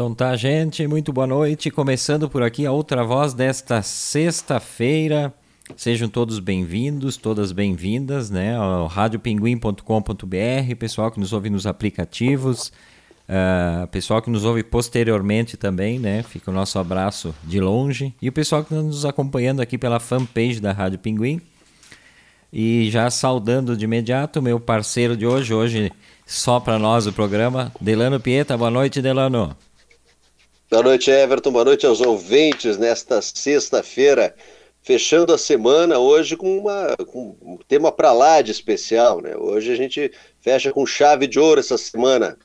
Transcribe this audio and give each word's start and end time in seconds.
Então 0.00 0.14
tá, 0.14 0.34
gente, 0.34 0.86
muito 0.86 1.12
boa 1.12 1.26
noite. 1.26 1.70
Começando 1.70 2.26
por 2.26 2.42
aqui 2.42 2.64
a 2.64 2.72
outra 2.72 3.04
voz 3.04 3.34
desta 3.34 3.82
sexta-feira. 3.82 5.30
Sejam 5.76 6.08
todos 6.08 6.38
bem-vindos, 6.38 7.18
todas 7.18 7.52
bem-vindas, 7.52 8.30
né? 8.30 8.56
Ao 8.56 8.86
radiopinguim.com.br, 8.86 10.76
pessoal 10.78 11.10
que 11.10 11.20
nos 11.20 11.34
ouve 11.34 11.50
nos 11.50 11.66
aplicativos, 11.66 12.72
uh, 13.28 13.86
pessoal 13.88 14.22
que 14.22 14.30
nos 14.30 14.42
ouve 14.42 14.62
posteriormente 14.62 15.58
também, 15.58 15.98
né? 15.98 16.22
Fica 16.22 16.50
o 16.50 16.54
nosso 16.54 16.78
abraço 16.78 17.34
de 17.44 17.60
longe. 17.60 18.14
E 18.22 18.28
o 18.30 18.32
pessoal 18.32 18.64
que 18.64 18.72
está 18.72 18.82
nos 18.82 19.04
acompanhando 19.04 19.60
aqui 19.60 19.76
pela 19.76 20.00
fanpage 20.00 20.60
da 20.60 20.72
Rádio 20.72 20.98
Pinguim. 20.98 21.42
E 22.50 22.88
já 22.90 23.10
saudando 23.10 23.76
de 23.76 23.84
imediato 23.84 24.40
meu 24.40 24.58
parceiro 24.58 25.14
de 25.14 25.26
hoje, 25.26 25.52
hoje 25.52 25.92
só 26.24 26.58
para 26.58 26.78
nós 26.78 27.06
o 27.06 27.12
programa, 27.12 27.70
Delano 27.78 28.18
Pieta. 28.18 28.56
Boa 28.56 28.70
noite, 28.70 29.02
Delano. 29.02 29.54
Boa 30.70 30.84
noite, 30.84 31.10
Everton. 31.10 31.50
Boa 31.50 31.64
noite 31.64 31.84
aos 31.84 32.00
ouvintes 32.00 32.78
nesta 32.78 33.20
sexta-feira, 33.20 34.32
fechando 34.80 35.34
a 35.34 35.38
semana 35.38 35.98
hoje 35.98 36.36
com, 36.36 36.58
uma, 36.58 36.96
com 37.08 37.36
um 37.42 37.58
tema 37.66 37.90
para 37.90 38.12
lá 38.12 38.40
de 38.40 38.52
especial. 38.52 39.20
Né? 39.20 39.34
Hoje 39.36 39.72
a 39.72 39.74
gente 39.74 40.12
fecha 40.40 40.70
com 40.70 40.86
chave 40.86 41.26
de 41.26 41.40
ouro 41.40 41.58
essa 41.58 41.76
semana. 41.76 42.38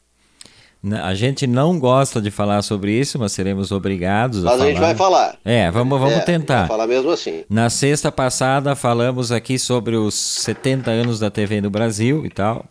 A 1.04 1.14
gente 1.14 1.46
não 1.46 1.78
gosta 1.78 2.20
de 2.20 2.32
falar 2.32 2.64
sobre 2.64 3.00
isso, 3.00 3.20
mas 3.20 3.32
seremos 3.32 3.72
obrigados 3.72 4.40
a 4.40 4.50
mas 4.50 4.52
falar. 4.52 4.58
Mas 4.58 4.68
a 4.68 4.72
gente 4.72 4.82
vai 4.82 4.96
falar. 4.96 5.38
É, 5.46 5.70
vamos, 5.70 6.00
vamos 6.00 6.16
é, 6.16 6.22
tentar. 6.22 6.68
Falar 6.68 6.88
mesmo 6.88 7.12
assim. 7.12 7.44
Na 7.48 7.70
sexta 7.70 8.12
passada 8.12 8.76
falamos 8.76 9.32
aqui 9.32 9.60
sobre 9.60 9.96
os 9.96 10.16
70 10.16 10.90
anos 10.90 11.20
da 11.20 11.30
TV 11.30 11.62
no 11.62 11.70
Brasil 11.70 12.26
e 12.26 12.30
tal. 12.32 12.66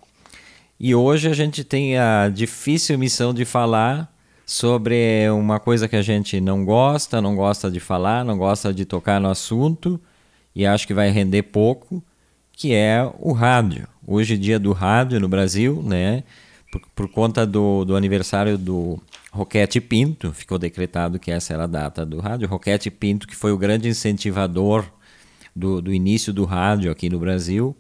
E 0.81 0.97
hoje 0.97 1.29
a 1.29 1.33
gente 1.33 1.63
tem 1.63 1.97
a 1.97 2.29
difícil 2.29 2.99
missão 2.99 3.33
de 3.33 3.45
falar 3.45 4.13
sobre 4.47 5.29
uma 5.31 5.59
coisa 5.59 5.89
que 5.89 5.97
a 5.97 6.03
gente 6.03 6.41
não 6.41 6.65
gosta, 6.65 7.21
não 7.21 7.35
gosta 7.35 7.71
de 7.71 7.81
falar, 7.81 8.25
não 8.25 8.37
gosta 8.37 8.73
de 8.73 8.85
tocar 8.85 9.21
no 9.21 9.31
assunto 9.31 10.01
e 10.55 10.67
acho 10.67 10.87
que 10.87 10.95
vai 10.95 11.11
render 11.11 11.45
pouco, 11.45 12.03
que 12.53 12.73
é 12.75 13.11
o 13.19 13.33
rádio. 13.33 13.89
Hoje, 14.07 14.37
dia 14.37 14.59
do 14.59 14.73
rádio 14.73 15.19
no 15.19 15.29
Brasil, 15.29 15.83
né? 15.83 16.23
Por, 16.71 16.81
por 16.95 17.09
conta 17.09 17.47
do, 17.47 17.85
do 17.85 17.97
aniversário 17.97 18.59
do 18.59 19.01
Roquete 19.33 19.81
Pinto, 19.81 20.33
ficou 20.33 20.59
decretado 20.59 21.19
que 21.19 21.31
essa 21.31 21.55
era 21.55 21.65
a 21.65 21.69
data 21.69 22.05
do 22.05 22.21
rádio. 22.21 22.49
Roquete 22.49 22.91
Pinto, 22.91 23.27
que 23.27 23.35
foi 23.35 23.51
o 23.51 23.59
grande 23.59 23.89
incentivador 23.89 24.85
do, 25.55 25.81
do 25.81 25.93
início 25.93 26.33
do 26.33 26.45
rádio 26.45 26.91
aqui 26.91 27.09
no 27.09 27.19
Brasil. 27.19 27.77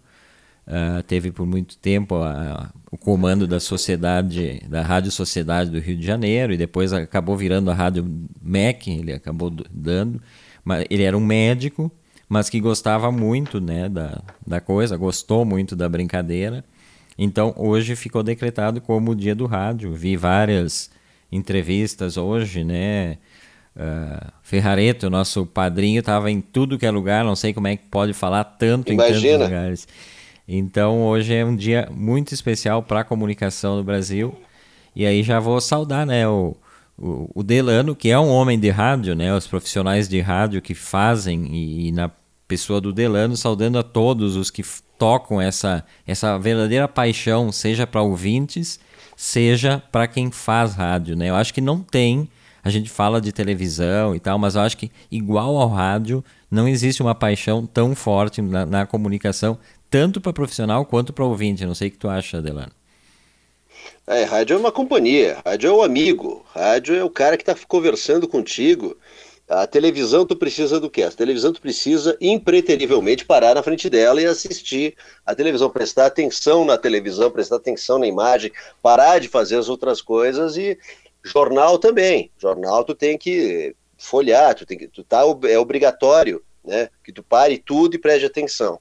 Uh, 0.67 1.03
teve 1.03 1.31
por 1.31 1.47
muito 1.47 1.77
tempo 1.77 2.17
a, 2.17 2.70
o 2.91 2.97
comando 2.97 3.47
da 3.47 3.61
sociedade, 3.61 4.62
da 4.69 4.83
Rádio 4.83 5.11
Sociedade 5.11 5.71
do 5.71 5.79
Rio 5.79 5.97
de 5.97 6.06
Janeiro, 6.06 6.53
e 6.53 6.56
depois 6.56 6.93
acabou 6.93 7.37
virando 7.37 7.71
a 7.71 7.75
Rádio 7.75 8.06
MEC, 8.43 8.91
ele 8.91 9.12
acabou 9.12 9.51
dando. 9.71 10.23
Mas 10.65 10.87
ele 10.89 11.03
era 11.03 11.17
um 11.17 11.21
médico, 11.21 11.93
mas 12.29 12.48
que 12.48 12.61
gostava 12.61 13.12
muito 13.12 13.61
né, 13.61 13.89
da, 13.89 14.23
da 14.47 14.61
coisa, 14.61 14.97
gostou 14.97 15.45
muito 15.45 15.77
da 15.77 15.89
brincadeira. 15.89 16.65
Então 17.19 17.55
hoje 17.56 17.95
ficou 17.95 18.23
decretado 18.23 18.81
como 18.81 19.11
o 19.11 19.15
dia 19.15 19.34
do 19.34 19.47
rádio. 19.47 19.93
Vi 19.93 20.17
várias 20.17 20.91
entrevistas 21.31 22.17
hoje, 22.17 22.65
né? 22.65 23.19
Uh, 23.77 24.33
Ferrareto, 24.43 25.11
nosso 25.11 25.45
padrinho, 25.45 25.99
estava 25.99 26.31
em 26.31 26.41
tudo 26.41 26.78
que 26.78 26.87
é 26.87 26.91
lugar, 26.91 27.25
não 27.25 27.34
sei 27.34 27.53
como 27.53 27.67
é 27.67 27.77
que 27.77 27.84
pode 27.87 28.12
falar 28.12 28.45
tanto 28.45 28.93
Imagina. 28.93 29.19
em 29.19 29.23
tantos 29.23 29.45
lugares. 29.45 29.89
Então 30.47 31.03
hoje 31.03 31.34
é 31.34 31.45
um 31.45 31.56
dia 31.56 31.89
muito 31.91 32.33
especial 32.33 32.83
para 32.83 33.00
a 33.00 33.05
comunicação 33.05 33.77
no 33.77 33.84
Brasil. 33.84 34.34
E 34.95 35.06
aí 35.06 35.23
já 35.23 35.41
vou 35.41 35.61
saudar 35.61 36.06
né, 36.06 36.28
o, 36.28 36.56
o, 36.97 37.31
o, 37.34 37.42
Delano, 37.42 37.97
que 37.97 38.11
é 38.11 38.19
um 38.19 38.28
homem 38.28 38.59
de 38.59 38.70
rádio, 38.70 39.15
né, 39.15 39.34
os 39.34 39.47
profissionais 39.47 40.09
de 40.09 40.20
rádio 40.20 40.62
que 40.62 40.75
fazem, 40.75 41.47
e, 41.53 41.89
e 41.89 41.92
na 41.92 42.11
pessoa 42.47 42.81
do 42.81 42.92
Delano, 42.92 43.37
saudando 43.37 43.78
a 43.78 43.83
todos 43.83 44.37
os 44.37 44.50
que 44.50 44.62
tocam 44.99 45.41
essa, 45.41 45.84
essa 46.06 46.38
verdadeira 46.38 46.87
paixão, 46.87 47.50
seja 47.50 47.87
para 47.87 48.03
ouvintes, 48.03 48.78
seja 49.16 49.82
para 49.91 50.06
quem 50.06 50.31
faz 50.31 50.75
rádio. 50.75 51.16
Né? 51.16 51.31
Eu 51.31 51.37
acho 51.37 51.53
que 51.53 51.61
não 51.61 51.81
tem, 51.81 52.28
a 52.62 52.71
gente 52.71 52.88
fala 52.88 53.21
de 53.21 53.32
televisão 53.32 54.15
e 54.15 54.21
tal, 54.21 54.38
mas 54.38 54.55
eu 54.55 54.61
acho 54.61 54.76
que 54.76 54.91
igual 55.11 55.56
ao 55.56 55.69
rádio, 55.69 56.25
não 56.50 56.69
existe 56.69 57.03
uma 57.03 57.15
paixão 57.15 57.66
tão 57.66 57.94
forte 57.94 58.41
na, 58.41 58.65
na 58.65 58.87
comunicação, 58.87 59.59
tanto 59.94 60.21
para 60.21 60.32
profissional 60.32 60.84
quanto 60.84 61.12
para 61.12 61.25
ouvinte. 61.25 61.65
Não 61.65 61.72
sei 61.72 61.87
o 61.87 61.91
que 61.93 61.99
tu 61.99 62.09
acha, 62.09 62.43
Delano. 62.43 62.72
É, 64.05 64.25
rádio 64.25 64.55
é 64.55 64.59
uma 64.59 64.72
companhia, 64.72 65.41
rádio 65.47 65.69
é 65.69 65.72
o 65.72 65.84
amigo, 65.84 66.44
rádio 66.53 66.97
é 66.97 67.05
o 67.05 67.09
cara 67.09 67.37
que 67.37 67.44
está 67.44 67.55
conversando 67.69 68.27
contigo. 68.27 68.99
A 69.49 69.69
televisão 69.69 70.27
tu 70.27 70.34
precisa 70.34 70.81
do 70.81 70.91
quê? 70.91 71.05
A 71.05 71.12
televisão 71.12 71.53
tu 71.53 71.60
precisa 71.60 72.16
impreterivelmente 72.21 73.25
parar 73.25 73.55
na 73.55 73.62
frente 73.62 73.88
dela 73.88 74.21
e 74.21 74.27
assistir 74.27 74.97
a 75.25 75.32
televisão, 75.32 75.71
prestar 75.71 76.06
atenção 76.06 76.65
na 76.65 76.76
televisão, 76.76 77.31
prestar 77.31 77.56
atenção 77.56 77.97
na 77.97 78.09
imagem, 78.09 78.50
parar 78.82 79.21
de 79.21 79.28
fazer 79.28 79.59
as 79.59 79.69
outras 79.69 80.03
coisas 80.03 80.56
e 80.56 80.76
jornal 81.22 81.78
também. 81.78 82.32
Jornal 82.37 82.82
tu 82.82 82.97
tem 82.97 83.16
que 83.16 83.76
folhear, 83.97 84.56
tu 84.56 84.66
tem 84.66 84.76
que 84.76 84.88
tu 84.88 85.05
tá 85.05 85.22
é 85.49 85.56
obrigatório, 85.56 86.43
né, 86.65 86.88
que 87.05 87.12
tu 87.12 87.22
pare 87.22 87.59
tudo 87.59 87.94
e 87.94 87.99
preste 87.99 88.26
atenção. 88.26 88.81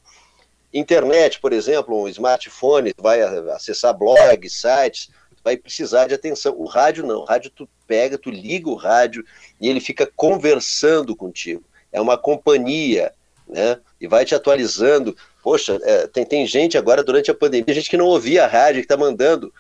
Internet, 0.74 1.40
por 1.40 1.54
exemplo, 1.54 2.02
um 2.02 2.08
smartphone, 2.08 2.94
vai 2.98 3.22
acessar 3.22 3.96
blogs, 3.96 4.54
sites, 4.54 5.10
vai 5.44 5.56
precisar 5.56 6.08
de 6.08 6.16
atenção. 6.16 6.56
O 6.58 6.66
rádio 6.66 7.06
não, 7.06 7.20
o 7.20 7.26
rádio 7.26 7.52
tu 7.52 7.70
pega, 7.86 8.18
tu 8.18 8.32
liga 8.32 8.70
o 8.70 8.76
rádio 8.76 9.24
e 9.62 9.70
ele 9.70 9.80
fica 9.80 10.10
conversando 10.16 11.16
contigo. 11.16 11.64
É 11.92 12.02
uma 12.02 12.18
companhia, 12.18 13.14
né? 13.48 13.80
E 14.02 14.08
vai 14.08 14.26
te 14.26 14.34
atualizando. 14.34 15.16
Poxa, 15.44 15.78
é, 15.84 16.08
tem, 16.08 16.26
tem 16.26 16.48
gente 16.48 16.78
agora 16.78 17.04
durante 17.04 17.30
a 17.30 17.36
pandemia, 17.36 17.76
gente 17.76 17.90
que 17.90 17.98
não 17.98 18.06
ouvia 18.06 18.46
a 18.46 18.48
rádio, 18.48 18.82
que 18.82 18.86
está 18.86 18.98
mandando 18.98 19.54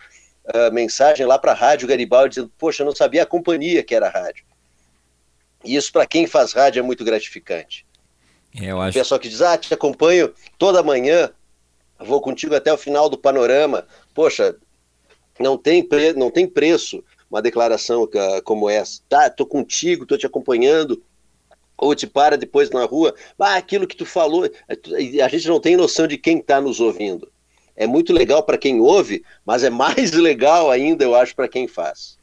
uh, 0.45 0.73
mensagem 0.73 1.25
lá 1.25 1.37
para 1.37 1.51
a 1.51 1.55
Rádio 1.55 1.87
Garibaldi 1.87 2.35
dizendo, 2.35 2.51
poxa, 2.57 2.81
eu 2.81 2.85
não 2.85 2.95
sabia 2.95 3.23
a 3.23 3.27
companhia 3.27 3.83
que 3.83 3.93
era 3.93 4.07
a 4.07 4.09
rádio. 4.09 4.45
E 5.63 5.75
isso 5.75 5.91
para 5.91 6.05
quem 6.05 6.25
faz 6.25 6.53
rádio 6.53 6.79
é 6.79 6.83
muito 6.83 7.03
gratificante. 7.03 7.85
É, 8.59 8.71
eu 8.71 8.81
acho... 8.81 8.97
O 8.97 9.01
pessoal 9.01 9.19
que 9.19 9.29
diz, 9.29 9.41
ah, 9.41 9.57
te 9.57 9.73
acompanho 9.73 10.33
toda 10.57 10.83
manhã, 10.83 11.31
vou 11.99 12.21
contigo 12.21 12.55
até 12.55 12.71
o 12.71 12.77
final 12.77 13.09
do 13.09 13.17
panorama. 13.17 13.85
Poxa, 14.13 14.55
não 15.39 15.57
tem, 15.57 15.83
pre... 15.83 16.13
não 16.13 16.29
tem 16.29 16.47
preço 16.47 17.03
uma 17.29 17.41
declaração 17.41 18.07
como 18.43 18.69
essa. 18.69 19.01
Tá, 19.09 19.29
tô 19.29 19.45
contigo, 19.45 20.05
tô 20.05 20.17
te 20.17 20.25
acompanhando. 20.25 21.01
Ou 21.75 21.95
te 21.95 22.05
para 22.05 22.37
depois 22.37 22.69
na 22.69 22.85
rua, 22.85 23.15
ah, 23.39 23.55
aquilo 23.55 23.87
que 23.87 23.97
tu 23.97 24.05
falou, 24.05 24.49
a 24.69 25.27
gente 25.27 25.47
não 25.47 25.59
tem 25.59 25.75
noção 25.75 26.07
de 26.07 26.17
quem 26.17 26.37
está 26.37 26.61
nos 26.61 26.79
ouvindo. 26.79 27.29
É 27.75 27.87
muito 27.87 28.13
legal 28.13 28.43
para 28.43 28.57
quem 28.57 28.79
ouve, 28.79 29.23
mas 29.43 29.63
é 29.63 29.69
mais 29.69 30.11
legal 30.13 30.69
ainda, 30.69 31.03
eu 31.03 31.15
acho, 31.15 31.35
para 31.35 31.47
quem 31.47 31.67
faz. 31.67 32.17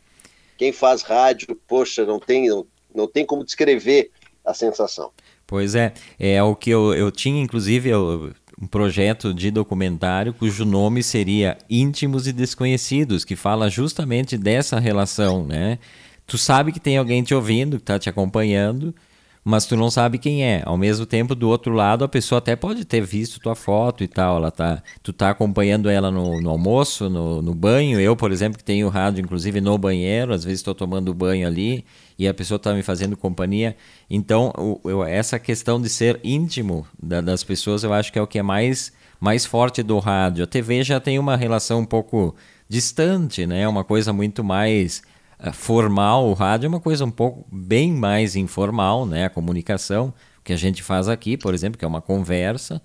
Quem 0.57 0.73
faz 0.73 1.03
rádio, 1.03 1.59
poxa, 1.67 2.07
não 2.07 2.21
tem, 2.21 2.49
não, 2.49 2.67
não 2.95 3.09
tem 3.09 3.27
como 3.27 3.45
descrever 3.45 4.11
a 4.45 4.55
sensação. 4.55 5.11
Pois 5.51 5.75
é, 5.75 5.93
é 6.17 6.41
o 6.41 6.55
que 6.55 6.71
eu, 6.71 6.95
eu 6.95 7.11
tinha, 7.11 7.43
inclusive, 7.43 7.89
eu, 7.89 8.33
um 8.63 8.69
projeto 8.69 9.35
de 9.35 9.51
documentário 9.51 10.33
cujo 10.33 10.65
nome 10.65 11.03
seria 11.03 11.59
Íntimos 11.69 12.29
e 12.29 12.33
Desconhecidos, 12.33 13.25
que 13.25 13.35
fala 13.35 13.69
justamente 13.69 14.39
dessa 14.39 14.79
relação, 14.79 15.45
né? 15.45 15.81
Tu 16.25 16.39
sabe 16.39 16.71
que 16.71 16.79
tem 16.79 16.99
alguém 16.99 17.25
te 17.25 17.35
ouvindo, 17.35 17.79
que 17.79 17.83
está 17.83 17.99
te 17.99 18.09
acompanhando, 18.09 18.95
mas 19.43 19.67
tu 19.67 19.77
não 19.77 19.91
sabe 19.91 20.19
quem 20.19 20.45
é. 20.45 20.63
Ao 20.65 20.77
mesmo 20.77 21.05
tempo, 21.05 21.35
do 21.35 21.49
outro 21.49 21.75
lado, 21.75 22.05
a 22.05 22.09
pessoa 22.09 22.39
até 22.39 22.55
pode 22.55 22.85
ter 22.85 23.01
visto 23.01 23.41
tua 23.41 23.57
foto 23.57 24.05
e 24.05 24.07
tal. 24.07 24.37
Ela 24.37 24.53
tá, 24.53 24.81
tu 25.03 25.13
tá 25.13 25.31
acompanhando 25.31 25.91
ela 25.91 26.13
no, 26.13 26.41
no 26.41 26.51
almoço, 26.51 27.11
no, 27.11 27.43
no, 27.43 27.55
banho. 27.57 27.99
Eu, 27.99 28.15
por 28.15 28.31
exemplo, 28.31 28.57
que 28.57 28.63
tenho 28.63 28.89
rádio, 28.89 29.21
inclusive 29.21 29.61
no 29.61 29.77
banheiro, 29.77 30.33
às 30.33 30.45
vezes 30.45 30.61
estou 30.61 30.77
tomando 30.77 31.13
banho 31.13 31.45
ali 31.45 31.85
e 32.21 32.29
a 32.29 32.35
pessoa 32.35 32.57
está 32.57 32.75
me 32.75 32.83
fazendo 32.83 33.17
companhia. 33.17 33.75
Então, 34.11 34.53
eu, 34.85 35.03
essa 35.03 35.39
questão 35.39 35.81
de 35.81 35.89
ser 35.89 36.21
íntimo 36.23 36.87
da, 37.03 37.23
das 37.23 37.43
pessoas, 37.43 37.83
eu 37.83 37.95
acho 37.95 38.13
que 38.13 38.19
é 38.19 38.23
o 38.23 38.27
que 38.27 38.39
é 38.39 38.43
mais, 38.43 38.93
mais 39.19 39.47
forte 39.47 39.83
do 39.83 39.99
rádio. 39.99 40.45
A 40.45 40.47
TV 40.47 40.85
já 40.85 41.01
tem 41.01 41.19
uma 41.19 41.35
relação 41.35 41.81
um 41.81 41.87
pouco 41.87 42.37
distante, 42.69 43.47
né? 43.47 43.67
Uma 43.67 43.85
coisa 43.85 44.13
muito 44.13 44.45
mais 44.45 45.03
eh, 45.39 45.51
formal, 45.51 46.29
o 46.29 46.35
rádio 46.35 46.67
é 46.67 46.69
uma 46.69 46.79
coisa 46.79 47.07
um 47.07 47.11
pouco 47.11 47.47
bem 47.51 47.91
mais 47.91 48.37
informal, 48.37 49.07
né? 49.07 49.25
A 49.25 49.31
comunicação 49.31 50.13
que 50.45 50.53
a 50.53 50.59
gente 50.59 50.83
faz 50.83 51.09
aqui, 51.09 51.39
por 51.39 51.55
exemplo, 51.55 51.79
que 51.79 51.87
é 51.87 51.89
uma 51.89 52.03
conversa 52.03 52.83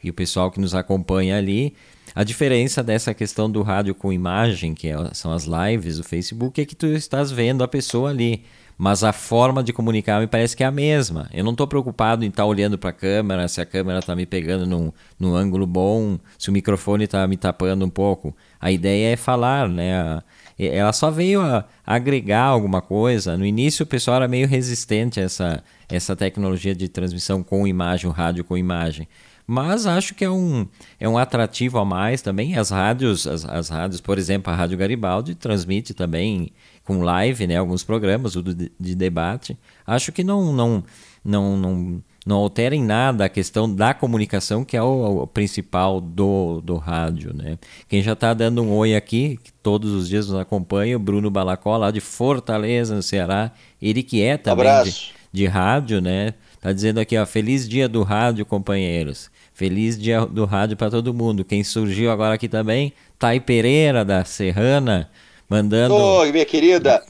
e 0.00 0.08
o 0.08 0.14
pessoal 0.14 0.48
que 0.48 0.60
nos 0.60 0.76
acompanha 0.76 1.36
ali. 1.36 1.74
A 2.14 2.22
diferença 2.22 2.82
dessa 2.82 3.12
questão 3.12 3.50
do 3.50 3.62
rádio 3.62 3.94
com 3.94 4.12
imagem, 4.12 4.74
que 4.74 4.88
é, 4.88 4.94
são 5.12 5.32
as 5.32 5.44
lives 5.44 5.98
do 5.98 6.04
Facebook, 6.04 6.60
é 6.60 6.64
que 6.64 6.76
tu 6.76 6.86
estás 6.86 7.32
vendo 7.32 7.64
a 7.64 7.68
pessoa 7.68 8.10
ali. 8.10 8.44
Mas 8.78 9.02
a 9.02 9.12
forma 9.12 9.62
de 9.62 9.72
comunicar 9.72 10.20
me 10.20 10.26
parece 10.26 10.54
que 10.54 10.62
é 10.62 10.66
a 10.66 10.70
mesma. 10.70 11.28
Eu 11.32 11.42
não 11.42 11.52
estou 11.52 11.66
preocupado 11.66 12.24
em 12.24 12.28
estar 12.28 12.42
tá 12.42 12.46
olhando 12.46 12.76
para 12.76 12.90
a 12.90 12.92
câmera, 12.92 13.48
se 13.48 13.60
a 13.60 13.66
câmera 13.66 14.00
está 14.00 14.14
me 14.14 14.26
pegando 14.26 14.66
num, 14.66 14.92
num 15.18 15.34
ângulo 15.34 15.66
bom, 15.66 16.18
se 16.38 16.50
o 16.50 16.52
microfone 16.52 17.04
está 17.04 17.26
me 17.26 17.36
tapando 17.36 17.84
um 17.84 17.90
pouco. 17.90 18.36
A 18.60 18.70
ideia 18.70 19.12
é 19.12 19.16
falar, 19.16 19.68
né? 19.68 20.22
ela 20.58 20.92
só 20.92 21.10
veio 21.10 21.40
a 21.42 21.64
agregar 21.86 22.44
alguma 22.44 22.80
coisa. 22.82 23.36
No 23.36 23.46
início 23.46 23.84
o 23.84 23.86
pessoal 23.86 24.16
era 24.16 24.28
meio 24.28 24.46
resistente 24.46 25.20
a 25.20 25.22
essa, 25.22 25.64
essa 25.88 26.16
tecnologia 26.16 26.74
de 26.74 26.88
transmissão 26.88 27.42
com 27.42 27.66
imagem, 27.66 28.08
o 28.08 28.12
rádio 28.12 28.44
com 28.44 28.58
imagem. 28.58 29.08
Mas 29.46 29.86
acho 29.86 30.14
que 30.14 30.24
é 30.24 30.30
um, 30.30 30.66
é 30.98 31.08
um 31.08 31.16
atrativo 31.16 31.78
a 31.78 31.84
mais 31.84 32.20
também. 32.20 32.56
As 32.56 32.70
rádios, 32.70 33.26
as, 33.26 33.44
as 33.44 33.68
rádios, 33.68 34.00
por 34.00 34.18
exemplo, 34.18 34.52
a 34.52 34.56
Rádio 34.56 34.76
Garibaldi 34.76 35.36
transmite 35.36 35.94
também 35.94 36.50
com 36.86 37.02
live, 37.02 37.46
né, 37.46 37.56
alguns 37.56 37.82
programas 37.82 38.36
o 38.36 38.42
de, 38.42 38.72
de 38.78 38.94
debate. 38.94 39.58
Acho 39.84 40.12
que 40.12 40.22
não, 40.22 40.52
não, 40.52 40.84
não, 41.24 41.56
não, 41.56 42.02
não 42.24 42.36
altera 42.36 42.76
em 42.76 42.82
nada 42.82 43.24
a 43.24 43.28
questão 43.28 43.72
da 43.72 43.92
comunicação, 43.92 44.64
que 44.64 44.76
é 44.76 44.82
o, 44.82 45.22
o 45.22 45.26
principal 45.26 46.00
do, 46.00 46.60
do 46.60 46.76
rádio. 46.76 47.34
Né? 47.34 47.58
Quem 47.88 48.00
já 48.00 48.12
está 48.12 48.32
dando 48.32 48.62
um 48.62 48.72
oi 48.72 48.94
aqui, 48.94 49.38
que 49.42 49.52
todos 49.52 49.92
os 49.92 50.08
dias 50.08 50.28
nos 50.28 50.38
acompanha, 50.38 50.96
o 50.96 51.00
Bruno 51.00 51.28
Balacó, 51.28 51.76
lá 51.76 51.90
de 51.90 52.00
Fortaleza, 52.00 52.94
no 52.94 53.02
Ceará. 53.02 53.50
Ele 53.82 54.02
que 54.02 54.22
é 54.22 54.36
também 54.36 54.84
de, 54.84 55.12
de 55.32 55.46
rádio, 55.46 56.00
né? 56.00 56.34
Tá 56.60 56.72
dizendo 56.72 56.98
aqui, 56.98 57.16
ó, 57.16 57.26
feliz 57.26 57.68
dia 57.68 57.88
do 57.88 58.02
rádio, 58.02 58.46
companheiros. 58.46 59.30
Feliz 59.52 59.98
dia 59.98 60.24
do 60.24 60.44
rádio 60.44 60.76
para 60.76 60.90
todo 60.90 61.14
mundo. 61.14 61.44
Quem 61.44 61.64
surgiu 61.64 62.10
agora 62.10 62.34
aqui 62.34 62.48
também, 62.48 62.92
Thay 63.18 63.40
Pereira, 63.40 64.04
da 64.04 64.24
Serrana, 64.24 65.10
mandando. 65.48 65.94
Oi, 65.94 66.32
minha 66.32 66.44
querida. 66.44 67.02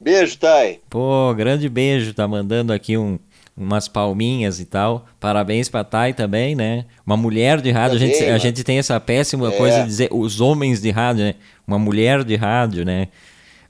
Beijo, 0.00 0.38
Thay. 0.38 0.80
Pô, 0.88 1.34
grande 1.34 1.68
beijo. 1.68 2.14
Tá 2.14 2.26
mandando 2.26 2.72
aqui 2.72 2.96
um, 2.96 3.18
umas 3.56 3.88
palminhas 3.88 4.60
e 4.60 4.64
tal. 4.64 5.06
Parabéns 5.18 5.68
para 5.68 5.84
Thay 5.84 6.14
também, 6.14 6.54
né? 6.54 6.86
Uma 7.06 7.16
mulher 7.16 7.60
de 7.60 7.70
rádio. 7.70 7.98
Também, 7.98 8.14
a, 8.14 8.16
gente, 8.16 8.30
a 8.30 8.38
gente 8.38 8.64
tem 8.64 8.78
essa 8.78 8.98
péssima 8.98 9.52
é. 9.52 9.56
coisa 9.56 9.80
de 9.80 9.86
dizer 9.86 10.08
os 10.10 10.40
homens 10.40 10.80
de 10.80 10.90
rádio, 10.90 11.24
né? 11.24 11.34
Uma 11.66 11.78
mulher 11.78 12.24
de 12.24 12.36
rádio, 12.36 12.84
né? 12.84 13.08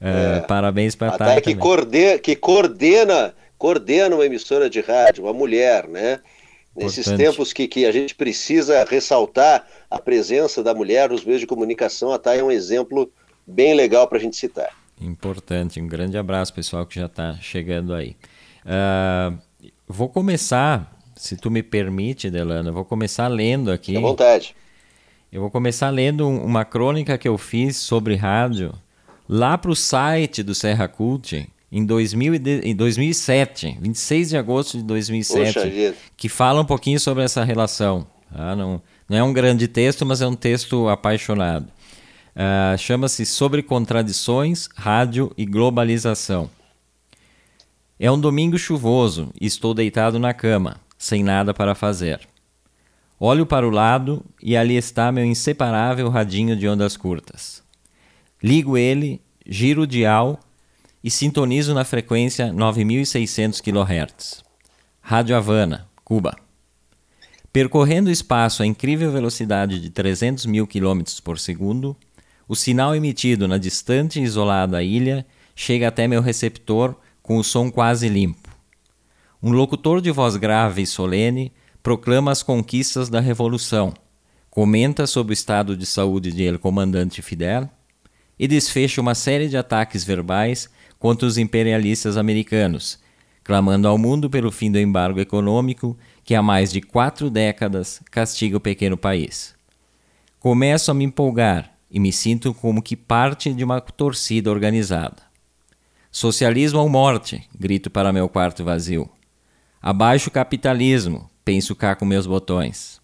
Uh, 0.01 0.39
é. 0.39 0.41
Parabéns 0.41 0.95
para 0.95 1.13
Thay. 1.13 1.29
Thay 1.29 1.41
que 1.41 1.55
coordena, 1.55 2.19
que 2.19 2.37
coordena, 2.37 3.35
coordena 3.59 4.15
uma 4.15 4.25
emissora 4.25 4.71
de 4.71 4.81
rádio, 4.81 5.25
uma 5.25 5.33
mulher, 5.33 5.89
né? 5.89 6.21
Nesses 6.77 7.05
tempos 7.07 7.53
que, 7.53 7.67
que 7.67 7.85
a 7.85 7.91
gente 7.91 8.15
precisa 8.15 8.85
ressaltar 8.85 9.67
a 9.91 9.99
presença 9.99 10.63
da 10.63 10.73
mulher 10.73 11.11
nos 11.11 11.25
meios 11.25 11.41
de 11.41 11.47
comunicação, 11.47 12.13
a 12.13 12.19
Thay 12.19 12.39
é 12.39 12.45
um 12.45 12.51
exemplo 12.51 13.11
bem 13.47 13.75
legal 13.75 14.07
para 14.07 14.19
a 14.19 14.21
gente 14.21 14.37
citar. 14.37 14.71
Importante. 15.01 15.81
Um 15.81 15.87
grande 15.87 16.19
abraço, 16.19 16.53
pessoal, 16.53 16.85
que 16.85 16.97
já 16.99 17.07
está 17.07 17.35
chegando 17.41 17.95
aí. 17.95 18.17
Uh, 18.65 19.39
vou 19.89 20.09
começar, 20.09 20.95
se 21.17 21.37
tu 21.37 21.51
me 21.51 21.63
permite, 21.63 22.31
Delano, 22.31 22.73
vou 22.73 22.85
começar 22.85 23.29
lendo 23.29 23.71
aqui. 23.73 23.97
À 23.97 24.01
vontade. 24.01 24.55
Eu 25.33 25.41
vou 25.41 25.51
começar 25.51 25.89
lendo 25.91 26.29
uma 26.29 26.65
crônica 26.65 27.17
que 27.17 27.29
eu 27.29 27.39
fiz 27.39 27.77
sobre 27.77 28.15
rádio 28.17 28.75
lá 29.29 29.57
para 29.57 29.71
o 29.71 29.77
site 29.77 30.43
do 30.43 30.55
Serra 30.55 30.89
Cult 30.89 31.49
em, 31.71 31.85
2000, 31.87 32.35
em 32.65 32.75
2007, 32.75 33.79
26 33.81 34.31
de 34.31 34.37
agosto 34.37 34.77
de 34.77 34.83
2007, 34.83 35.95
que 36.17 36.29
fala 36.29 36.61
um 36.61 36.65
pouquinho 36.65 36.99
sobre 36.99 37.23
essa 37.23 37.45
relação. 37.45 38.07
Tá? 38.33 38.57
Não, 38.57 38.83
não 39.09 39.17
é 39.17 39.23
um 39.23 39.33
grande 39.33 39.69
texto, 39.69 40.05
mas 40.05 40.21
é 40.21 40.27
um 40.27 40.35
texto 40.35 40.89
apaixonado. 40.89 41.69
Uh, 42.35 42.79
Chama-se 42.79 43.27
Sobre 43.27 43.63
Contradições, 43.63 44.69
Rádio 44.75 45.33
e 45.37 45.45
Globalização. 45.45 46.51
É 47.99 48.11
um 48.11 48.19
domingo 48.19 48.57
chuvoso 48.57 49.31
e 49.39 49.47
estou 49.47 49.75
deitado 49.75 50.19
na 50.19 50.33
cama, 50.33 50.81
sem 50.97 51.23
nada 51.23 51.53
para 51.53 51.75
fazer. 51.75 52.21
Olho 53.19 53.45
para 53.45 53.67
o 53.67 53.71
lado 53.71 54.25
e 54.43 54.57
ali 54.57 54.77
está 54.77 55.13
meu 55.13 55.25
inseparável 55.25 56.09
radinho 56.09 56.57
de 56.57 56.67
ondas 56.67 56.97
curtas. 56.97 57.63
Ligo 58.43 58.79
ele, 58.79 59.21
giro 59.47 59.83
o 59.83 59.87
dial 59.87 60.41
e 61.05 61.11
sintonizo 61.11 61.75
na 61.75 61.85
frequência 61.85 62.53
9600 62.53 63.61
kHz. 63.61 64.43
Rádio 65.03 65.37
Havana, 65.37 65.87
Cuba. 66.03 66.35
Percorrendo 67.53 68.09
o 68.09 68.13
espaço 68.13 68.63
a 68.63 68.67
incrível 68.67 69.11
velocidade 69.11 69.81
de 69.81 69.91
300 69.91 70.47
mil 70.47 70.67
km 70.67 71.03
por 71.23 71.39
segundo, 71.39 71.97
o 72.51 72.57
sinal 72.57 72.97
emitido 72.97 73.47
na 73.47 73.59
distante 73.59 74.19
e 74.19 74.25
isolada 74.25 74.83
ilha 74.83 75.25
chega 75.55 75.87
até 75.87 76.09
meu 76.09 76.21
receptor 76.21 76.97
com 77.23 77.37
o 77.37 77.45
som 77.45 77.71
quase 77.71 78.09
limpo. 78.09 78.49
Um 79.41 79.53
locutor 79.53 80.01
de 80.01 80.11
voz 80.11 80.35
grave 80.37 80.83
e 80.83 80.87
solene 80.87 81.53
proclama 81.81 82.33
as 82.33 82.43
conquistas 82.43 83.09
da 83.09 83.21
Revolução, 83.21 83.95
comenta 84.51 85.07
sobre 85.07 85.33
o 85.33 85.35
estado 85.35 85.77
de 85.77 85.87
saúde 85.87 86.33
de 86.33 86.43
El 86.43 86.59
Comandante 86.59 87.23
Fidel 87.23 87.71
e 88.37 88.49
desfecha 88.49 89.01
uma 89.01 89.15
série 89.15 89.49
de 89.49 89.57
ataques 89.57 90.03
verbais 90.03 90.69
contra 90.99 91.29
os 91.29 91.39
imperialistas 91.39 92.17
americanos, 92.17 92.99
clamando 93.45 93.87
ao 93.87 93.97
mundo 93.97 94.29
pelo 94.29 94.51
fim 94.51 94.73
do 94.73 94.79
embargo 94.81 95.21
econômico 95.21 95.97
que 96.25 96.35
há 96.35 96.43
mais 96.43 96.73
de 96.73 96.81
quatro 96.81 97.31
décadas 97.31 98.01
castiga 98.11 98.57
o 98.57 98.61
pequeno 98.61 98.97
país. 98.97 99.55
Começo 100.41 100.91
a 100.91 100.95
me 100.95 101.05
empolgar 101.05 101.79
e 101.91 101.99
me 101.99 102.13
sinto 102.13 102.55
como 102.55 102.83
que 102.83 102.97
parte 102.97 103.53
de 103.53 103.65
uma 103.65 103.81
torcida 103.81 104.51
organizada. 104.51 105.23
Socialismo 106.11 106.81
ou 106.81 106.89
morte, 106.89 107.49
grito 107.59 107.91
para 107.91 108.13
meu 108.13 108.29
quarto 108.29 108.65
vazio. 108.65 109.11
Abaixo 109.81 110.29
o 110.29 110.33
capitalismo, 110.33 111.31
penso 111.45 111.75
cá 111.75 111.95
com 111.95 112.05
meus 112.05 112.27
botões. 112.27 113.01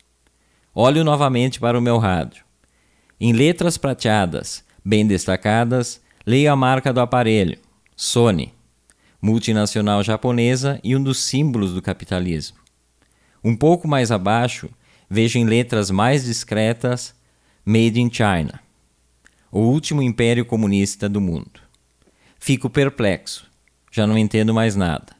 Olho 0.74 1.02
novamente 1.02 1.58
para 1.58 1.78
o 1.78 1.82
meu 1.82 1.98
rádio. 1.98 2.44
Em 3.18 3.32
letras 3.32 3.78
prateadas, 3.78 4.62
bem 4.84 5.06
destacadas, 5.06 6.00
leio 6.26 6.52
a 6.52 6.56
marca 6.56 6.92
do 6.92 7.00
aparelho, 7.00 7.58
Sony, 7.96 8.52
multinacional 9.22 10.02
japonesa 10.02 10.78
e 10.84 10.94
um 10.94 11.02
dos 11.02 11.18
símbolos 11.18 11.72
do 11.72 11.80
capitalismo. 11.80 12.58
Um 13.42 13.56
pouco 13.56 13.88
mais 13.88 14.10
abaixo, 14.10 14.68
vejo 15.08 15.38
em 15.38 15.44
letras 15.44 15.90
mais 15.90 16.24
discretas 16.24 17.14
Made 17.64 18.00
in 18.00 18.10
China, 18.12 18.60
o 19.56 19.60
último 19.60 20.02
império 20.02 20.44
comunista 20.44 21.08
do 21.08 21.18
mundo. 21.18 21.62
Fico 22.38 22.68
perplexo, 22.68 23.50
já 23.90 24.06
não 24.06 24.18
entendo 24.18 24.52
mais 24.52 24.76
nada. 24.76 25.16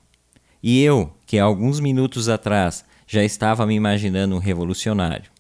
E 0.62 0.82
eu, 0.82 1.10
que 1.24 1.38
há 1.38 1.44
alguns 1.44 1.80
minutos 1.80 2.28
atrás 2.28 2.84
já 3.06 3.24
estava 3.24 3.64
me 3.64 3.74
imaginando 3.74 4.36
um 4.36 4.38
revolucionário. 4.38 5.30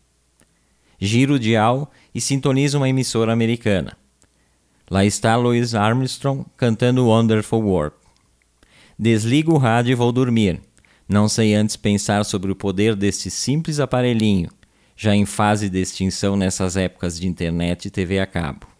Giro 0.98 1.34
o 1.34 1.38
dial 1.38 1.92
e 2.14 2.22
sintonizo 2.22 2.78
uma 2.78 2.88
emissora 2.88 3.34
americana. 3.34 3.98
Lá 4.90 5.04
está 5.04 5.36
Louis 5.36 5.74
Armstrong 5.74 6.46
cantando 6.56 7.06
Wonderful 7.06 7.66
World. 7.66 7.96
Desligo 8.98 9.52
o 9.52 9.58
rádio 9.58 9.92
e 9.92 9.94
vou 9.94 10.10
dormir. 10.10 10.58
Não 11.06 11.28
sei 11.28 11.52
antes 11.54 11.76
pensar 11.76 12.24
sobre 12.24 12.50
o 12.50 12.56
poder 12.56 12.96
deste 12.96 13.30
simples 13.30 13.78
aparelhinho, 13.78 14.48
já 14.96 15.14
em 15.14 15.26
fase 15.26 15.68
de 15.68 15.82
extinção 15.82 16.34
nessas 16.34 16.78
épocas 16.78 17.20
de 17.20 17.28
internet 17.28 17.88
e 17.88 17.90
TV 17.90 18.20
a 18.20 18.26
cabo. 18.26 18.75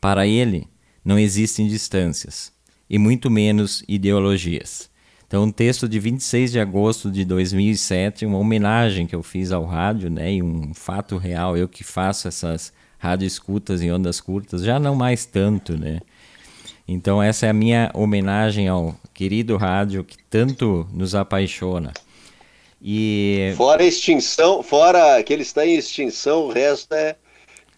Para 0.00 0.26
ele, 0.26 0.68
não 1.04 1.18
existem 1.18 1.66
distâncias, 1.66 2.52
e 2.88 2.98
muito 2.98 3.30
menos 3.30 3.82
ideologias. 3.88 4.90
Então, 5.26 5.44
um 5.44 5.50
texto 5.50 5.88
de 5.88 6.00
26 6.00 6.52
de 6.52 6.60
agosto 6.60 7.10
de 7.10 7.24
2007, 7.24 8.24
uma 8.24 8.38
homenagem 8.38 9.06
que 9.06 9.14
eu 9.14 9.22
fiz 9.22 9.52
ao 9.52 9.64
rádio, 9.64 10.08
né, 10.08 10.32
e 10.32 10.42
um 10.42 10.72
fato 10.72 11.18
real, 11.18 11.56
eu 11.56 11.68
que 11.68 11.84
faço 11.84 12.28
essas 12.28 12.72
rádio 12.98 13.26
escutas 13.26 13.80
em 13.82 13.92
ondas 13.92 14.20
curtas, 14.20 14.62
já 14.62 14.78
não 14.78 14.94
mais 14.94 15.24
tanto, 15.24 15.78
né? 15.78 16.00
Então 16.86 17.22
essa 17.22 17.46
é 17.46 17.50
a 17.50 17.52
minha 17.52 17.90
homenagem 17.94 18.66
ao 18.66 18.96
querido 19.12 19.56
rádio 19.56 20.02
que 20.02 20.16
tanto 20.30 20.88
nos 20.92 21.14
apaixona. 21.14 21.92
E 22.80 23.52
fora 23.56 23.84
extinção, 23.84 24.62
fora 24.62 25.22
que 25.22 25.32
ele 25.32 25.42
está 25.42 25.66
em 25.66 25.74
extinção, 25.74 26.44
o 26.44 26.52
resto 26.52 26.94
é 26.94 27.16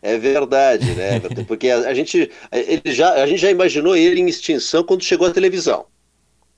é 0.03 0.19
verdade, 0.19 0.95
né? 0.95 1.21
Porque 1.47 1.69
a, 1.69 1.89
a, 1.89 1.95
gente, 1.95 2.31
ele 2.53 2.83
já, 2.93 3.15
a 3.15 3.27
gente 3.27 3.41
já 3.41 3.51
imaginou 3.51 3.97
ele 3.97 4.21
em 4.21 4.29
extinção 4.29 4.83
quando 4.83 5.05
chegou 5.05 5.27
a 5.27 5.33
televisão. 5.33 5.87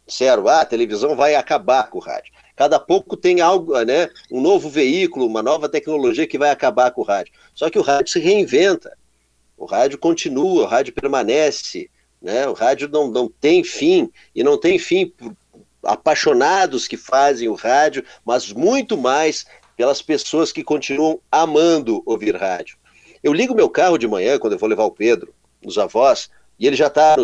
Sério, 0.07 0.49
ah, 0.49 0.61
a 0.61 0.67
televisão 0.67 1.17
vai 1.17 1.35
acabar 1.35 1.89
com 1.89 1.99
o 1.99 2.01
rádio. 2.01 2.33
Cada 2.57 2.79
pouco 2.79 3.17
tem 3.17 3.41
algo, 3.41 3.81
né, 3.83 4.09
um 4.31 4.41
novo 4.41 4.69
veículo, 4.69 5.27
uma 5.27 5.43
nova 5.43 5.69
tecnologia 5.69 6.27
que 6.27 6.39
vai 6.39 6.51
acabar 6.51 6.91
com 6.91 7.01
o 7.01 7.05
rádio. 7.05 7.33
Só 7.55 7.71
que 7.71 7.79
o 7.79 7.83
rádio 7.83 8.13
se 8.13 8.21
reinventa. 8.21 8.97
O 9.57 9.65
rádio 9.65 9.99
continua, 9.99 10.65
o 10.65 10.67
rádio 10.67 10.93
permanece, 10.93 11.89
né? 12.21 12.47
O 12.49 12.53
rádio 12.53 12.89
não, 12.89 13.11
não 13.11 13.29
tem 13.29 13.65
fim 13.65 14.11
e 14.35 14.43
não 14.43 14.59
tem 14.59 14.79
fim 14.79 15.07
por 15.07 15.35
apaixonados 15.83 16.87
que 16.87 16.97
fazem 16.97 17.49
o 17.49 17.55
rádio, 17.55 18.05
mas 18.25 18.53
muito 18.53 18.97
mais 18.97 19.45
pelas 19.77 20.01
pessoas 20.01 20.53
que 20.53 20.63
continuam 20.63 21.21
amando 21.31 22.03
ouvir 22.07 22.37
rádio. 22.37 22.77
Eu 23.23 23.33
ligo 23.33 23.55
meu 23.55 23.69
carro 23.69 23.99
de 23.99 24.09
manhã 24.09 24.39
quando 24.39 24.55
eu 24.55 24.59
vou 24.59 24.69
levar 24.69 24.85
o 24.85 24.91
Pedro, 24.91 25.33
os 25.65 25.79
avós, 25.79 26.31
e 26.59 26.67
ele 26.67 26.77
já 26.77 26.89
está 26.89 27.17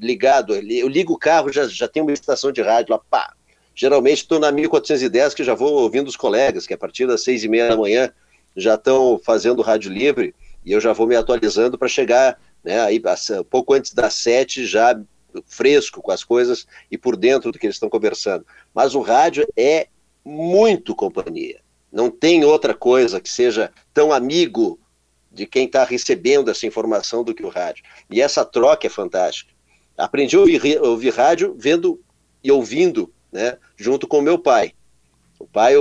ligado. 0.00 0.54
Eu 0.54 0.88
ligo 0.88 1.12
o 1.12 1.18
carro, 1.18 1.52
já, 1.52 1.66
já 1.66 1.88
tem 1.88 2.02
uma 2.02 2.12
estação 2.12 2.52
de 2.52 2.62
rádio 2.62 2.92
lá, 2.92 2.98
pá, 2.98 3.34
Geralmente 3.74 4.22
estou 4.22 4.40
na 4.40 4.50
1410, 4.50 5.34
que 5.34 5.44
já 5.44 5.54
vou 5.54 5.72
ouvindo 5.74 6.08
os 6.08 6.16
colegas, 6.16 6.66
que 6.66 6.74
a 6.74 6.78
partir 6.78 7.06
das 7.06 7.22
seis 7.22 7.44
e 7.44 7.48
meia 7.48 7.68
da 7.68 7.76
manhã 7.76 8.10
já 8.56 8.74
estão 8.74 9.20
fazendo 9.24 9.62
rádio 9.62 9.92
livre, 9.92 10.34
e 10.64 10.72
eu 10.72 10.80
já 10.80 10.92
vou 10.92 11.06
me 11.06 11.14
atualizando 11.14 11.78
para 11.78 11.86
chegar 11.86 12.36
né? 12.62 12.80
Aí, 12.80 13.00
pouco 13.48 13.74
antes 13.74 13.94
das 13.94 14.14
sete, 14.14 14.66
já 14.66 15.00
fresco 15.46 16.02
com 16.02 16.10
as 16.10 16.24
coisas 16.24 16.66
e 16.90 16.98
por 16.98 17.16
dentro 17.16 17.52
do 17.52 17.58
que 17.58 17.66
eles 17.66 17.76
estão 17.76 17.88
conversando. 17.88 18.44
Mas 18.74 18.94
o 18.94 19.00
rádio 19.00 19.46
é 19.56 19.88
muito 20.24 20.94
companhia. 20.94 21.60
Não 21.92 22.10
tem 22.10 22.44
outra 22.44 22.74
coisa 22.74 23.20
que 23.20 23.30
seja 23.30 23.72
tão 23.94 24.12
amigo 24.12 24.78
de 25.30 25.46
quem 25.46 25.66
está 25.66 25.84
recebendo 25.84 26.50
essa 26.50 26.66
informação 26.66 27.22
do 27.22 27.34
que 27.34 27.44
o 27.44 27.48
rádio. 27.48 27.84
E 28.10 28.20
essa 28.20 28.44
troca 28.44 28.86
é 28.86 28.90
fantástica. 28.90 29.52
Aprendi 29.96 30.36
a 30.36 30.40
ouvir, 30.40 30.80
ouvir 30.80 31.14
rádio 31.14 31.54
vendo 31.58 32.00
e 32.42 32.52
ouvindo, 32.52 33.12
né, 33.32 33.56
junto 33.76 34.06
com 34.06 34.20
meu 34.20 34.38
pai. 34.38 34.72
O 35.38 35.46
pai 35.46 35.74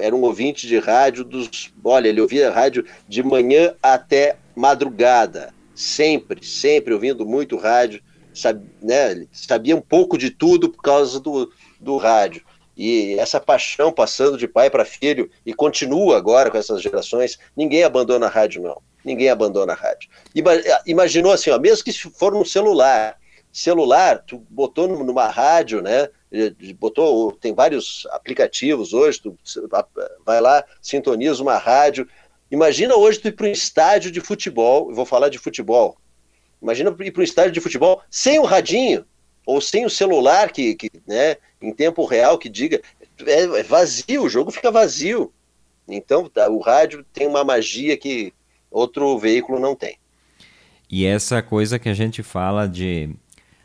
era 0.00 0.14
um 0.14 0.22
ouvinte 0.22 0.66
de 0.66 0.78
rádio 0.78 1.24
dos. 1.24 1.72
Olha, 1.82 2.08
ele 2.08 2.20
ouvia 2.20 2.50
rádio 2.50 2.84
de 3.08 3.22
manhã 3.22 3.74
até 3.82 4.36
madrugada. 4.56 5.54
Sempre, 5.74 6.44
sempre 6.44 6.92
ouvindo 6.92 7.24
muito 7.24 7.56
rádio. 7.56 8.02
Sabe, 8.32 8.68
né, 8.82 9.26
sabia 9.32 9.76
um 9.76 9.80
pouco 9.80 10.18
de 10.18 10.30
tudo 10.30 10.68
por 10.68 10.82
causa 10.82 11.20
do, 11.20 11.52
do 11.80 11.96
rádio. 11.96 12.43
E 12.76 13.14
essa 13.18 13.40
paixão 13.40 13.92
passando 13.92 14.36
de 14.36 14.48
pai 14.48 14.68
para 14.68 14.84
filho 14.84 15.30
e 15.46 15.54
continua 15.54 16.16
agora 16.16 16.50
com 16.50 16.58
essas 16.58 16.82
gerações. 16.82 17.38
Ninguém 17.56 17.84
abandona 17.84 18.26
a 18.26 18.28
rádio, 18.28 18.62
não. 18.62 18.82
Ninguém 19.04 19.28
abandona 19.28 19.72
a 19.72 19.76
rádio. 19.76 20.08
Imaginou 20.86 21.32
assim, 21.32 21.50
ó, 21.50 21.58
mesmo 21.58 21.84
que 21.84 21.92
for 21.92 22.32
no 22.32 22.44
celular, 22.44 23.18
celular, 23.52 24.18
tu 24.26 24.44
botou 24.50 24.88
numa 24.88 25.28
rádio, 25.28 25.80
né? 25.80 26.08
Botou, 26.76 27.30
tem 27.32 27.54
vários 27.54 28.04
aplicativos 28.10 28.92
hoje, 28.92 29.20
tu 29.20 29.38
vai 30.26 30.40
lá, 30.40 30.64
sintoniza 30.82 31.40
uma 31.40 31.56
rádio. 31.56 32.08
Imagina 32.50 32.96
hoje 32.96 33.20
tu 33.20 33.28
ir 33.28 33.32
para 33.32 33.46
um 33.46 33.50
estádio 33.50 34.10
de 34.10 34.20
futebol, 34.20 34.92
vou 34.92 35.06
falar 35.06 35.28
de 35.28 35.38
futebol. 35.38 35.96
Imagina 36.60 36.94
ir 36.98 37.12
para 37.12 37.20
um 37.20 37.24
estádio 37.24 37.52
de 37.52 37.60
futebol 37.60 38.02
sem 38.10 38.40
o 38.40 38.44
radinho, 38.44 39.04
ou 39.46 39.60
sem 39.60 39.84
o 39.84 39.90
celular 39.90 40.50
que, 40.50 40.74
que 40.74 40.90
né, 41.06 41.36
em 41.64 41.72
tempo 41.72 42.04
real 42.04 42.38
que 42.38 42.48
diga. 42.48 42.80
É, 43.26 43.42
é 43.42 43.62
vazio, 43.62 44.24
o 44.24 44.28
jogo 44.28 44.50
fica 44.50 44.70
vazio. 44.70 45.32
Então, 45.88 46.28
tá, 46.28 46.48
o 46.48 46.60
rádio 46.60 47.04
tem 47.12 47.26
uma 47.26 47.44
magia 47.44 47.96
que 47.96 48.32
outro 48.70 49.18
veículo 49.18 49.60
não 49.60 49.74
tem. 49.74 49.96
E 50.90 51.06
essa 51.06 51.42
coisa 51.42 51.78
que 51.78 51.88
a 51.88 51.94
gente 51.94 52.22
fala 52.22 52.66
de 52.66 53.10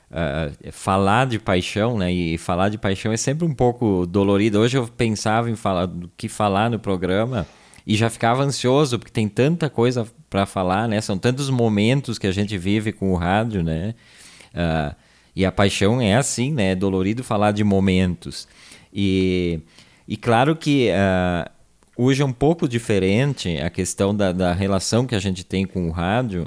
uh, 0.10 0.72
falar 0.72 1.28
de 1.28 1.40
paixão, 1.40 1.98
né? 1.98 2.12
E 2.12 2.38
falar 2.38 2.70
de 2.70 2.78
paixão 2.78 3.12
é 3.12 3.18
sempre 3.18 3.46
um 3.46 3.54
pouco 3.54 4.06
dolorido. 4.06 4.60
Hoje 4.60 4.78
eu 4.78 4.88
pensava 4.88 5.50
em 5.50 5.56
falar 5.56 5.86
do 5.86 6.10
que 6.18 6.28
falar 6.28 6.70
no 6.70 6.80
programa 6.80 7.48
e 7.86 7.96
já 7.96 8.10
ficava 8.10 8.44
ansioso 8.44 9.00
porque 9.00 9.12
tem 9.12 9.28
tanta 9.28 9.70
coisa 9.70 10.08
para 10.30 10.46
falar, 10.46 10.88
né? 10.88 11.02
São 11.02 11.18
tantos 11.18 11.50
momentos 11.50 12.18
que 12.18 12.28
a 12.28 12.32
gente 12.32 12.58
vive 12.58 12.92
com 12.92 13.12
o 13.12 13.16
rádio, 13.16 13.64
né? 13.64 13.96
Uh, 14.54 14.96
e 15.40 15.46
a 15.46 15.54
paixão 15.54 16.02
é 16.02 16.18
assim, 16.18 16.52
né? 16.52 16.72
É 16.72 16.76
dolorido 16.76 17.24
falar 17.24 17.54
de 17.54 17.64
momentos. 17.64 18.46
E, 18.94 19.62
e 20.06 20.18
claro 20.18 20.54
que 20.54 20.90
uh, 20.90 21.50
hoje 21.96 22.22
é 22.22 22.26
um 22.26 22.34
pouco 22.34 22.68
diferente 22.68 23.58
a 23.58 23.70
questão 23.70 24.14
da, 24.14 24.34
da 24.34 24.52
relação 24.52 25.08
que 25.08 25.16
a 25.16 25.20
gente 25.20 25.46
tem 25.46 25.66
com 25.66 25.88
o 25.88 25.92
rádio, 25.92 26.46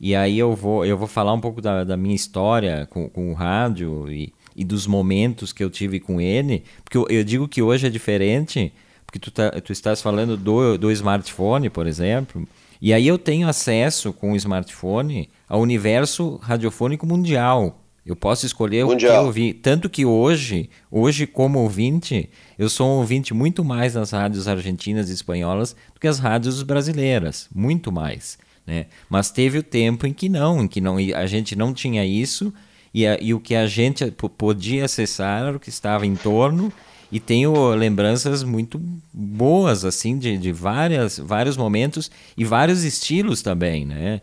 e 0.00 0.16
aí 0.16 0.38
eu 0.38 0.56
vou, 0.56 0.86
eu 0.86 0.96
vou 0.96 1.06
falar 1.06 1.34
um 1.34 1.40
pouco 1.40 1.60
da, 1.60 1.84
da 1.84 1.98
minha 1.98 2.14
história 2.14 2.88
com, 2.88 3.10
com 3.10 3.30
o 3.30 3.34
rádio 3.34 4.10
e, 4.10 4.32
e 4.56 4.64
dos 4.64 4.86
momentos 4.86 5.52
que 5.52 5.62
eu 5.62 5.68
tive 5.68 6.00
com 6.00 6.18
ele, 6.18 6.64
porque 6.82 6.96
eu, 6.96 7.06
eu 7.10 7.22
digo 7.22 7.46
que 7.46 7.60
hoje 7.60 7.88
é 7.88 7.90
diferente, 7.90 8.72
porque 9.04 9.18
tu, 9.18 9.30
tá, 9.30 9.50
tu 9.50 9.70
estás 9.70 10.00
falando 10.00 10.34
do, 10.34 10.78
do 10.78 10.90
smartphone, 10.90 11.68
por 11.68 11.86
exemplo, 11.86 12.48
e 12.80 12.94
aí 12.94 13.06
eu 13.06 13.18
tenho 13.18 13.46
acesso 13.46 14.14
com 14.14 14.32
o 14.32 14.36
smartphone 14.36 15.28
ao 15.46 15.60
universo 15.60 16.36
radiofônico 16.36 17.06
mundial. 17.06 17.79
Eu 18.04 18.16
posso 18.16 18.46
escolher 18.46 18.84
mundial. 18.84 19.12
o 19.12 19.14
que 19.14 19.18
eu 19.20 19.26
ouvir. 19.26 19.54
Tanto 19.54 19.88
que 19.88 20.04
hoje, 20.04 20.70
hoje 20.90 21.26
como 21.26 21.60
ouvinte, 21.60 22.30
eu 22.58 22.68
sou 22.68 22.86
um 22.88 22.98
ouvinte 22.98 23.34
muito 23.34 23.64
mais 23.64 23.94
das 23.94 24.10
rádios 24.10 24.48
argentinas 24.48 25.10
e 25.10 25.14
espanholas 25.14 25.76
do 25.94 26.00
que 26.00 26.08
as 26.08 26.18
rádios 26.18 26.62
brasileiras. 26.62 27.48
Muito 27.54 27.92
mais. 27.92 28.38
Né? 28.66 28.86
Mas 29.08 29.30
teve 29.30 29.58
o 29.58 29.62
tempo 29.62 30.06
em 30.06 30.12
que 30.12 30.28
não, 30.28 30.62
em 30.62 30.68
que 30.68 30.80
não, 30.80 30.96
a 30.96 31.26
gente 31.26 31.54
não 31.56 31.74
tinha 31.74 32.04
isso 32.04 32.52
e, 32.92 33.06
a, 33.06 33.18
e 33.20 33.34
o 33.34 33.40
que 33.40 33.54
a 33.54 33.66
gente 33.66 34.10
podia 34.10 34.84
acessar 34.84 35.42
era 35.42 35.56
o 35.56 35.60
que 35.60 35.68
estava 35.68 36.06
em 36.06 36.16
torno 36.16 36.72
e 37.12 37.18
tenho 37.18 37.74
lembranças 37.74 38.42
muito 38.42 38.80
boas 39.12 39.84
assim 39.84 40.18
de, 40.18 40.38
de 40.38 40.52
várias, 40.52 41.18
vários 41.18 41.56
momentos 41.56 42.10
e 42.36 42.44
vários 42.44 42.84
estilos 42.84 43.42
também, 43.42 43.84
né? 43.84 44.20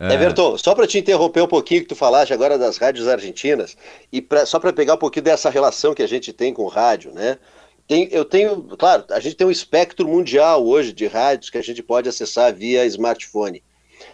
Uh... 0.00 0.10
Everton, 0.10 0.56
só 0.56 0.74
para 0.74 0.86
te 0.86 0.98
interromper 0.98 1.42
um 1.42 1.46
pouquinho 1.46 1.82
que 1.82 1.88
tu 1.88 1.94
falaste 1.94 2.32
agora 2.32 2.56
das 2.56 2.78
rádios 2.78 3.06
argentinas 3.06 3.76
e 4.10 4.22
pra, 4.22 4.46
só 4.46 4.58
para 4.58 4.72
pegar 4.72 4.94
um 4.94 4.98
pouquinho 4.98 5.24
dessa 5.24 5.50
relação 5.50 5.94
que 5.94 6.02
a 6.02 6.08
gente 6.08 6.32
tem 6.32 6.54
com 6.54 6.62
o 6.62 6.68
rádio, 6.68 7.12
né? 7.12 7.38
Tem, 7.86 8.08
eu 8.10 8.24
tenho, 8.24 8.62
claro, 8.78 9.04
a 9.10 9.20
gente 9.20 9.36
tem 9.36 9.46
um 9.46 9.50
espectro 9.50 10.08
mundial 10.08 10.64
hoje 10.64 10.92
de 10.92 11.06
rádios 11.06 11.50
que 11.50 11.58
a 11.58 11.62
gente 11.62 11.82
pode 11.82 12.08
acessar 12.08 12.54
via 12.54 12.86
smartphone. 12.86 13.62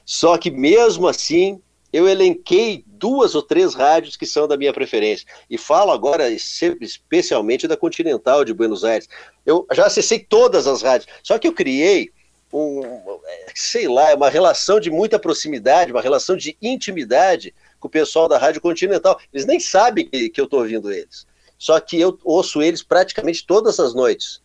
Só 0.05 0.37
que 0.37 0.50
mesmo 0.50 1.07
assim, 1.07 1.61
eu 1.93 2.09
elenquei 2.09 2.83
duas 2.87 3.35
ou 3.35 3.43
três 3.43 3.75
rádios 3.75 4.16
que 4.16 4.26
são 4.26 4.49
da 4.49 4.57
minha 4.57 4.73
preferência. 4.73 5.26
E 5.49 5.57
falo 5.57 5.93
agora 5.93 6.28
especialmente 6.31 7.69
da 7.69 7.76
Continental 7.76 8.45
de 8.45 8.52
Buenos 8.52 8.83
Aires. 8.83 9.09
Eu 9.45 9.66
já 9.73 9.87
acessei 9.87 10.19
todas 10.19 10.66
as 10.66 10.83
rádios, 10.83 11.09
só 11.23 11.38
que 11.38 11.47
eu 11.47 11.52
criei 11.52 12.11
um, 12.53 12.81
sei 13.55 13.88
lá, 13.88 14.15
uma 14.15 14.31
relação 14.31 14.79
de 14.81 14.91
muita 14.91 15.19
proximidade, 15.19 15.93
uma 15.93 16.03
relação 16.03 16.37
de 16.37 16.57
intimidade 16.61 17.55
com 17.79 17.88
o 17.88 17.91
pessoal 17.91 18.29
da 18.29 18.38
Rádio 18.38 18.61
Continental. 18.61 19.21
Eles 19.33 19.47
nem 19.47 19.61
sabem 19.61 20.09
que, 20.09 20.29
que 20.29 20.41
eu 20.41 20.45
estou 20.45 20.61
ouvindo 20.61 20.93
eles. 20.93 21.26
Só 21.59 21.79
que 21.81 21.99
eu 22.00 22.19
ouço 22.25 22.62
eles 22.62 22.83
praticamente 22.83 23.47
todas 23.47 23.81
as 23.81 23.95
noites 23.95 24.43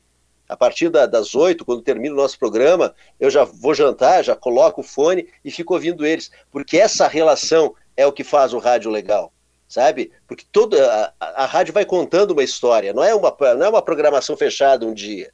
a 0.52 0.58
partir 0.58 0.90
da, 0.90 1.06
das 1.06 1.34
oito, 1.34 1.64
quando 1.64 1.82
termina 1.82 2.14
o 2.14 2.18
nosso 2.18 2.38
programa, 2.38 2.94
eu 3.18 3.30
já 3.30 3.46
vou 3.46 3.74
jantar, 3.74 4.22
já 4.22 4.36
coloco 4.36 4.82
o 4.82 4.84
fone 4.84 5.30
e 5.46 5.50
fico 5.50 5.74
ouvindo 5.74 6.06
eles, 6.06 6.30
porque 6.52 6.78
essa 6.78 7.08
relação 7.08 7.74
é 7.96 8.06
o 8.06 8.12
que 8.12 8.22
faz 8.22 8.54
o 8.54 8.58
rádio 8.58 8.92
legal, 8.92 9.32
sabe? 9.66 10.12
Porque 10.28 10.44
toda 10.52 11.14
a, 11.18 11.44
a 11.44 11.46
rádio 11.46 11.74
vai 11.74 11.86
contando 11.86 12.32
uma 12.32 12.44
história, 12.44 12.92
não 12.92 13.02
é 13.02 13.16
uma, 13.16 13.34
não 13.56 13.66
é 13.66 13.70
uma 13.70 13.82
programação 13.82 14.36
fechada 14.36 14.86
um 14.86 14.94
dia. 14.94 15.32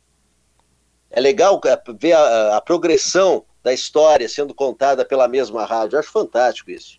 É 1.10 1.20
legal 1.20 1.60
é, 1.66 1.82
ver 2.00 2.14
a, 2.14 2.58
a 2.58 2.62
progressão 2.62 3.44
da 3.64 3.74
história 3.74 4.28
sendo 4.30 4.54
contada 4.54 5.04
pela 5.04 5.28
mesma 5.28 5.66
rádio. 5.66 5.96
Eu 5.96 6.00
acho 6.00 6.12
fantástico 6.12 6.72
isso. 6.72 6.98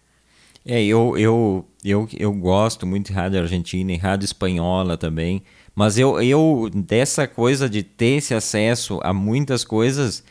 É, 0.67 0.83
eu, 0.85 1.17
eu, 1.17 1.65
eu, 1.85 2.09
eu 2.19 2.33
gosto 2.33 2.87
muito 2.87 3.07
de 3.07 3.12
rádio 3.15 3.41
argentina 3.41 3.91
e 3.93 3.97
rádio 3.97 4.27
espanhola 4.27 4.99
também. 4.99 5.43
Mas 5.75 5.97
eu, 5.97 6.21
eu, 6.21 6.69
dessa 6.75 7.27
coisa 7.27 7.69
de 7.69 7.83
ter 7.83 8.17
esse 8.19 8.35
acesso 8.35 8.99
a 9.03 9.12
muitas 9.12 9.65
coisas, 9.65 10.25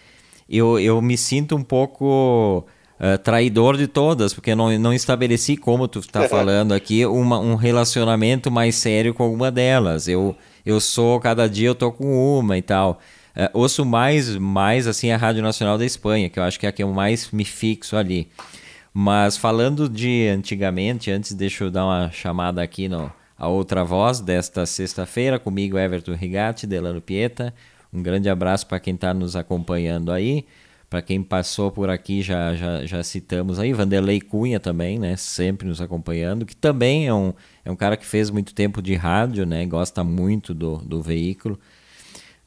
eu, 0.50 0.80
eu 0.80 1.02
me 1.02 1.18
sinto 1.18 1.56
um 1.56 1.64
pouco 1.64 2.66
uh, 3.00 3.18
traidor 3.24 3.78
de 3.78 3.88
todas, 3.88 4.34
porque 4.34 4.54
não, 4.54 4.78
não 4.78 4.94
estabeleci, 4.94 5.58
como 5.58 5.88
tu 5.88 6.00
está 6.00 6.28
falando 6.30 6.74
aqui, 6.74 7.06
uma, 7.06 7.40
um 7.40 7.56
relacionamento 7.56 8.52
mais 8.52 8.76
sério 8.76 9.14
com 9.14 9.24
alguma 9.24 9.50
delas. 9.50 10.08
Eu, 10.08 10.36
eu 10.66 10.80
sou, 10.80 11.20
cada 11.20 11.48
dia 11.48 11.70
eu 11.70 11.76
tô 11.76 11.92
com 11.92 12.40
uma 12.40 12.58
e 12.58 12.62
tal. 12.62 13.00
Uh, 13.38 13.50
ouço 13.54 13.86
mais, 13.86 14.36
mais 14.36 14.88
assim 14.88 15.12
a 15.12 15.18
Rádio 15.18 15.44
Nacional 15.44 15.78
da 15.78 15.86
Espanha, 15.86 16.28
que 16.28 16.40
eu 16.40 16.44
acho 16.44 16.60
que 16.60 16.66
é 16.66 16.70
a 16.70 16.72
que 16.72 16.82
eu 16.82 16.92
mais 16.92 17.30
me 17.30 17.46
fixo 17.46 17.96
ali. 17.96 18.28
Mas 18.92 19.38
falando 19.38 19.88
de 19.88 20.28
antigamente, 20.28 21.12
antes 21.12 21.34
deixa 21.34 21.64
eu 21.64 21.70
dar 21.70 21.86
uma 21.86 22.10
chamada 22.12 22.64
aqui 22.64 22.90
no, 22.90 23.14
a 23.38 23.48
outra 23.48 23.84
voz 23.84 24.20
desta 24.20 24.66
sexta-feira, 24.66 25.38
comigo 25.38 25.78
Everton 25.78 26.16
Rigatti, 26.16 26.66
Delano 26.66 27.00
Pieta. 27.00 27.54
Um 27.94 28.02
grande 28.02 28.28
abraço 28.28 28.66
para 28.66 28.80
quem 28.80 28.96
está 28.96 29.14
nos 29.14 29.36
acompanhando 29.36 30.12
aí. 30.12 30.44
Para 30.90 31.04
quem 31.04 31.22
passou 31.22 31.70
por 31.70 31.92
aqui, 31.92 32.24
já, 32.24 32.56
já, 32.56 32.86
já 32.88 33.04
citamos 33.04 33.60
aí. 33.60 33.72
Vanderlei 33.72 34.20
Cunha 34.20 34.60
também, 34.60 34.98
né? 34.98 35.16
Sempre 35.16 35.68
nos 35.68 35.80
acompanhando, 35.80 36.44
que 36.44 36.56
também 36.56 37.06
é 37.06 37.14
um, 37.14 37.34
é 37.64 37.70
um 37.70 37.76
cara 37.76 37.96
que 37.96 38.06
fez 38.06 38.32
muito 38.32 38.56
tempo 38.56 38.82
de 38.82 38.96
rádio, 38.96 39.46
né? 39.46 39.64
Gosta 39.68 40.04
muito 40.04 40.56
do, 40.56 40.78
do 40.78 41.04
veículo. 41.04 41.60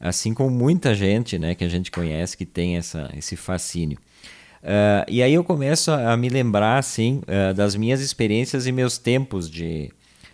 Assim 0.01 0.33
como 0.33 0.49
muita 0.49 0.95
gente, 0.95 1.37
né? 1.37 1.53
Que 1.53 1.63
a 1.63 1.69
gente 1.69 1.91
conhece 1.91 2.35
que 2.35 2.45
tem 2.45 2.75
essa, 2.75 3.09
esse 3.15 3.35
fascínio. 3.35 3.99
Uh, 4.63 5.05
e 5.07 5.23
aí 5.23 5.33
eu 5.33 5.43
começo 5.43 5.91
a, 5.91 6.13
a 6.13 6.17
me 6.17 6.27
lembrar, 6.27 6.77
assim, 6.77 7.21
uh, 7.27 7.53
das 7.53 7.75
minhas 7.75 8.01
experiências 8.01 8.67
e 8.67 8.71
meus 8.71 8.97
tempos 8.97 9.49
de, 9.49 9.91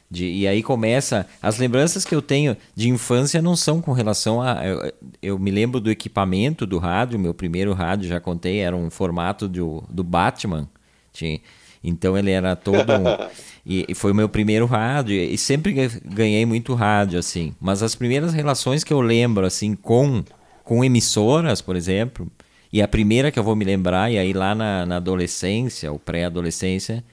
de, 0.09 0.25
e 0.25 0.47
aí 0.47 0.63
começa. 0.63 1.25
As 1.41 1.57
lembranças 1.57 2.05
que 2.05 2.15
eu 2.15 2.21
tenho 2.21 2.55
de 2.73 2.89
infância 2.89 3.41
não 3.41 3.55
são 3.55 3.81
com 3.81 3.91
relação 3.91 4.41
a. 4.41 4.65
Eu, 4.65 4.93
eu 5.21 5.39
me 5.39 5.51
lembro 5.51 5.79
do 5.79 5.91
equipamento 5.91 6.65
do 6.65 6.77
rádio, 6.77 7.19
meu 7.19 7.33
primeiro 7.33 7.73
rádio, 7.73 8.07
já 8.07 8.19
contei, 8.19 8.59
era 8.59 8.75
um 8.75 8.89
formato 8.89 9.47
do, 9.47 9.83
do 9.89 10.03
Batman. 10.03 10.69
Tinha, 11.11 11.39
então 11.83 12.17
ele 12.17 12.31
era 12.31 12.55
todo 12.55 12.93
um, 12.93 13.03
e, 13.67 13.85
e, 13.89 13.93
foi 13.93 14.13
o 14.13 14.15
meu 14.15 14.29
primeiro 14.29 14.65
rádio. 14.65 15.13
E 15.13 15.37
sempre 15.37 15.89
ganhei 16.05 16.45
muito 16.45 16.73
rádio, 16.73 17.19
assim. 17.19 17.53
Mas 17.59 17.83
as 17.83 17.95
primeiras 17.95 18.33
relações 18.33 18.81
que 18.81 18.93
eu 18.93 19.01
lembro, 19.01 19.45
assim, 19.45 19.75
com, 19.75 20.23
com 20.63 20.85
emissoras, 20.85 21.61
por 21.61 21.75
exemplo, 21.75 22.31
E 22.71 22.81
a 22.81 22.87
primeira 22.87 23.29
que 23.29 23.37
eu 23.37 23.43
vou 23.43 23.55
me 23.55 23.65
lembrar, 23.65 24.09
e 24.11 24.17
aí 24.17 24.31
lá 24.31 24.55
na, 24.55 24.85
na 24.85 24.97
adolescência, 24.97 25.91
ou 25.91 25.99
pré-adolescência, 25.99 27.03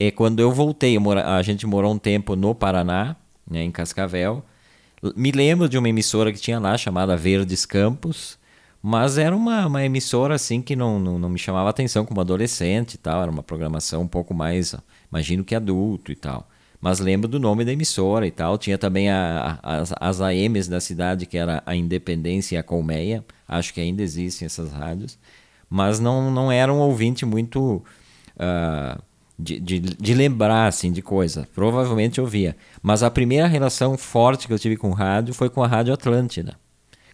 é 0.00 0.10
quando 0.10 0.40
eu 0.40 0.50
voltei. 0.50 0.96
Eu 0.96 1.00
mora, 1.00 1.36
a 1.36 1.42
gente 1.42 1.64
morou 1.66 1.92
um 1.92 1.98
tempo 1.98 2.34
no 2.34 2.54
Paraná, 2.56 3.14
né, 3.48 3.62
em 3.62 3.70
Cascavel. 3.70 4.44
Me 5.16 5.30
lembro 5.30 5.68
de 5.68 5.78
uma 5.78 5.88
emissora 5.88 6.32
que 6.32 6.40
tinha 6.40 6.58
lá, 6.58 6.76
chamada 6.76 7.16
Verdes 7.16 7.64
Campos, 7.64 8.36
mas 8.82 9.18
era 9.18 9.36
uma, 9.36 9.66
uma 9.66 9.84
emissora 9.84 10.34
assim 10.34 10.62
que 10.62 10.74
não, 10.74 10.98
não, 10.98 11.18
não 11.18 11.28
me 11.28 11.38
chamava 11.38 11.68
atenção 11.68 12.06
como 12.06 12.20
adolescente 12.20 12.94
e 12.94 12.98
tal. 12.98 13.22
Era 13.22 13.30
uma 13.30 13.42
programação 13.42 14.02
um 14.02 14.08
pouco 14.08 14.32
mais, 14.32 14.74
imagino 15.10 15.44
que 15.44 15.54
adulto 15.54 16.10
e 16.10 16.16
tal. 16.16 16.48
Mas 16.80 16.98
lembro 16.98 17.28
do 17.28 17.38
nome 17.38 17.64
da 17.64 17.72
emissora 17.72 18.26
e 18.26 18.30
tal. 18.30 18.56
Tinha 18.56 18.78
também 18.78 19.10
a, 19.10 19.58
a, 19.62 19.76
as, 19.76 19.92
as 20.00 20.20
AMs 20.20 20.66
da 20.66 20.80
cidade, 20.80 21.26
que 21.26 21.36
era 21.36 21.62
a 21.66 21.76
Independência 21.76 22.56
e 22.56 22.58
a 22.58 22.62
Colmeia. 22.62 23.22
Acho 23.46 23.74
que 23.74 23.80
ainda 23.82 24.02
existem 24.02 24.46
essas 24.46 24.72
rádios. 24.72 25.18
Mas 25.68 26.00
não, 26.00 26.30
não 26.30 26.50
era 26.50 26.72
um 26.72 26.78
ouvinte 26.78 27.26
muito. 27.26 27.84
Uh, 28.36 29.02
de, 29.38 29.58
de, 29.58 29.80
de, 29.80 30.14
lembrar 30.14 30.66
assim 30.66 30.90
de 30.90 31.02
coisa. 31.02 31.46
Provavelmente 31.54 32.20
ouvia. 32.20 32.56
Mas 32.82 33.02
a 33.02 33.10
primeira 33.10 33.46
relação 33.46 33.96
forte 33.96 34.46
que 34.46 34.52
eu 34.52 34.58
tive 34.58 34.76
com 34.76 34.90
rádio 34.90 35.34
foi 35.34 35.48
com 35.50 35.62
a 35.62 35.66
Rádio 35.66 35.94
Atlântida. 35.94 36.56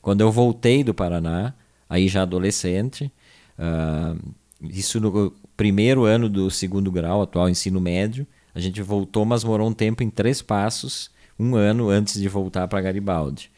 Quando 0.06 0.20
eu 0.20 0.30
voltei 0.30 0.84
do 0.84 0.94
Paraná, 0.94 1.52
aí 1.90 2.06
já 2.06 2.22
adolescente, 2.22 3.10
uh, 3.58 4.16
isso 4.62 5.00
no 5.00 5.34
primeiro 5.56 6.04
ano 6.04 6.28
do 6.28 6.48
segundo 6.48 6.92
grau, 6.92 7.22
atual 7.22 7.48
ensino 7.48 7.80
médio, 7.80 8.24
a 8.54 8.60
gente 8.60 8.80
voltou, 8.80 9.24
mas 9.24 9.42
morou 9.42 9.68
um 9.68 9.72
tempo 9.72 10.04
em 10.04 10.08
Três 10.08 10.40
Passos, 10.40 11.10
um 11.36 11.56
ano 11.56 11.88
antes 11.90 12.20
de 12.20 12.28
voltar 12.28 12.68
para 12.68 12.82
Garibaldi. 12.82 13.50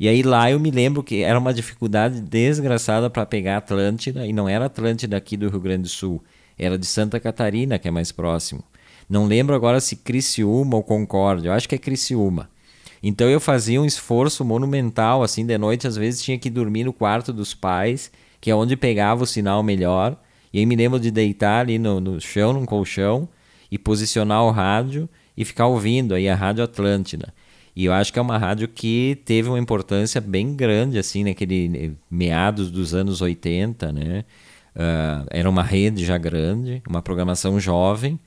E 0.00 0.08
aí 0.08 0.22
lá 0.22 0.50
eu 0.50 0.58
me 0.58 0.70
lembro 0.70 1.02
que 1.02 1.20
era 1.20 1.38
uma 1.38 1.52
dificuldade 1.52 2.18
desgraçada 2.22 3.10
para 3.10 3.26
pegar 3.26 3.58
Atlântida, 3.58 4.26
e 4.26 4.32
não 4.32 4.48
era 4.48 4.64
Atlântida 4.64 5.18
aqui 5.18 5.36
do 5.36 5.50
Rio 5.50 5.60
Grande 5.60 5.82
do 5.82 5.88
Sul, 5.90 6.24
era 6.58 6.78
de 6.78 6.86
Santa 6.86 7.20
Catarina, 7.20 7.78
que 7.78 7.88
é 7.88 7.90
mais 7.90 8.10
próximo. 8.10 8.64
Não 9.06 9.26
lembro 9.26 9.54
agora 9.54 9.78
se 9.82 9.96
Criciúma 9.96 10.76
ou 10.76 10.82
Concórdia, 10.82 11.50
eu 11.50 11.52
acho 11.52 11.68
que 11.68 11.74
é 11.74 11.78
Criciúma. 11.78 12.48
Então 13.02 13.28
eu 13.28 13.40
fazia 13.40 13.80
um 13.80 13.84
esforço 13.84 14.44
monumental, 14.44 15.22
assim, 15.22 15.44
de 15.46 15.56
noite 15.56 15.86
às 15.86 15.96
vezes 15.96 16.22
tinha 16.22 16.38
que 16.38 16.50
dormir 16.50 16.84
no 16.84 16.92
quarto 16.92 17.32
dos 17.32 17.54
pais, 17.54 18.10
que 18.40 18.50
é 18.50 18.54
onde 18.54 18.76
pegava 18.76 19.24
o 19.24 19.26
sinal 19.26 19.62
melhor. 19.62 20.16
E 20.52 20.58
aí 20.58 20.66
me 20.66 20.76
lembro 20.76 20.98
de 21.00 21.10
deitar 21.10 21.60
ali 21.60 21.78
no, 21.78 22.00
no 22.00 22.20
chão, 22.20 22.52
num 22.52 22.66
colchão, 22.66 23.28
e 23.70 23.78
posicionar 23.78 24.44
o 24.44 24.50
rádio 24.50 25.08
e 25.36 25.44
ficar 25.44 25.66
ouvindo 25.66 26.14
aí 26.14 26.28
a 26.28 26.34
Rádio 26.34 26.64
Atlântida. 26.64 27.32
E 27.74 27.84
eu 27.84 27.92
acho 27.92 28.12
que 28.12 28.18
é 28.18 28.22
uma 28.22 28.36
rádio 28.36 28.66
que 28.68 29.22
teve 29.24 29.48
uma 29.48 29.58
importância 29.58 30.20
bem 30.20 30.54
grande, 30.54 30.98
assim, 30.98 31.24
naquele 31.24 31.96
meados 32.10 32.70
dos 32.70 32.94
anos 32.94 33.22
80, 33.22 33.92
né? 33.92 34.24
Uh, 34.74 35.26
era 35.30 35.48
uma 35.48 35.62
rede 35.62 36.04
já 36.04 36.18
grande, 36.18 36.82
uma 36.88 37.00
programação 37.00 37.60
jovem. 37.60 38.18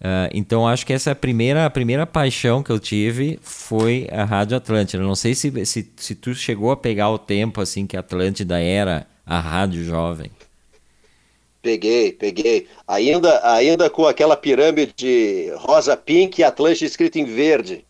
Uh, 0.00 0.32
então 0.32 0.66
acho 0.66 0.86
que 0.86 0.94
essa 0.94 1.10
é 1.10 1.12
a 1.12 1.16
primeira, 1.16 1.66
a 1.66 1.70
primeira 1.70 2.06
paixão 2.06 2.62
que 2.62 2.70
eu 2.70 2.80
tive 2.80 3.38
foi 3.42 4.08
a 4.10 4.24
Rádio 4.24 4.56
Atlântida. 4.56 5.02
Não 5.02 5.14
sei 5.14 5.34
se, 5.34 5.66
se, 5.66 5.92
se 5.94 6.14
tu 6.14 6.34
chegou 6.34 6.70
a 6.70 6.76
pegar 6.76 7.10
o 7.10 7.18
tempo 7.18 7.60
assim 7.60 7.86
que 7.86 7.96
a 7.96 8.00
Atlântida 8.00 8.58
era 8.58 9.06
a 9.26 9.38
rádio 9.38 9.84
jovem. 9.84 10.30
Peguei, 11.60 12.12
peguei. 12.12 12.66
Ainda, 12.88 13.40
ainda 13.54 13.90
com 13.90 14.06
aquela 14.06 14.36
pirâmide 14.36 15.52
rosa 15.56 15.94
pink 15.94 16.40
e 16.40 16.44
Atlântida 16.44 16.86
escrito 16.86 17.18
em 17.18 17.26
verde, 17.26 17.84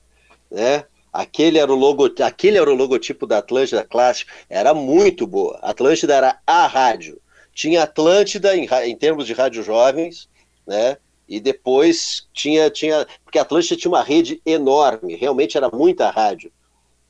né? 0.50 0.84
Aquele 1.12 1.58
era 1.58 1.72
o 1.72 1.76
logo, 1.76 2.12
aquele 2.24 2.58
era 2.58 2.70
o 2.70 2.74
logotipo 2.74 3.26
da 3.26 3.38
Atlântida 3.38 3.84
clássico. 3.84 4.30
Era 4.48 4.74
muito 4.74 5.26
boa. 5.26 5.58
Atlântida 5.62 6.14
era 6.14 6.38
a 6.44 6.66
rádio. 6.66 7.20
Tinha 7.54 7.84
Atlântida 7.84 8.56
em, 8.56 8.68
em 8.84 8.96
termos 8.96 9.26
de 9.26 9.32
rádio 9.32 9.62
jovens, 9.62 10.28
né? 10.66 10.96
E 11.30 11.38
depois 11.38 12.28
tinha, 12.34 12.68
tinha, 12.68 13.06
porque 13.22 13.38
a 13.38 13.42
Atlântida 13.42 13.80
tinha 13.80 13.92
uma 13.92 14.02
rede 14.02 14.42
enorme, 14.44 15.14
realmente 15.14 15.56
era 15.56 15.70
muita 15.70 16.10
rádio. 16.10 16.50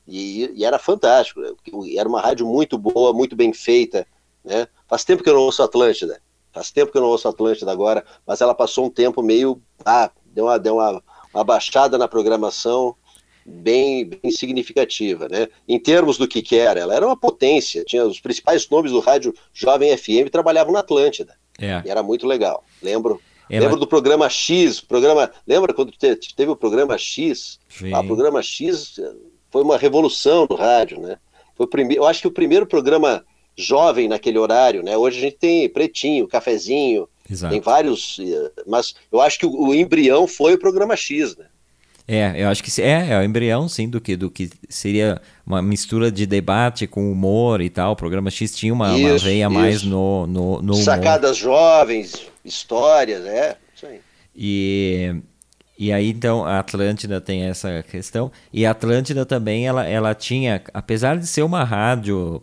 E, 0.07 0.51
e 0.53 0.63
era 0.63 0.77
fantástico. 0.77 1.41
Era 1.97 2.07
uma 2.07 2.21
rádio 2.21 2.45
muito 2.45 2.77
boa, 2.77 3.11
muito 3.11 3.35
bem 3.35 3.51
feita, 3.51 4.05
né? 4.45 4.67
Faz 4.87 5.03
tempo 5.03 5.23
que 5.23 5.29
eu 5.29 5.33
não 5.33 5.41
ouço 5.41 5.63
Atlântida. 5.63 6.21
Faz 6.53 6.69
tempo 6.69 6.91
que 6.91 6.99
eu 6.99 7.01
não 7.01 7.09
ouço 7.09 7.27
Atlântida 7.27 7.71
agora, 7.71 8.05
mas 8.27 8.41
ela 8.41 8.53
passou 8.53 8.85
um 8.85 8.89
tempo 8.91 9.23
meio. 9.23 9.59
Ah, 9.83 10.11
deu 10.25 10.45
uma, 10.45 10.59
deu 10.59 10.75
uma, 10.75 11.01
uma 11.33 11.43
baixada 11.43 11.97
na 11.97 12.07
programação 12.07 12.95
bem, 13.43 14.05
bem 14.05 14.29
significativa, 14.29 15.27
né? 15.27 15.47
Em 15.67 15.79
termos 15.79 16.19
do 16.19 16.27
que, 16.27 16.43
que 16.43 16.57
era, 16.57 16.79
ela 16.79 16.93
era 16.93 17.07
uma 17.07 17.17
potência, 17.17 17.83
tinha 17.85 18.05
os 18.05 18.19
principais 18.19 18.69
nomes 18.69 18.91
do 18.91 18.99
rádio 18.99 19.33
Jovem 19.51 19.97
FM 19.97 20.29
trabalhavam 20.31 20.73
na 20.73 20.79
Atlântida. 20.79 21.35
É. 21.59 21.81
E 21.83 21.89
era 21.89 22.03
muito 22.03 22.27
legal. 22.27 22.63
Lembro. 22.83 23.19
Ela... 23.49 23.65
Lembro 23.65 23.79
do 23.79 23.87
programa 23.87 24.29
X, 24.29 24.79
programa. 24.79 25.31
Lembra 25.45 25.73
quando 25.73 25.91
teve 25.91 26.51
o 26.51 26.55
programa 26.55 26.97
X? 26.97 27.59
Sim. 27.69 27.93
O 27.93 28.03
programa 28.03 28.41
X 28.41 28.99
foi 29.49 29.61
uma 29.61 29.77
revolução 29.77 30.47
no 30.49 30.55
rádio, 30.55 30.99
né? 30.99 31.17
Foi 31.55 31.65
o 31.65 31.69
primeiro, 31.69 32.03
eu 32.03 32.07
acho 32.07 32.21
que 32.21 32.27
o 32.27 32.31
primeiro 32.31 32.65
programa 32.65 33.23
jovem 33.57 34.07
naquele 34.07 34.37
horário, 34.37 34.81
né? 34.81 34.97
Hoje 34.97 35.17
a 35.17 35.21
gente 35.21 35.37
tem 35.37 35.69
pretinho, 35.69 36.27
cafezinho, 36.27 37.07
Exato. 37.29 37.51
tem 37.51 37.61
vários, 37.61 38.17
eh, 38.19 38.51
mas 38.65 38.95
eu 39.11 39.21
acho 39.21 39.37
que 39.37 39.45
o, 39.45 39.67
o, 39.67 39.75
embrião 39.75 40.25
foi 40.25 40.53
o 40.53 40.59
programa 40.59 40.95
X, 40.95 41.35
né? 41.35 41.45
É, 42.07 42.43
eu 42.43 42.49
acho 42.49 42.63
que 42.63 42.81
é, 42.81 43.11
é 43.11 43.19
o 43.19 43.23
embrião, 43.23 43.69
sim, 43.69 43.87
do 43.87 44.01
que, 44.01 44.17
do 44.17 44.29
que 44.29 44.49
seria 44.67 45.21
uma 45.45 45.61
mistura 45.61 46.11
de 46.11 46.25
debate 46.25 46.87
com 46.87 47.09
humor 47.09 47.61
e 47.61 47.69
tal. 47.69 47.93
O 47.93 47.95
programa 47.95 48.29
X 48.29 48.53
tinha 48.53 48.73
uma, 48.73 48.97
isso, 48.97 49.07
uma 49.07 49.17
veia 49.19 49.45
isso. 49.45 49.53
mais 49.53 49.83
no, 49.83 50.27
no, 50.27 50.61
no 50.61 50.73
Sacadas 50.73 51.37
jovens, 51.37 52.30
histórias, 52.43 53.25
é, 53.25 53.57
isso 53.75 53.85
aí. 53.85 54.01
E, 54.35 55.15
e 55.77 55.91
aí, 55.91 56.09
então, 56.09 56.45
a 56.45 56.59
Atlântida 56.59 57.19
tem 57.19 57.43
essa 57.43 57.83
questão. 57.83 58.31
E 58.53 58.65
a 58.65 58.71
Atlântida 58.71 59.25
também, 59.25 59.67
ela, 59.67 59.85
ela 59.85 60.13
tinha, 60.13 60.61
apesar 60.73 61.17
de 61.17 61.27
ser 61.27 61.41
uma 61.41 61.63
rádio 61.63 62.41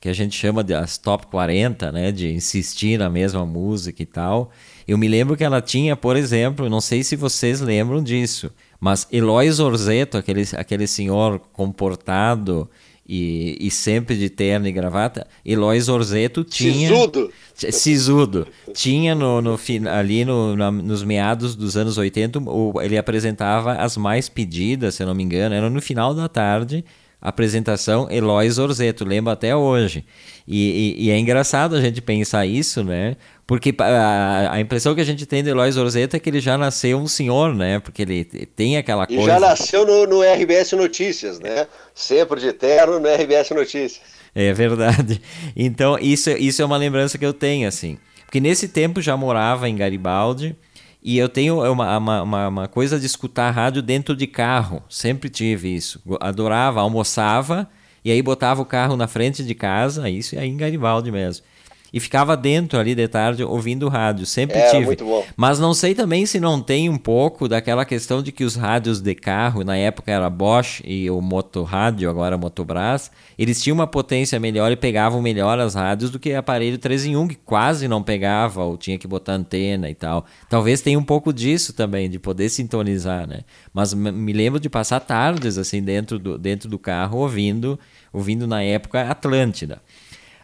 que 0.00 0.08
a 0.08 0.12
gente 0.12 0.36
chama 0.36 0.62
de 0.62 0.74
as 0.74 0.98
top 0.98 1.26
40, 1.26 1.90
né, 1.90 2.12
de 2.12 2.32
insistir 2.32 2.98
na 2.98 3.08
mesma 3.08 3.44
música 3.46 4.02
e 4.02 4.06
tal. 4.06 4.50
Eu 4.86 4.98
me 4.98 5.08
lembro 5.08 5.36
que 5.36 5.44
ela 5.44 5.60
tinha, 5.60 5.96
por 5.96 6.16
exemplo, 6.16 6.68
não 6.68 6.80
sei 6.80 7.02
se 7.02 7.16
vocês 7.16 7.60
lembram 7.60 8.02
disso, 8.02 8.52
mas 8.80 9.06
Eloy 9.10 9.50
Zorzeto, 9.50 10.16
aquele, 10.16 10.42
aquele 10.56 10.86
senhor 10.86 11.40
comportado 11.52 12.68
e, 13.08 13.56
e 13.58 13.70
sempre 13.70 14.16
de 14.16 14.28
terno 14.28 14.68
e 14.68 14.72
gravata, 14.72 15.26
Eloy 15.44 15.80
Zorzeto 15.80 16.44
tinha... 16.44 16.88
Sisudo! 16.88 17.32
Sisudo. 17.54 18.46
Tinha 18.74 19.14
no, 19.14 19.40
no, 19.40 19.58
ali 19.90 20.24
no, 20.24 20.54
na, 20.54 20.70
nos 20.70 21.02
meados 21.02 21.56
dos 21.56 21.76
anos 21.76 21.96
80, 21.96 22.38
o, 22.40 22.80
ele 22.82 22.98
apresentava 22.98 23.72
as 23.74 23.96
mais 23.96 24.28
pedidas, 24.28 24.96
se 24.96 25.02
eu 25.02 25.06
não 25.06 25.14
me 25.14 25.22
engano, 25.22 25.54
era 25.54 25.70
no 25.70 25.80
final 25.80 26.14
da 26.14 26.28
tarde, 26.28 26.84
apresentação 27.20 28.10
Eloy 28.10 28.48
Zorzeto, 28.50 29.04
lembro 29.04 29.32
até 29.32 29.56
hoje. 29.56 30.04
E, 30.46 30.96
e, 30.98 31.06
e, 31.06 31.10
é 31.10 31.18
engraçado 31.18 31.74
a 31.76 31.80
gente 31.80 32.00
pensar 32.00 32.46
isso, 32.46 32.84
né? 32.84 33.16
Porque 33.48 33.74
a, 33.78 34.52
a, 34.52 34.60
impressão 34.60 34.94
que 34.94 35.00
a 35.00 35.04
gente 35.04 35.24
tem 35.24 35.42
de 35.42 35.48
Eloy 35.48 35.72
Zorzeto 35.72 36.14
é 36.14 36.18
que 36.18 36.28
ele 36.28 36.38
já 36.38 36.58
nasceu 36.58 36.98
um 36.98 37.08
senhor, 37.08 37.54
né? 37.54 37.78
Porque 37.80 38.02
ele 38.02 38.22
tem 38.22 38.76
aquela 38.76 39.06
coisa. 39.06 39.22
E 39.22 39.24
já 39.24 39.40
nasceu 39.40 39.86
no, 39.86 40.06
no 40.06 40.20
RBS 40.20 40.72
Notícias, 40.72 41.40
né? 41.40 41.66
Sempre 41.94 42.42
de 42.42 42.52
terno 42.52 43.00
no 43.00 43.08
RBS 43.08 43.48
Notícias. 43.52 44.02
É 44.34 44.52
verdade. 44.52 45.22
Então, 45.56 45.98
isso, 45.98 46.28
isso 46.32 46.60
é 46.60 46.64
uma 46.66 46.76
lembrança 46.76 47.16
que 47.16 47.24
eu 47.24 47.32
tenho, 47.32 47.66
assim. 47.66 47.96
Porque 48.26 48.38
nesse 48.38 48.68
tempo 48.68 49.00
já 49.00 49.16
morava 49.16 49.66
em 49.66 49.74
Garibaldi. 49.74 50.54
E 51.02 51.16
eu 51.16 51.30
tenho 51.30 51.62
uma, 51.72 51.96
uma, 51.96 52.48
uma, 52.48 52.68
coisa 52.68 53.00
de 53.00 53.06
escutar 53.06 53.50
rádio 53.50 53.80
dentro 53.80 54.14
de 54.14 54.26
carro. 54.26 54.82
Sempre 54.90 55.30
tive 55.30 55.74
isso. 55.74 56.02
Adorava, 56.20 56.82
almoçava 56.82 57.66
e 58.04 58.10
aí 58.10 58.20
botava 58.20 58.60
o 58.60 58.66
carro 58.66 58.94
na 58.94 59.08
frente 59.08 59.42
de 59.42 59.54
casa, 59.54 60.10
isso 60.10 60.38
aí 60.38 60.48
em 60.48 60.56
Garibaldi 60.56 61.10
mesmo 61.10 61.46
e 61.92 62.00
ficava 62.00 62.36
dentro 62.36 62.78
ali 62.78 62.94
de 62.94 63.08
tarde 63.08 63.42
ouvindo 63.42 63.88
rádio. 63.88 64.26
Sempre 64.26 64.58
é, 64.58 64.70
tive. 64.70 64.86
Muito 64.86 65.04
bom. 65.04 65.24
Mas 65.36 65.58
não 65.58 65.72
sei 65.72 65.94
também 65.94 66.26
se 66.26 66.38
não 66.38 66.60
tem 66.60 66.88
um 66.88 66.98
pouco 66.98 67.48
daquela 67.48 67.84
questão 67.84 68.22
de 68.22 68.32
que 68.32 68.44
os 68.44 68.56
rádios 68.56 69.00
de 69.00 69.14
carro, 69.14 69.64
na 69.64 69.76
época 69.76 70.10
era 70.10 70.28
Bosch 70.28 70.82
e 70.84 71.10
o 71.10 71.20
Motorrádio, 71.20 72.08
agora 72.10 72.36
Motobras, 72.36 73.10
eles 73.38 73.62
tinham 73.62 73.74
uma 73.74 73.86
potência 73.86 74.38
melhor 74.38 74.70
e 74.72 74.76
pegavam 74.76 75.22
melhor 75.22 75.58
as 75.58 75.74
rádios 75.74 76.10
do 76.10 76.18
que 76.18 76.34
aparelho 76.34 76.78
3 76.78 77.06
em 77.06 77.16
1, 77.16 77.28
que 77.28 77.34
quase 77.36 77.88
não 77.88 78.02
pegava 78.02 78.62
ou 78.64 78.76
tinha 78.76 78.98
que 78.98 79.06
botar 79.06 79.34
antena 79.34 79.88
e 79.88 79.94
tal. 79.94 80.26
Talvez 80.48 80.80
tenha 80.80 80.98
um 80.98 81.04
pouco 81.04 81.32
disso 81.32 81.72
também, 81.72 82.08
de 82.10 82.18
poder 82.18 82.48
sintonizar, 82.48 83.26
né? 83.26 83.40
Mas 83.72 83.94
me 83.94 84.32
lembro 84.32 84.60
de 84.60 84.68
passar 84.68 85.00
tardes 85.00 85.58
assim 85.58 85.82
dentro 85.82 86.18
do, 86.18 86.38
dentro 86.38 86.68
do 86.68 86.78
carro 86.78 87.18
ouvindo, 87.18 87.78
ouvindo 88.12 88.46
na 88.46 88.62
época 88.62 89.08
Atlântida. 89.08 89.80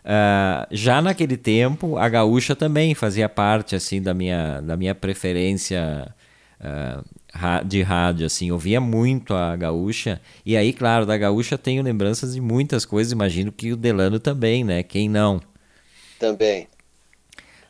Uh, 0.05 0.67
já 0.71 1.01
naquele 1.01 1.37
tempo, 1.37 1.97
a 1.97 2.09
gaúcha 2.11 2.55
também 2.55 2.95
fazia 2.95 3.27
parte 3.27 3.75
assim 3.75 4.03
da 4.03 4.13
minha, 4.13 4.61
da 4.61 4.77
minha 4.77 4.95
preferência 4.95 6.15
uh, 6.61 7.65
de 7.65 7.83
rádio. 7.83 8.27
Assim, 8.27 8.51
ouvia 8.51 8.81
muito 8.81 9.35
a 9.35 9.57
gaúcha. 9.57 10.21
E 10.45 10.57
aí, 10.57 10.73
claro, 10.73 11.07
da 11.07 11.17
gaúcha 11.17 11.57
tenho 11.57 11.83
lembranças 11.83 12.35
de 12.35 12.41
muitas 12.41 12.85
coisas. 12.85 13.13
Imagino 13.13 13.51
que 13.51 13.73
o 13.73 13.77
Delano 13.77 14.21
também, 14.21 14.63
né? 14.63 14.83
Quem 14.83 15.09
não? 15.09 15.41
Também. 16.19 16.69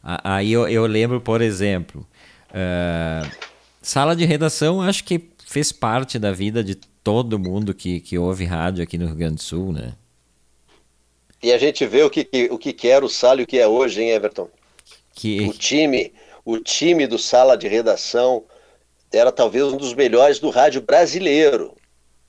Aí 0.03 0.53
eu, 0.53 0.68
eu 0.68 0.85
lembro, 0.87 1.20
por 1.20 1.40
exemplo, 1.40 2.07
uh, 2.51 3.31
sala 3.81 4.14
de 4.14 4.27
redação, 4.27 4.83
acho 4.83 5.03
que 5.05 5.31
fez 5.47 5.73
parte 5.73 6.18
da 6.18 6.31
vida 6.31 6.62
de 6.62 6.75
todo 6.75 7.38
mundo 7.38 7.73
que, 7.73 8.01
que 8.01 8.18
ouve 8.18 8.44
rádio 8.44 8.83
aqui 8.83 8.99
no 8.99 9.07
Rio 9.07 9.14
Grande 9.14 9.37
do 9.37 9.42
Sul, 9.42 9.73
né? 9.73 9.94
E 11.44 11.52
a 11.52 11.59
gente 11.59 11.85
vê 11.85 12.02
o 12.02 12.09
que, 12.09 12.26
o 12.50 12.57
que 12.57 12.88
era 12.88 13.04
o 13.04 13.09
Sala 13.09 13.42
e 13.42 13.44
o 13.44 13.46
que 13.46 13.59
é 13.59 13.68
hoje, 13.68 14.02
hein, 14.02 14.12
Everton? 14.12 14.48
Que... 15.14 15.46
O 15.46 15.52
time, 15.52 16.11
o 16.42 16.57
time 16.59 17.07
do 17.07 17.18
Sala 17.18 17.54
de 17.54 17.68
Redação 17.68 18.44
era 19.12 19.30
talvez 19.30 19.62
um 19.66 19.76
dos 19.76 19.92
melhores 19.92 20.38
do 20.38 20.48
rádio 20.48 20.80
brasileiro. 20.80 21.76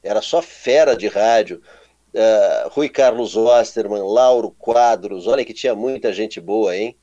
Era 0.03 0.21
só 0.21 0.41
fera 0.41 0.97
de 0.97 1.07
rádio. 1.07 1.61
Uh, 2.13 2.67
Rui 2.71 2.89
Carlos 2.89 3.37
Osterman, 3.37 4.03
Lauro 4.03 4.51
Quadros, 4.51 5.27
olha 5.27 5.45
que 5.45 5.53
tinha 5.53 5.73
muita 5.73 6.11
gente 6.11 6.41
boa, 6.41 6.75
hein? 6.75 6.93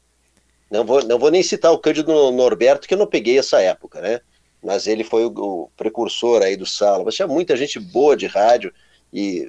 Não 0.70 0.84
vou, 0.84 1.02
não 1.02 1.18
vou 1.18 1.30
nem 1.30 1.42
citar 1.42 1.72
o 1.72 1.78
Cândido 1.78 2.30
Norberto, 2.30 2.86
que 2.86 2.92
eu 2.92 2.98
não 2.98 3.06
peguei 3.06 3.38
essa 3.38 3.58
época, 3.62 4.02
né? 4.02 4.20
Mas 4.62 4.86
ele 4.86 5.02
foi 5.02 5.24
o, 5.24 5.32
o 5.34 5.70
precursor 5.78 6.42
aí 6.42 6.58
do 6.58 6.66
Sala. 6.66 7.04
Mas 7.04 7.14
tinha 7.14 7.26
muita 7.26 7.56
gente 7.56 7.80
boa 7.80 8.14
de 8.14 8.26
rádio 8.26 8.70
e, 9.10 9.48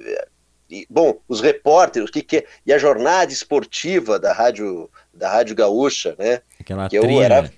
e 0.70 0.86
bom, 0.88 1.18
os 1.28 1.40
repórteres, 1.40 2.10
que, 2.10 2.22
que 2.22 2.46
e 2.66 2.72
a 2.72 2.78
jornada 2.78 3.32
esportiva 3.32 4.18
da 4.18 4.32
rádio 4.32 4.90
da 5.12 5.30
rádio 5.30 5.54
gaúcha, 5.54 6.14
né? 6.18 6.40
Aquela 6.60 6.88
que 6.88 6.96
eu 6.96 7.22
era 7.22 7.50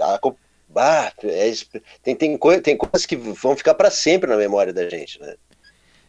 a, 0.00 0.18
ah, 0.76 1.12
é, 1.24 1.52
tem, 2.02 2.14
tem, 2.14 2.38
tem 2.62 2.76
coisas 2.76 3.04
que 3.04 3.16
vão 3.16 3.56
ficar 3.56 3.74
para 3.74 3.90
sempre 3.90 4.30
na 4.30 4.36
memória 4.36 4.72
da 4.72 4.88
gente, 4.88 5.20
né? 5.20 5.34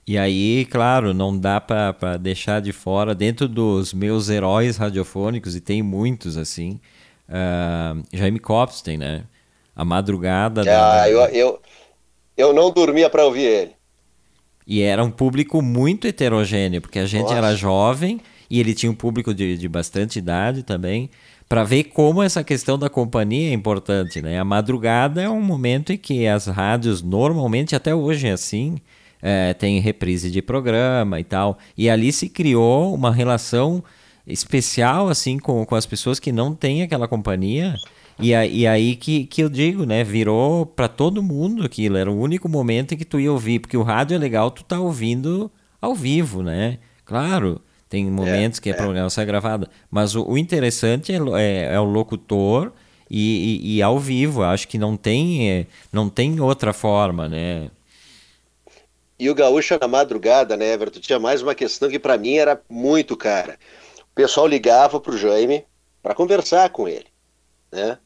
E 0.05 0.17
aí, 0.17 0.65
claro, 0.65 1.13
não 1.13 1.37
dá 1.37 1.61
para 1.61 2.17
deixar 2.17 2.61
de 2.61 2.71
fora, 2.71 3.13
dentro 3.13 3.47
dos 3.47 3.93
meus 3.93 4.29
heróis 4.29 4.75
radiofônicos, 4.77 5.55
e 5.55 5.61
tem 5.61 5.83
muitos 5.83 6.35
assim, 6.35 6.79
uh, 7.27 8.03
Jaime 8.11 8.39
Copstein, 8.39 8.97
né? 8.97 9.23
A 9.75 9.85
madrugada. 9.85 10.61
Ah, 10.61 10.63
da... 10.63 11.09
eu, 11.09 11.19
eu, 11.27 11.61
eu 12.35 12.53
não 12.53 12.71
dormia 12.71 13.09
para 13.09 13.23
ouvir 13.23 13.43
ele. 13.43 13.78
E 14.69 14.83
era 14.83 15.03
um 15.03 15.09
público 15.09 15.63
muito 15.63 16.05
heterogêneo, 16.05 16.79
porque 16.79 16.99
a 16.99 17.07
gente 17.07 17.23
Nossa. 17.23 17.35
era 17.37 17.55
jovem 17.55 18.21
e 18.47 18.59
ele 18.59 18.75
tinha 18.75 18.91
um 18.91 18.95
público 18.95 19.33
de, 19.33 19.57
de 19.57 19.67
bastante 19.67 20.19
idade 20.19 20.61
também, 20.61 21.09
para 21.47 21.63
ver 21.63 21.85
como 21.85 22.21
essa 22.21 22.43
questão 22.43 22.77
da 22.77 22.87
companhia 22.87 23.49
é 23.49 23.53
importante, 23.53 24.21
né? 24.21 24.39
A 24.39 24.45
madrugada 24.45 25.23
é 25.23 25.27
um 25.27 25.41
momento 25.41 25.91
em 25.91 25.97
que 25.97 26.27
as 26.27 26.45
rádios 26.45 27.01
normalmente 27.01 27.75
até 27.75 27.95
hoje 27.95 28.27
é 28.27 28.31
assim, 28.31 28.77
é, 29.19 29.55
tem 29.55 29.79
reprise 29.79 30.29
de 30.29 30.39
programa 30.39 31.19
e 31.19 31.23
tal. 31.23 31.57
E 31.75 31.89
ali 31.89 32.11
se 32.11 32.29
criou 32.29 32.93
uma 32.93 33.11
relação 33.11 33.83
especial 34.27 35.09
assim 35.09 35.39
com, 35.39 35.65
com 35.65 35.73
as 35.73 35.87
pessoas 35.87 36.19
que 36.19 36.31
não 36.31 36.53
têm 36.53 36.83
aquela 36.83 37.07
companhia. 37.07 37.73
E, 38.19 38.35
a, 38.35 38.45
e 38.45 38.67
aí 38.67 38.95
que, 38.95 39.25
que 39.25 39.41
eu 39.41 39.49
digo, 39.49 39.85
né? 39.85 40.03
Virou 40.03 40.65
para 40.65 40.87
todo 40.87 41.23
mundo 41.23 41.63
aquilo. 41.63 41.97
Era 41.97 42.11
o 42.11 42.19
único 42.19 42.49
momento 42.49 42.93
em 42.93 42.97
que 42.97 43.05
tu 43.05 43.19
ia 43.19 43.31
ouvir, 43.31 43.59
porque 43.59 43.77
o 43.77 43.83
rádio 43.83 44.15
é 44.15 44.17
legal, 44.17 44.51
tu 44.51 44.63
tá 44.63 44.79
ouvindo 44.79 45.49
ao 45.81 45.95
vivo, 45.95 46.43
né? 46.43 46.79
Claro, 47.05 47.61
tem 47.89 48.05
momentos 48.05 48.59
é, 48.59 48.61
que 48.61 48.69
a 48.69 48.73
é. 48.73 48.75
programação 48.75 49.23
é 49.23 49.25
gravada. 49.25 49.69
Mas 49.89 50.15
o, 50.15 50.23
o 50.23 50.37
interessante 50.37 51.11
é, 51.11 51.17
é, 51.17 51.73
é, 51.73 51.79
o 51.79 51.85
locutor 51.85 52.71
e, 53.09 53.61
e, 53.63 53.77
e, 53.77 53.81
ao 53.81 53.97
vivo. 53.97 54.43
Acho 54.43 54.67
que 54.67 54.77
não 54.77 54.97
tem, 54.97 55.49
é, 55.49 55.65
não 55.91 56.09
tem 56.09 56.39
outra 56.39 56.73
forma, 56.73 57.27
né? 57.27 57.71
E 59.17 59.29
o 59.29 59.35
Gaúcho 59.35 59.77
na 59.79 59.87
madrugada, 59.87 60.55
né, 60.55 60.73
Everton? 60.73 60.99
Tinha 60.99 61.19
mais 61.19 61.41
uma 61.41 61.55
questão 61.55 61.89
que 61.89 61.99
para 61.99 62.17
mim 62.17 62.35
era 62.35 62.61
muito 62.69 63.17
cara. 63.17 63.57
O 64.11 64.15
pessoal 64.15 64.47
ligava 64.47 64.99
pro 64.99 65.17
Jaime 65.17 65.65
para 66.01 66.15
conversar 66.15 66.69
com 66.69 66.87
ele, 66.87 67.07
né? 67.71 67.97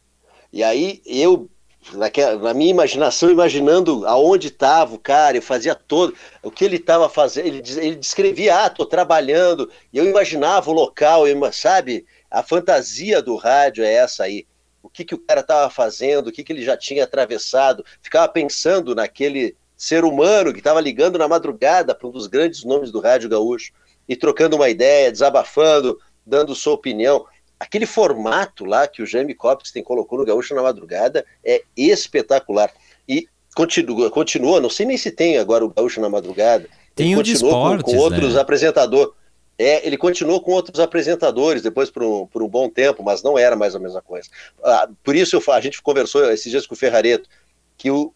E 0.54 0.64
aí 0.64 1.02
eu, 1.04 1.50
naquela, 1.94 2.38
na 2.38 2.54
minha 2.54 2.70
imaginação, 2.70 3.32
imaginando 3.32 4.06
aonde 4.06 4.50
estava 4.50 4.94
o 4.94 5.00
cara, 5.00 5.36
eu 5.36 5.42
fazia 5.42 5.74
todo 5.74 6.16
o 6.44 6.52
que 6.52 6.64
ele 6.64 6.76
estava 6.76 7.10
fazendo. 7.10 7.48
Ele, 7.48 7.64
ele 7.78 7.96
descrevia, 7.96 8.64
ah, 8.64 8.70
trabalhando. 8.70 9.68
E 9.92 9.98
eu 9.98 10.06
imaginava 10.06 10.70
o 10.70 10.74
local, 10.74 11.28
eu, 11.28 11.52
sabe? 11.52 12.06
A 12.30 12.44
fantasia 12.44 13.20
do 13.20 13.36
rádio 13.36 13.84
é 13.84 13.92
essa 13.92 14.26
aí. 14.26 14.46
O 14.84 14.90
que, 14.90 15.04
que 15.04 15.16
o 15.16 15.20
cara 15.20 15.42
estava 15.42 15.68
fazendo, 15.72 16.28
o 16.28 16.32
que, 16.32 16.44
que 16.44 16.54
ele 16.54 16.64
já 16.64 16.78
tinha 16.78 17.04
atravessado. 17.04 17.84
Ficava 18.00 18.32
pensando 18.32 18.94
naquele 18.94 19.58
ser 19.76 20.06
humano 20.06 20.54
que 20.54 20.60
estava 20.60 20.80
ligando 20.80 21.18
na 21.18 21.28
madrugada 21.28 21.96
para 21.96 22.08
um 22.08 22.12
dos 22.12 22.28
grandes 22.28 22.64
nomes 22.64 22.92
do 22.92 23.00
rádio 23.00 23.28
gaúcho 23.28 23.74
e 24.08 24.16
trocando 24.16 24.56
uma 24.56 24.70
ideia, 24.70 25.12
desabafando, 25.12 26.00
dando 26.24 26.54
sua 26.54 26.74
opinião. 26.74 27.26
Aquele 27.60 27.86
formato 27.86 28.66
lá 28.66 28.88
que 28.88 29.02
o 29.02 29.06
Jaime 29.06 29.34
Copstein 29.34 29.84
colocou 29.84 30.20
no 30.20 30.26
Gaúcho 30.26 30.54
na 30.54 30.62
madrugada 30.62 31.26
é 31.44 31.64
espetacular. 31.76 32.72
E 33.08 33.28
continua, 33.56 34.10
continua, 34.10 34.60
não 34.60 34.70
sei 34.70 34.86
nem 34.86 34.98
se 34.98 35.12
tem 35.12 35.38
agora 35.38 35.64
o 35.64 35.70
Gaúcho 35.70 36.02
na 36.02 36.10
madrugada. 36.10 36.68
Tem 36.96 37.12
ele 37.12 37.22
o 37.22 37.24
de 37.24 37.34
esportes, 37.34 37.84
com, 37.84 37.92
com 37.92 37.98
outros 37.98 38.36
né? 38.36 38.42
apresentadores. 38.42 39.14
É, 39.58 39.86
ele 39.86 39.98
continuou 39.98 40.42
com 40.42 40.52
outros 40.52 40.80
apresentadores 40.80 41.62
depois 41.62 41.90
por 41.90 42.04
um, 42.04 42.26
por 42.26 42.42
um 42.42 42.48
bom 42.48 42.68
tempo, 42.68 43.04
mas 43.04 43.22
não 43.22 43.38
era 43.38 43.56
mais 43.56 43.76
a 43.76 43.80
mesma 43.80 44.02
coisa. 44.02 44.28
Ah, 44.64 44.90
por 45.04 45.16
isso 45.16 45.36
eu, 45.36 45.54
a 45.54 45.62
gente 45.62 45.82
conversou 45.82 46.30
esses 46.32 46.50
dias 46.50 46.66
com 46.66 46.74
o 46.74 46.78
Ferrareto, 46.78 47.30
que 47.78 47.92
o, 47.92 48.14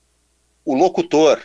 o 0.65 0.73
locutor, 0.73 1.39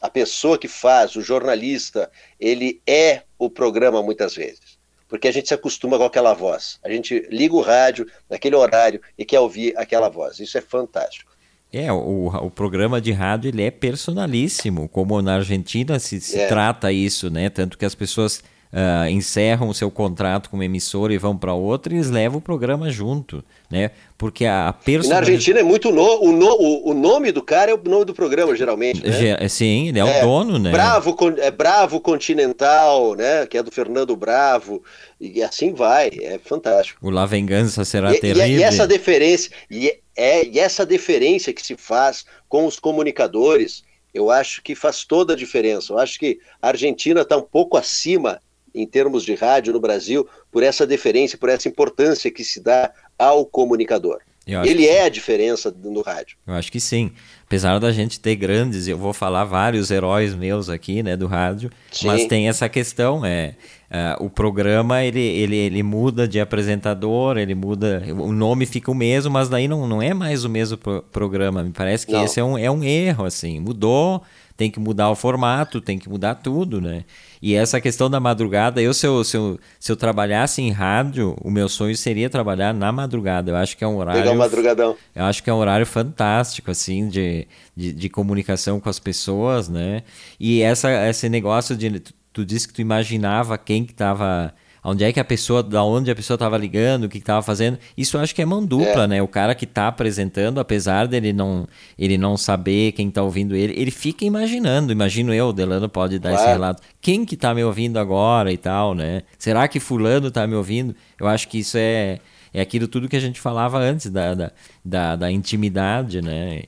a 0.00 0.10
pessoa 0.10 0.58
que 0.58 0.68
faz, 0.68 1.16
o 1.16 1.22
jornalista, 1.22 2.10
ele 2.38 2.80
é 2.86 3.22
o 3.38 3.48
programa 3.48 4.02
muitas 4.02 4.34
vezes. 4.34 4.77
Porque 5.08 5.26
a 5.26 5.32
gente 5.32 5.48
se 5.48 5.54
acostuma 5.54 5.96
com 5.96 6.04
aquela 6.04 6.34
voz. 6.34 6.78
A 6.84 6.90
gente 6.90 7.26
liga 7.30 7.54
o 7.54 7.62
rádio 7.62 8.06
naquele 8.28 8.54
horário 8.54 9.00
e 9.16 9.24
quer 9.24 9.40
ouvir 9.40 9.74
aquela 9.76 10.08
voz. 10.08 10.38
Isso 10.38 10.58
é 10.58 10.60
fantástico. 10.60 11.32
É, 11.72 11.92
o, 11.92 12.26
o 12.28 12.50
programa 12.50 13.00
de 13.00 13.12
rádio 13.12 13.48
ele 13.48 13.62
é 13.62 13.70
personalíssimo, 13.70 14.88
como 14.88 15.20
na 15.20 15.36
Argentina 15.36 15.98
se, 15.98 16.20
se 16.20 16.38
é. 16.38 16.46
trata 16.46 16.90
isso, 16.92 17.30
né? 17.30 17.50
Tanto 17.50 17.76
que 17.76 17.84
as 17.84 17.94
pessoas 17.94 18.42
uh, 18.72 19.08
encerram 19.08 19.68
o 19.68 19.74
seu 19.74 19.90
contrato 19.90 20.50
com 20.50 20.56
uma 20.56 20.64
emissora 20.64 21.12
e 21.12 21.18
vão 21.18 21.36
para 21.36 21.52
outra, 21.52 21.92
eles 21.92 22.10
levam 22.10 22.38
o 22.38 22.42
programa 22.42 22.90
junto, 22.90 23.44
né? 23.70 23.90
Porque 24.16 24.44
a, 24.44 24.68
a 24.68 24.72
personalidade... 24.72 25.30
Na 25.30 25.32
Argentina 25.32 25.60
é 25.60 25.62
muito 25.62 25.90
no, 25.90 26.22
o, 26.22 26.32
no, 26.32 26.48
o, 26.48 26.90
o, 26.90 26.94
nome 26.94 27.32
do 27.32 27.42
cara 27.42 27.70
é 27.70 27.74
o 27.74 27.82
nome 27.82 28.04
do 28.04 28.14
programa 28.14 28.54
geralmente, 28.54 29.02
né? 29.02 29.48
Sim, 29.48 29.88
ele 29.88 30.00
é, 30.00 30.02
é, 30.02 30.22
o 30.22 30.26
dono, 30.26 30.58
né? 30.58 30.70
Bravo, 30.70 31.16
é 31.38 31.50
Bravo 31.50 32.00
Continental, 32.00 33.14
né? 33.14 33.46
Que 33.46 33.58
é 33.58 33.62
do 33.62 33.70
Fernando 33.70 34.14
Bravo 34.16 34.82
e 35.20 35.42
assim 35.42 35.72
vai, 35.72 36.10
é 36.20 36.38
fantástico. 36.42 37.06
O 37.06 37.10
La 37.10 37.26
Vengança 37.26 37.84
será 37.84 38.14
e, 38.14 38.20
terrível. 38.20 38.46
E, 38.46 38.56
e 38.58 38.62
essa 38.62 38.86
deferência 38.86 39.50
e 39.70 39.98
é 40.16 40.44
e 40.44 40.58
essa 40.58 40.84
deferência 40.84 41.52
que 41.52 41.64
se 41.64 41.76
faz 41.76 42.24
com 42.48 42.66
os 42.66 42.78
comunicadores 42.78 43.84
eu 44.12 44.30
acho 44.30 44.62
que 44.62 44.74
faz 44.74 45.04
toda 45.04 45.34
a 45.34 45.36
diferença. 45.36 45.92
Eu 45.92 45.98
acho 45.98 46.18
que 46.18 46.40
a 46.60 46.68
Argentina 46.68 47.20
está 47.20 47.36
um 47.36 47.42
pouco 47.42 47.76
acima 47.76 48.40
em 48.74 48.86
termos 48.86 49.24
de 49.24 49.34
rádio 49.34 49.72
no 49.72 49.80
Brasil 49.80 50.26
por 50.50 50.62
essa 50.62 50.86
deferência, 50.86 51.38
por 51.38 51.48
essa 51.48 51.68
importância 51.68 52.30
que 52.30 52.44
se 52.44 52.60
dá 52.60 52.92
ao 53.18 53.44
comunicador. 53.44 54.20
Ele 54.64 54.86
é 54.86 55.04
a 55.04 55.08
diferença 55.10 55.74
no 55.84 56.00
rádio. 56.00 56.38
Eu 56.46 56.54
acho 56.54 56.72
que 56.72 56.80
sim. 56.80 57.10
Apesar 57.44 57.78
da 57.78 57.92
gente 57.92 58.18
ter 58.18 58.34
grandes, 58.34 58.88
eu 58.88 58.96
vou 58.96 59.12
falar 59.12 59.44
vários 59.44 59.90
heróis 59.90 60.34
meus 60.34 60.70
aqui, 60.70 61.02
né, 61.02 61.16
do 61.16 61.26
rádio, 61.26 61.70
sim. 61.90 62.06
mas 62.06 62.26
tem 62.26 62.48
essa 62.48 62.68
questão, 62.68 63.24
é, 63.24 63.54
uh, 63.90 64.24
o 64.24 64.30
programa 64.30 65.02
ele, 65.02 65.20
ele, 65.20 65.56
ele 65.56 65.82
muda 65.82 66.26
de 66.26 66.40
apresentador, 66.40 67.36
ele 67.36 67.54
muda, 67.54 68.02
o 68.18 68.32
nome 68.32 68.64
fica 68.64 68.90
o 68.90 68.94
mesmo, 68.94 69.30
mas 69.30 69.48
daí 69.48 69.68
não, 69.68 69.86
não 69.86 70.00
é 70.00 70.14
mais 70.14 70.44
o 70.44 70.48
mesmo 70.48 70.76
pro 70.78 71.02
programa. 71.10 71.62
Me 71.62 71.70
parece 71.70 72.06
que 72.06 72.12
não. 72.12 72.24
esse 72.24 72.40
é 72.40 72.44
um, 72.44 72.56
é 72.56 72.70
um 72.70 72.82
erro, 72.82 73.24
assim, 73.24 73.60
mudou, 73.60 74.22
tem 74.56 74.70
que 74.70 74.80
mudar 74.80 75.10
o 75.10 75.14
formato, 75.14 75.80
tem 75.80 75.98
que 75.98 76.08
mudar 76.08 76.36
tudo, 76.36 76.80
né? 76.80 77.04
E 77.40 77.54
essa 77.54 77.80
questão 77.80 78.10
da 78.10 78.18
madrugada, 78.20 78.80
eu 78.80 78.92
se 78.92 79.06
eu, 79.06 79.22
se 79.24 79.36
eu, 79.36 79.58
se 79.78 79.92
eu 79.92 79.96
trabalhasse 79.96 80.60
em 80.60 80.70
rádio, 80.70 81.36
o 81.42 81.50
meu 81.50 81.68
sonho 81.68 81.96
seria 81.96 82.28
trabalhar 82.28 82.74
na 82.74 82.90
madrugada. 82.90 83.50
Eu 83.52 83.56
acho 83.56 83.76
que 83.76 83.84
é 83.84 83.86
um 83.86 83.96
horário. 83.96 84.22
Pegar 84.22 84.34
madrugadão. 84.34 84.96
Eu 85.14 85.24
acho 85.24 85.42
que 85.42 85.50
é 85.50 85.54
um 85.54 85.58
horário 85.58 85.86
fantástico, 85.86 86.70
assim, 86.70 87.08
de, 87.08 87.46
de, 87.76 87.92
de 87.92 88.08
comunicação 88.08 88.80
com 88.80 88.88
as 88.88 88.98
pessoas, 88.98 89.68
né? 89.68 90.02
E 90.38 90.62
essa, 90.62 90.90
esse 91.08 91.28
negócio 91.28 91.76
de. 91.76 92.00
Tu, 92.00 92.14
tu 92.32 92.44
disse 92.44 92.68
que 92.68 92.74
tu 92.74 92.80
imaginava 92.80 93.56
quem 93.56 93.84
que 93.84 93.92
estava 93.92 94.54
onde 94.88 95.04
é 95.04 95.12
que 95.12 95.20
a 95.20 95.24
pessoa, 95.24 95.62
da 95.62 95.82
onde 95.82 96.10
a 96.10 96.14
pessoa 96.14 96.34
estava 96.34 96.56
ligando, 96.56 97.04
o 97.04 97.08
que 97.08 97.18
estava 97.18 97.42
fazendo. 97.42 97.78
Isso 97.96 98.16
eu 98.16 98.20
acho 98.20 98.34
que 98.34 98.42
é 98.42 98.44
mão 98.44 98.64
dupla, 98.64 99.04
é. 99.04 99.06
né? 99.06 99.22
O 99.22 99.28
cara 99.28 99.54
que 99.54 99.64
está 99.64 99.88
apresentando, 99.88 100.58
apesar 100.58 101.06
dele 101.06 101.32
não, 101.32 101.66
ele 101.98 102.16
não 102.16 102.36
saber 102.36 102.92
quem 102.92 103.08
está 103.08 103.22
ouvindo 103.22 103.54
ele, 103.54 103.78
ele 103.80 103.90
fica 103.90 104.24
imaginando. 104.24 104.92
Imagino 104.92 105.32
eu, 105.32 105.48
o 105.48 105.52
Delano 105.52 105.88
pode 105.88 106.18
dar 106.18 106.30
claro. 106.30 106.44
esse 106.44 106.52
relato. 106.52 106.82
Quem 107.00 107.24
que 107.24 107.34
está 107.34 107.54
me 107.54 107.62
ouvindo 107.62 107.98
agora 107.98 108.52
e 108.52 108.56
tal, 108.56 108.94
né? 108.94 109.22
Será 109.38 109.68
que 109.68 109.78
fulano 109.78 110.28
está 110.28 110.46
me 110.46 110.54
ouvindo? 110.54 110.94
Eu 111.20 111.28
acho 111.28 111.48
que 111.48 111.58
isso 111.58 111.76
é, 111.78 112.18
é 112.52 112.60
aquilo 112.60 112.88
tudo 112.88 113.08
que 113.08 113.16
a 113.16 113.20
gente 113.20 113.40
falava 113.40 113.78
antes 113.78 114.10
da, 114.10 114.34
da, 114.34 114.52
da, 114.84 115.16
da 115.16 115.30
intimidade, 115.30 116.22
né? 116.22 116.62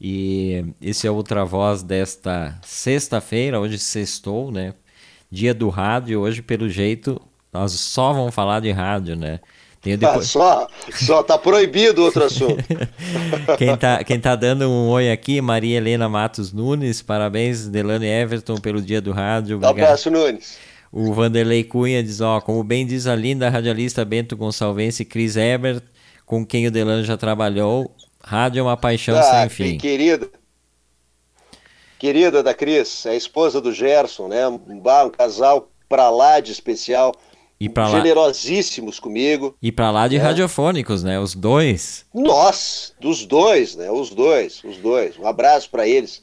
E 0.00 0.64
esse 0.82 1.06
é 1.06 1.10
outra 1.10 1.44
voz 1.44 1.82
desta 1.82 2.58
sexta-feira, 2.62 3.60
hoje 3.60 3.78
sextou, 3.78 4.50
né? 4.50 4.74
dia 5.34 5.52
do 5.52 5.68
rádio, 5.68 6.20
hoje, 6.20 6.40
pelo 6.40 6.68
jeito, 6.68 7.20
nós 7.54 7.72
só 7.72 8.12
vamos 8.12 8.34
falar 8.34 8.60
de 8.60 8.72
rádio, 8.72 9.14
né? 9.14 9.38
Depois... 9.80 10.28
só, 10.28 10.66
só 10.90 11.22
tá 11.22 11.38
proibido 11.38 12.02
outro 12.02 12.24
assunto. 12.26 12.64
quem, 13.58 13.76
tá, 13.76 14.02
quem 14.02 14.18
tá 14.18 14.34
dando 14.34 14.68
um 14.68 14.88
oi 14.88 15.10
aqui, 15.12 15.40
Maria 15.40 15.76
Helena 15.76 16.08
Matos 16.08 16.52
Nunes, 16.52 17.00
parabéns, 17.00 17.68
Delano 17.68 18.04
Everton, 18.04 18.56
pelo 18.56 18.80
dia 18.80 19.00
do 19.00 19.12
rádio. 19.12 19.60
Um 19.62 19.66
abraço, 19.66 20.10
Nunes. 20.10 20.58
O 20.90 21.12
Vanderlei 21.12 21.62
Cunha 21.62 22.02
diz, 22.02 22.20
ó, 22.20 22.40
como 22.40 22.64
bem 22.64 22.86
diz 22.86 23.06
a 23.06 23.14
linda 23.14 23.48
radialista 23.50 24.04
Bento 24.04 24.36
Gonçalves 24.36 24.98
Cris 25.08 25.36
Ebert, 25.36 25.82
com 26.24 26.46
quem 26.46 26.66
o 26.66 26.70
Delano 26.70 27.04
já 27.04 27.16
trabalhou, 27.16 27.94
rádio 28.22 28.60
é 28.60 28.62
uma 28.62 28.76
paixão 28.76 29.16
ah, 29.16 29.22
sem 29.22 29.48
fim. 29.48 29.78
Querida, 29.78 30.30
querida 31.98 32.42
da 32.42 32.54
Cris, 32.54 33.04
é 33.06 33.10
a 33.10 33.16
esposa 33.16 33.60
do 33.60 33.72
Gerson, 33.72 34.28
né? 34.28 34.48
Um, 34.48 34.60
um 34.66 35.10
casal 35.10 35.68
pra 35.88 36.10
lá 36.10 36.40
de 36.40 36.52
especial. 36.52 37.14
E 37.64 37.68
pra 37.70 37.88
lá... 37.88 37.96
Generosíssimos 37.96 39.00
comigo. 39.00 39.56
E 39.62 39.72
pra 39.72 39.90
lá 39.90 40.06
de 40.06 40.18
né? 40.18 40.22
radiofônicos, 40.22 41.02
né? 41.02 41.18
Os 41.18 41.34
dois. 41.34 42.04
Nós, 42.12 42.92
dos 43.00 43.24
dois, 43.24 43.74
né? 43.74 43.90
Os 43.90 44.10
dois, 44.10 44.62
os 44.62 44.76
dois. 44.76 45.18
Um 45.18 45.26
abraço 45.26 45.70
para 45.70 45.88
eles. 45.88 46.22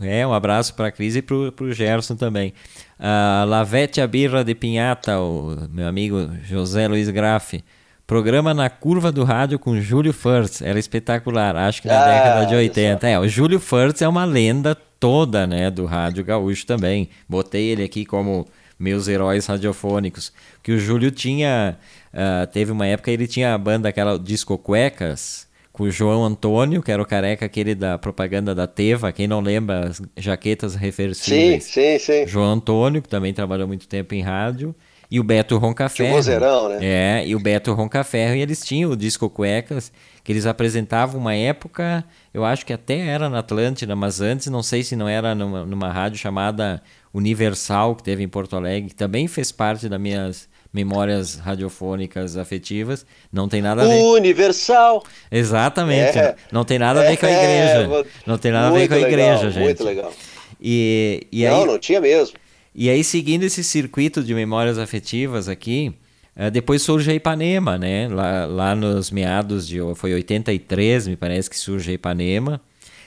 É, 0.00 0.26
um 0.26 0.32
abraço 0.32 0.74
para 0.74 0.88
a 0.88 0.92
Cris 0.92 1.14
e 1.14 1.22
para 1.22 1.36
o 1.36 1.72
Gerson 1.72 2.16
também. 2.16 2.52
Uh, 2.98 3.46
Lavete 3.46 4.00
Abirra 4.00 4.42
de 4.42 4.56
Pinhata, 4.56 5.20
o 5.20 5.68
meu 5.70 5.86
amigo 5.86 6.30
José 6.42 6.88
Luiz 6.88 7.08
Graff. 7.10 7.62
Programa 8.04 8.52
na 8.52 8.68
curva 8.68 9.12
do 9.12 9.22
rádio 9.22 9.60
com 9.60 9.80
Júlio 9.80 10.12
Furtz. 10.12 10.62
Era 10.62 10.80
espetacular, 10.80 11.54
acho 11.54 11.80
que 11.80 11.86
na 11.86 12.02
ah, 12.02 12.08
década 12.08 12.46
de 12.46 12.54
80. 12.56 13.08
É, 13.08 13.18
o 13.20 13.28
Júlio 13.28 13.60
Furtz 13.60 14.02
é 14.02 14.08
uma 14.08 14.24
lenda 14.24 14.74
toda, 14.74 15.46
né, 15.46 15.70
do 15.70 15.84
rádio 15.84 16.24
gaúcho 16.24 16.66
também. 16.66 17.08
Botei 17.28 17.68
ele 17.68 17.84
aqui 17.84 18.04
como 18.04 18.46
meus 18.82 19.06
heróis 19.06 19.46
radiofônicos. 19.46 20.32
Que 20.62 20.72
o 20.72 20.78
Júlio 20.78 21.10
tinha. 21.10 21.78
Uh, 22.12 22.46
teve 22.48 22.72
uma 22.72 22.86
época 22.86 23.10
ele 23.10 23.26
tinha 23.26 23.54
a 23.54 23.58
banda 23.58 23.88
aquela 23.88 24.18
Disco 24.18 24.58
Cuecas 24.58 25.46
com 25.72 25.84
o 25.84 25.90
João 25.90 26.24
Antônio, 26.24 26.82
que 26.82 26.92
era 26.92 27.00
o 27.00 27.06
careca 27.06 27.46
aquele 27.46 27.74
da 27.74 27.96
propaganda 27.96 28.54
da 28.54 28.66
Teva, 28.66 29.10
quem 29.10 29.26
não 29.26 29.40
lembra, 29.40 29.88
as 29.88 30.02
jaquetas 30.18 30.74
reversíveis. 30.74 31.64
Sim, 31.64 31.98
sim, 31.98 31.98
sim. 31.98 32.26
João 32.26 32.52
Antônio, 32.52 33.00
que 33.00 33.08
também 33.08 33.32
trabalhou 33.32 33.66
muito 33.66 33.88
tempo 33.88 34.14
em 34.14 34.20
rádio. 34.20 34.74
E 35.12 35.20
o 35.20 35.22
Beto 35.22 35.58
Roncaferro. 35.58 36.14
Vozeirão, 36.14 36.70
né? 36.70 36.78
É, 36.80 37.26
e 37.26 37.36
o 37.36 37.38
Beto 37.38 37.74
Roncaferro. 37.74 38.34
E 38.34 38.40
eles 38.40 38.64
tinham 38.64 38.90
o 38.90 38.96
Disco 38.96 39.28
Cuecas, 39.28 39.92
que 40.24 40.32
eles 40.32 40.46
apresentavam 40.46 41.20
uma 41.20 41.34
época, 41.34 42.02
eu 42.32 42.46
acho 42.46 42.64
que 42.64 42.72
até 42.72 42.98
era 42.98 43.28
na 43.28 43.40
Atlântida, 43.40 43.94
mas 43.94 44.22
antes, 44.22 44.46
não 44.46 44.62
sei 44.62 44.82
se 44.82 44.96
não 44.96 45.06
era 45.06 45.34
numa, 45.34 45.66
numa 45.66 45.92
rádio 45.92 46.16
chamada 46.16 46.82
Universal, 47.12 47.94
que 47.94 48.02
teve 48.02 48.22
em 48.22 48.28
Porto 48.28 48.56
Alegre, 48.56 48.88
que 48.88 48.94
também 48.94 49.28
fez 49.28 49.52
parte 49.52 49.86
das 49.86 50.00
minhas 50.00 50.48
memórias 50.72 51.34
radiofônicas 51.34 52.38
afetivas. 52.38 53.04
Não 53.30 53.50
tem 53.50 53.60
nada 53.60 53.82
a 53.82 53.86
ver. 53.86 54.00
Universal. 54.00 55.04
Exatamente. 55.30 56.18
É. 56.18 56.36
Não 56.50 56.64
tem 56.64 56.78
nada 56.78 57.00
a 57.00 57.02
ver 57.02 57.18
com 57.18 57.26
a 57.26 57.30
igreja. 57.30 57.82
É, 57.82 58.04
não 58.24 58.38
tem 58.38 58.50
nada 58.50 58.68
a 58.68 58.70
ver 58.70 58.88
com 58.88 58.94
a 58.94 58.96
legal, 58.96 59.10
igreja, 59.10 59.50
gente. 59.50 59.62
Muito 59.62 59.84
legal. 59.84 60.10
E, 60.58 61.26
e 61.30 61.44
não, 61.44 61.60
aí, 61.60 61.66
não 61.66 61.78
tinha 61.78 62.00
mesmo. 62.00 62.34
E 62.74 62.88
aí, 62.88 63.04
seguindo 63.04 63.42
esse 63.42 63.62
circuito 63.62 64.22
de 64.22 64.34
memórias 64.34 64.78
afetivas 64.78 65.48
aqui, 65.48 65.92
uh, 66.36 66.50
depois 66.50 66.82
surge 66.82 67.10
a 67.10 67.14
Ipanema, 67.14 67.76
né? 67.76 68.08
Lá, 68.08 68.46
lá 68.46 68.74
nos 68.74 69.10
meados 69.10 69.66
de. 69.66 69.78
Foi 69.94 70.14
83, 70.14 71.08
me 71.08 71.16
parece 71.16 71.50
que 71.50 71.58
surge 71.58 71.90
a 71.90 71.94
Ipanema. 71.94 72.60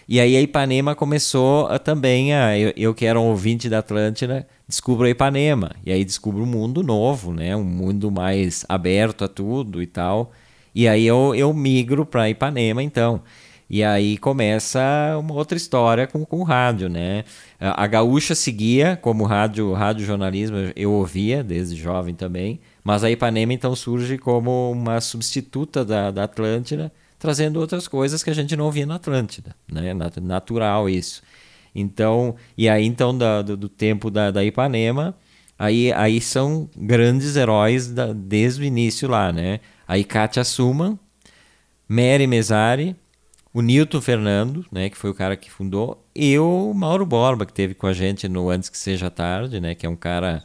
E 0.08 0.20
aí 0.20 0.38
a 0.38 0.42
Ipanema 0.42 0.94
começou 0.94 1.66
a, 1.68 1.80
também 1.80 2.34
a. 2.34 2.58
Eu, 2.58 2.74
eu 2.78 2.94
que 2.94 3.06
era 3.06 3.20
um 3.20 3.26
ouvinte 3.26 3.68
da 3.68 3.80
Atlântida, 3.80 4.48
descubro 4.68 5.08
a 5.08 5.10
Ipanema. 5.10 5.72
E 5.84 5.92
aí 5.92 6.06
descubro 6.06 6.44
um 6.44 6.46
mundo 6.46 6.84
novo, 6.84 7.34
né? 7.34 7.56
Um 7.56 7.64
mundo 7.64 8.12
mais 8.12 8.64
aberto 8.70 9.24
a 9.24 9.28
tudo 9.28 9.82
e 9.82 9.88
tal. 9.88 10.32
E 10.76 10.88
aí 10.88 11.08
eu, 11.08 11.34
eu 11.34 11.52
migro 11.54 12.06
para 12.06 12.30
Ipanema, 12.30 12.84
então. 12.84 13.22
E 13.70 13.84
aí 13.84 14.18
começa 14.18 14.80
uma 15.20 15.34
outra 15.34 15.58
história 15.58 16.06
com, 16.06 16.24
com 16.24 16.40
o 16.40 16.44
rádio, 16.44 16.88
né? 16.88 17.24
A, 17.60 17.88
Gaúcha 17.88 18.36
seguia 18.36 18.96
como 18.96 19.24
rádio, 19.24 19.74
rádio 19.74 20.06
jornalismo, 20.06 20.58
eu 20.76 20.92
ouvia 20.92 21.44
desde 21.44 21.76
jovem 21.76 22.14
também. 22.14 22.60
Mas 22.84 23.04
a 23.04 23.10
Ipanema 23.10 23.54
então 23.54 23.76
surge 23.76 24.18
como 24.20 24.72
uma 24.72 25.02
substituta 25.02 25.84
da, 25.84 26.12
da 26.12 26.26
Atlântida, 26.26 26.92
trazendo 27.18 27.60
outras 27.60 27.88
coisas 27.88 28.24
que 28.24 28.30
a 28.30 28.34
gente 28.36 28.56
não 28.56 28.66
ouvia 28.66 28.86
na 28.86 28.96
Atlântida, 28.96 29.56
né? 29.72 29.92
Natural 30.22 30.88
isso. 30.88 31.24
Então, 31.74 32.36
e 32.58 32.70
aí 32.70 32.86
então 32.86 33.18
da, 33.18 33.42
do, 33.42 33.58
do, 33.58 33.68
tempo 33.68 34.12
da, 34.12 34.30
da 34.30 34.46
Ipanema, 34.46 35.16
aí, 35.58 35.92
aí 35.94 36.22
são 36.22 36.70
grandes 36.78 37.36
heróis 37.36 37.92
da, 37.92 38.14
desde 38.14 38.62
o 38.62 38.66
início 38.66 39.10
lá, 39.10 39.34
né? 39.34 39.60
Aí 39.88 40.04
Kátia 40.04 40.44
Suman, 40.44 41.00
Mary 41.88 42.28
Mesari, 42.28 42.96
o 43.56 43.62
Nilton 43.62 44.02
Fernando, 44.02 44.66
né, 44.70 44.90
que 44.90 44.98
foi 44.98 45.10
o 45.10 45.14
cara 45.14 45.38
que 45.38 45.50
fundou, 45.50 46.06
e 46.14 46.38
o 46.38 46.74
Mauro 46.74 47.06
Borba, 47.06 47.46
que 47.46 47.54
teve 47.54 47.74
com 47.74 47.88
a 47.88 47.94
gente 47.94 48.28
no 48.28 48.50
Antes 48.50 48.68
que 48.68 48.78
Seja 48.78 49.10
Tarde, 49.10 49.62
né, 49.62 49.74
que 49.74 49.86
é 49.86 49.90
um 49.90 49.96
cara 49.96 50.44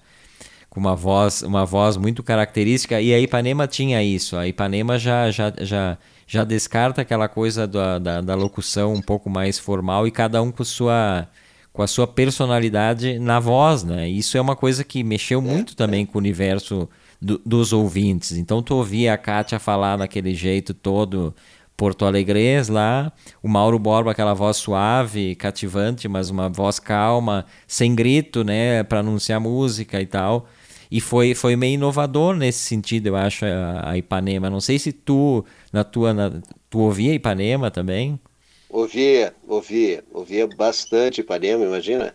com 0.68 0.78
uma 0.78 0.94
voz, 0.94 1.42
uma 1.42 1.66
voz 1.66 1.96
muito 1.96 2.22
característica, 2.22 3.00
e 3.00 3.12
a 3.12 3.18
Ipanema 3.18 3.66
tinha 3.66 4.00
isso, 4.00 4.36
a 4.36 4.46
Ipanema 4.46 4.96
já, 4.96 5.28
já, 5.32 5.52
já 5.60 5.98
já 6.24 6.44
descarta 6.44 7.02
aquela 7.02 7.26
coisa 7.26 7.66
da, 7.66 7.98
da, 7.98 8.20
da, 8.20 8.36
locução 8.36 8.94
um 8.94 9.02
pouco 9.02 9.28
mais 9.28 9.58
formal 9.58 10.06
e 10.06 10.12
cada 10.12 10.40
um 10.40 10.52
com 10.52 10.62
sua 10.62 11.26
com 11.72 11.82
a 11.82 11.88
sua 11.88 12.06
personalidade 12.06 13.18
na 13.18 13.40
voz, 13.40 13.82
né? 13.82 14.08
Isso 14.08 14.36
é 14.36 14.40
uma 14.40 14.54
coisa 14.54 14.84
que 14.84 15.02
mexeu 15.02 15.42
muito 15.42 15.74
também 15.74 16.06
com 16.06 16.16
o 16.18 16.20
universo 16.20 16.88
do, 17.20 17.40
dos 17.44 17.72
ouvintes. 17.72 18.32
Então 18.32 18.62
tu 18.62 18.76
ouvia 18.76 19.12
a 19.14 19.18
Kátia 19.18 19.58
falar 19.58 19.96
daquele 19.96 20.34
jeito 20.34 20.72
todo 20.72 21.34
porto 21.80 22.04
alegrês 22.04 22.68
lá, 22.68 23.10
o 23.42 23.48
Mauro 23.48 23.78
Borba 23.78 24.10
aquela 24.10 24.34
voz 24.34 24.58
suave, 24.58 25.34
cativante, 25.34 26.06
mas 26.08 26.28
uma 26.28 26.46
voz 26.46 26.78
calma, 26.78 27.46
sem 27.66 27.94
grito, 27.94 28.44
né, 28.44 28.84
para 28.84 29.00
anunciar 29.00 29.40
música 29.40 29.98
e 29.98 30.04
tal. 30.04 30.46
E 30.90 31.00
foi, 31.00 31.34
foi 31.34 31.56
meio 31.56 31.76
inovador 31.76 32.36
nesse 32.36 32.58
sentido, 32.58 33.06
eu 33.06 33.16
acho, 33.16 33.46
a, 33.46 33.92
a 33.92 33.96
Ipanema. 33.96 34.50
Não 34.50 34.60
sei 34.60 34.78
se 34.78 34.92
tu, 34.92 35.42
na 35.72 35.82
tua. 35.82 36.12
Na, 36.12 36.30
tu 36.68 36.80
ouvia 36.80 37.14
Ipanema 37.14 37.70
também? 37.70 38.20
Ouvia, 38.68 39.34
ouvia, 39.48 40.04
ouvia 40.12 40.46
bastante 40.46 41.22
Ipanema, 41.22 41.64
imagina. 41.64 42.14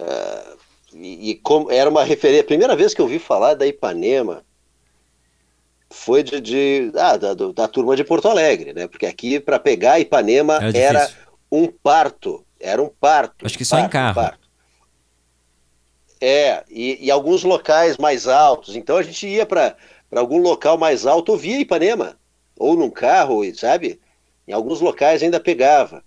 Uh, 0.00 0.58
e, 0.92 1.30
e 1.30 1.34
como 1.36 1.70
era 1.70 1.88
uma 1.88 2.02
referência. 2.02 2.42
A 2.42 2.46
primeira 2.46 2.74
vez 2.74 2.94
que 2.94 3.00
eu 3.00 3.04
ouvi 3.04 3.20
falar 3.20 3.54
da 3.54 3.64
Ipanema 3.64 4.42
foi 5.90 6.22
de, 6.22 6.40
de 6.40 6.92
ah, 6.96 7.16
da, 7.16 7.34
da, 7.34 7.68
turma 7.68 7.96
de 7.96 8.04
Porto 8.04 8.28
Alegre, 8.28 8.72
né? 8.72 8.86
Porque 8.86 9.06
aqui 9.06 9.40
para 9.40 9.58
pegar 9.58 9.98
Ipanema 9.98 10.56
era, 10.56 10.78
era, 10.78 11.10
um 11.50 11.66
parto, 11.66 12.44
era 12.60 12.82
um 12.82 12.88
parto. 12.88 13.46
Acho 13.46 13.56
que 13.56 13.64
só 13.64 13.76
parto, 13.76 13.86
em 13.86 13.90
carro. 13.90 14.14
Parto. 14.14 14.48
É, 16.20 16.64
e, 16.68 17.06
e, 17.06 17.10
alguns 17.10 17.44
locais 17.44 17.96
mais 17.96 18.26
altos. 18.26 18.76
Então 18.76 18.96
a 18.96 19.02
gente 19.02 19.26
ia 19.26 19.46
para 19.46 19.76
algum 20.12 20.38
local 20.38 20.76
mais 20.76 21.06
alto, 21.06 21.32
ouvia 21.32 21.60
Ipanema, 21.60 22.18
ou 22.58 22.76
num 22.76 22.90
carro, 22.90 23.42
sabe? 23.54 24.00
Em 24.46 24.52
alguns 24.52 24.80
locais 24.80 25.22
ainda 25.22 25.38
pegava. 25.38 26.02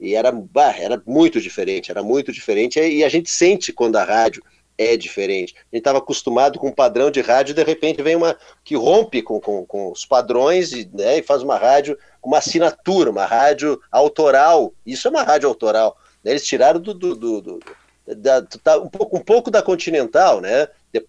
E 0.00 0.16
era, 0.16 0.32
bah, 0.32 0.74
era 0.76 1.00
muito 1.06 1.40
diferente, 1.40 1.90
era 1.90 2.02
muito 2.02 2.32
diferente. 2.32 2.80
E 2.80 3.04
a 3.04 3.08
gente 3.08 3.30
sente 3.30 3.72
quando 3.72 3.96
a 3.96 4.04
rádio 4.04 4.42
é 4.76 4.96
diferente. 4.96 5.54
A 5.54 5.76
gente 5.76 5.80
estava 5.80 5.98
acostumado 5.98 6.58
com 6.58 6.68
um 6.68 6.72
padrão 6.72 7.10
de 7.10 7.20
rádio, 7.20 7.54
de 7.54 7.62
repente 7.62 8.02
vem 8.02 8.16
uma 8.16 8.36
que 8.64 8.74
rompe 8.74 9.22
com, 9.22 9.40
com, 9.40 9.64
com 9.64 9.90
os 9.90 10.04
padrões 10.04 10.72
e, 10.72 10.88
né, 10.92 11.18
e 11.18 11.22
faz 11.22 11.42
uma 11.42 11.56
rádio 11.56 11.98
com 12.20 12.30
uma 12.30 12.38
assinatura, 12.38 13.10
uma 13.10 13.24
rádio 13.24 13.80
autoral. 13.90 14.72
Isso 14.84 15.08
é 15.08 15.10
uma 15.10 15.22
rádio 15.22 15.48
autoral. 15.48 15.96
Né? 16.24 16.32
Eles 16.32 16.44
tiraram 16.44 16.80
do, 16.80 16.94
do, 16.94 17.14
do, 17.14 17.40
do 17.40 17.60
da, 18.06 18.42
tá 18.42 18.78
um, 18.78 18.88
pouco, 18.88 19.16
um 19.16 19.20
pouco 19.20 19.50
da 19.50 19.62
Continental, 19.62 20.40
né? 20.40 20.68
De, 20.92 21.04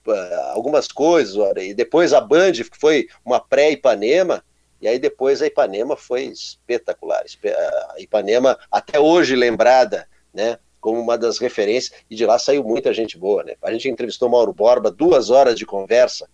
algumas 0.54 0.88
coisas, 0.88 1.36
e 1.58 1.74
depois 1.74 2.14
a 2.14 2.22
Band 2.22 2.54
foi 2.80 3.08
uma 3.26 3.40
pré-Ipanema, 3.40 4.44
e 4.80 4.88
aí 4.88 5.00
depois 5.00 5.42
a 5.42 5.48
Ipanema 5.48 5.98
foi 5.98 6.24
espetacular. 6.26 7.24
A 7.96 8.00
Ipanema, 8.00 8.58
até 8.72 9.00
hoje 9.00 9.36
lembrada, 9.36 10.08
né? 10.34 10.58
Como 10.84 11.00
uma 11.00 11.18
das 11.18 11.38
referências, 11.38 11.98
e 12.10 12.16
de 12.16 12.26
lá 12.26 12.38
saiu 12.38 12.64
muita 12.64 12.94
gente 12.94 13.18
boa, 13.18 13.42
né? 13.44 13.54
A 13.62 13.72
gente 13.72 13.88
entrevistou 13.90 14.28
Mauro 14.30 14.54
Borba, 14.54 14.92
duas 14.92 15.30
horas 15.30 15.58
de 15.58 15.66
conversa 15.66 16.30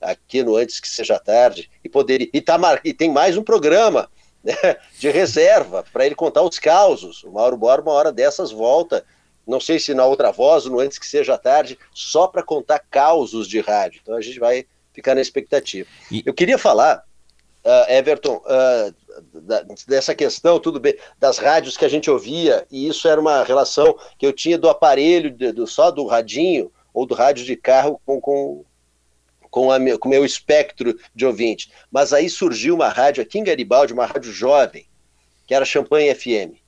aqui 0.00 0.42
no 0.42 0.56
Antes 0.56 0.80
que 0.80 0.88
Seja 0.88 1.18
Tarde, 1.20 1.70
e 1.84 1.88
poderia. 1.88 2.28
E, 2.32 2.40
tá 2.40 2.58
mar... 2.58 2.80
e 2.84 2.92
tem 2.92 3.10
mais 3.10 3.36
um 3.36 3.44
programa 3.44 4.10
né, 4.42 4.54
de 4.98 5.08
reserva 5.08 5.84
para 5.92 6.04
ele 6.04 6.16
contar 6.16 6.42
os 6.42 6.58
causos. 6.58 7.22
O 7.22 7.30
Mauro 7.30 7.56
Borba, 7.56 7.90
uma 7.90 7.96
hora 7.96 8.12
dessas, 8.12 8.50
volta 8.50 9.04
não 9.46 9.60
sei 9.60 9.78
se 9.78 9.92
na 9.92 10.04
outra 10.04 10.30
voz, 10.30 10.64
no 10.66 10.78
Antes 10.78 10.98
que 10.98 11.06
Seja 11.06 11.36
Tarde, 11.36 11.78
só 11.92 12.26
para 12.26 12.42
contar 12.42 12.78
causos 12.78 13.48
de 13.48 13.60
rádio. 13.60 14.00
Então 14.02 14.16
a 14.16 14.20
gente 14.20 14.38
vai 14.38 14.64
ficar 14.92 15.14
na 15.14 15.20
expectativa. 15.20 15.88
E... 16.10 16.22
Eu 16.24 16.34
queria 16.34 16.58
falar, 16.58 17.04
uh, 17.64 17.90
Everton, 17.90 18.42
uh, 18.44 18.94
da, 19.42 19.64
dessa 19.86 20.14
questão, 20.14 20.58
tudo 20.58 20.80
bem, 20.80 20.96
das 21.18 21.38
rádios 21.38 21.76
que 21.76 21.84
a 21.84 21.88
gente 21.88 22.10
ouvia, 22.10 22.66
e 22.70 22.88
isso 22.88 23.08
era 23.08 23.20
uma 23.20 23.44
relação 23.44 23.96
que 24.18 24.26
eu 24.26 24.32
tinha 24.32 24.58
do 24.58 24.68
aparelho, 24.68 25.30
de, 25.30 25.52
do, 25.52 25.66
só 25.66 25.90
do 25.90 26.06
radinho, 26.06 26.70
ou 26.92 27.06
do 27.06 27.14
rádio 27.14 27.44
de 27.44 27.56
carro 27.56 28.00
com, 28.04 28.20
com, 28.20 28.64
com, 29.50 29.68
com 29.98 30.08
o 30.08 30.10
meu 30.10 30.24
espectro 30.24 30.98
de 31.14 31.24
ouvinte. 31.24 31.72
Mas 31.90 32.12
aí 32.12 32.28
surgiu 32.28 32.74
uma 32.74 32.88
rádio 32.88 33.22
aqui 33.22 33.38
em 33.38 33.44
Garibaldi, 33.44 33.92
uma 33.92 34.06
rádio 34.06 34.32
jovem, 34.32 34.86
que 35.46 35.54
era 35.54 35.64
Champanhe 35.64 36.14
FM. 36.14 36.60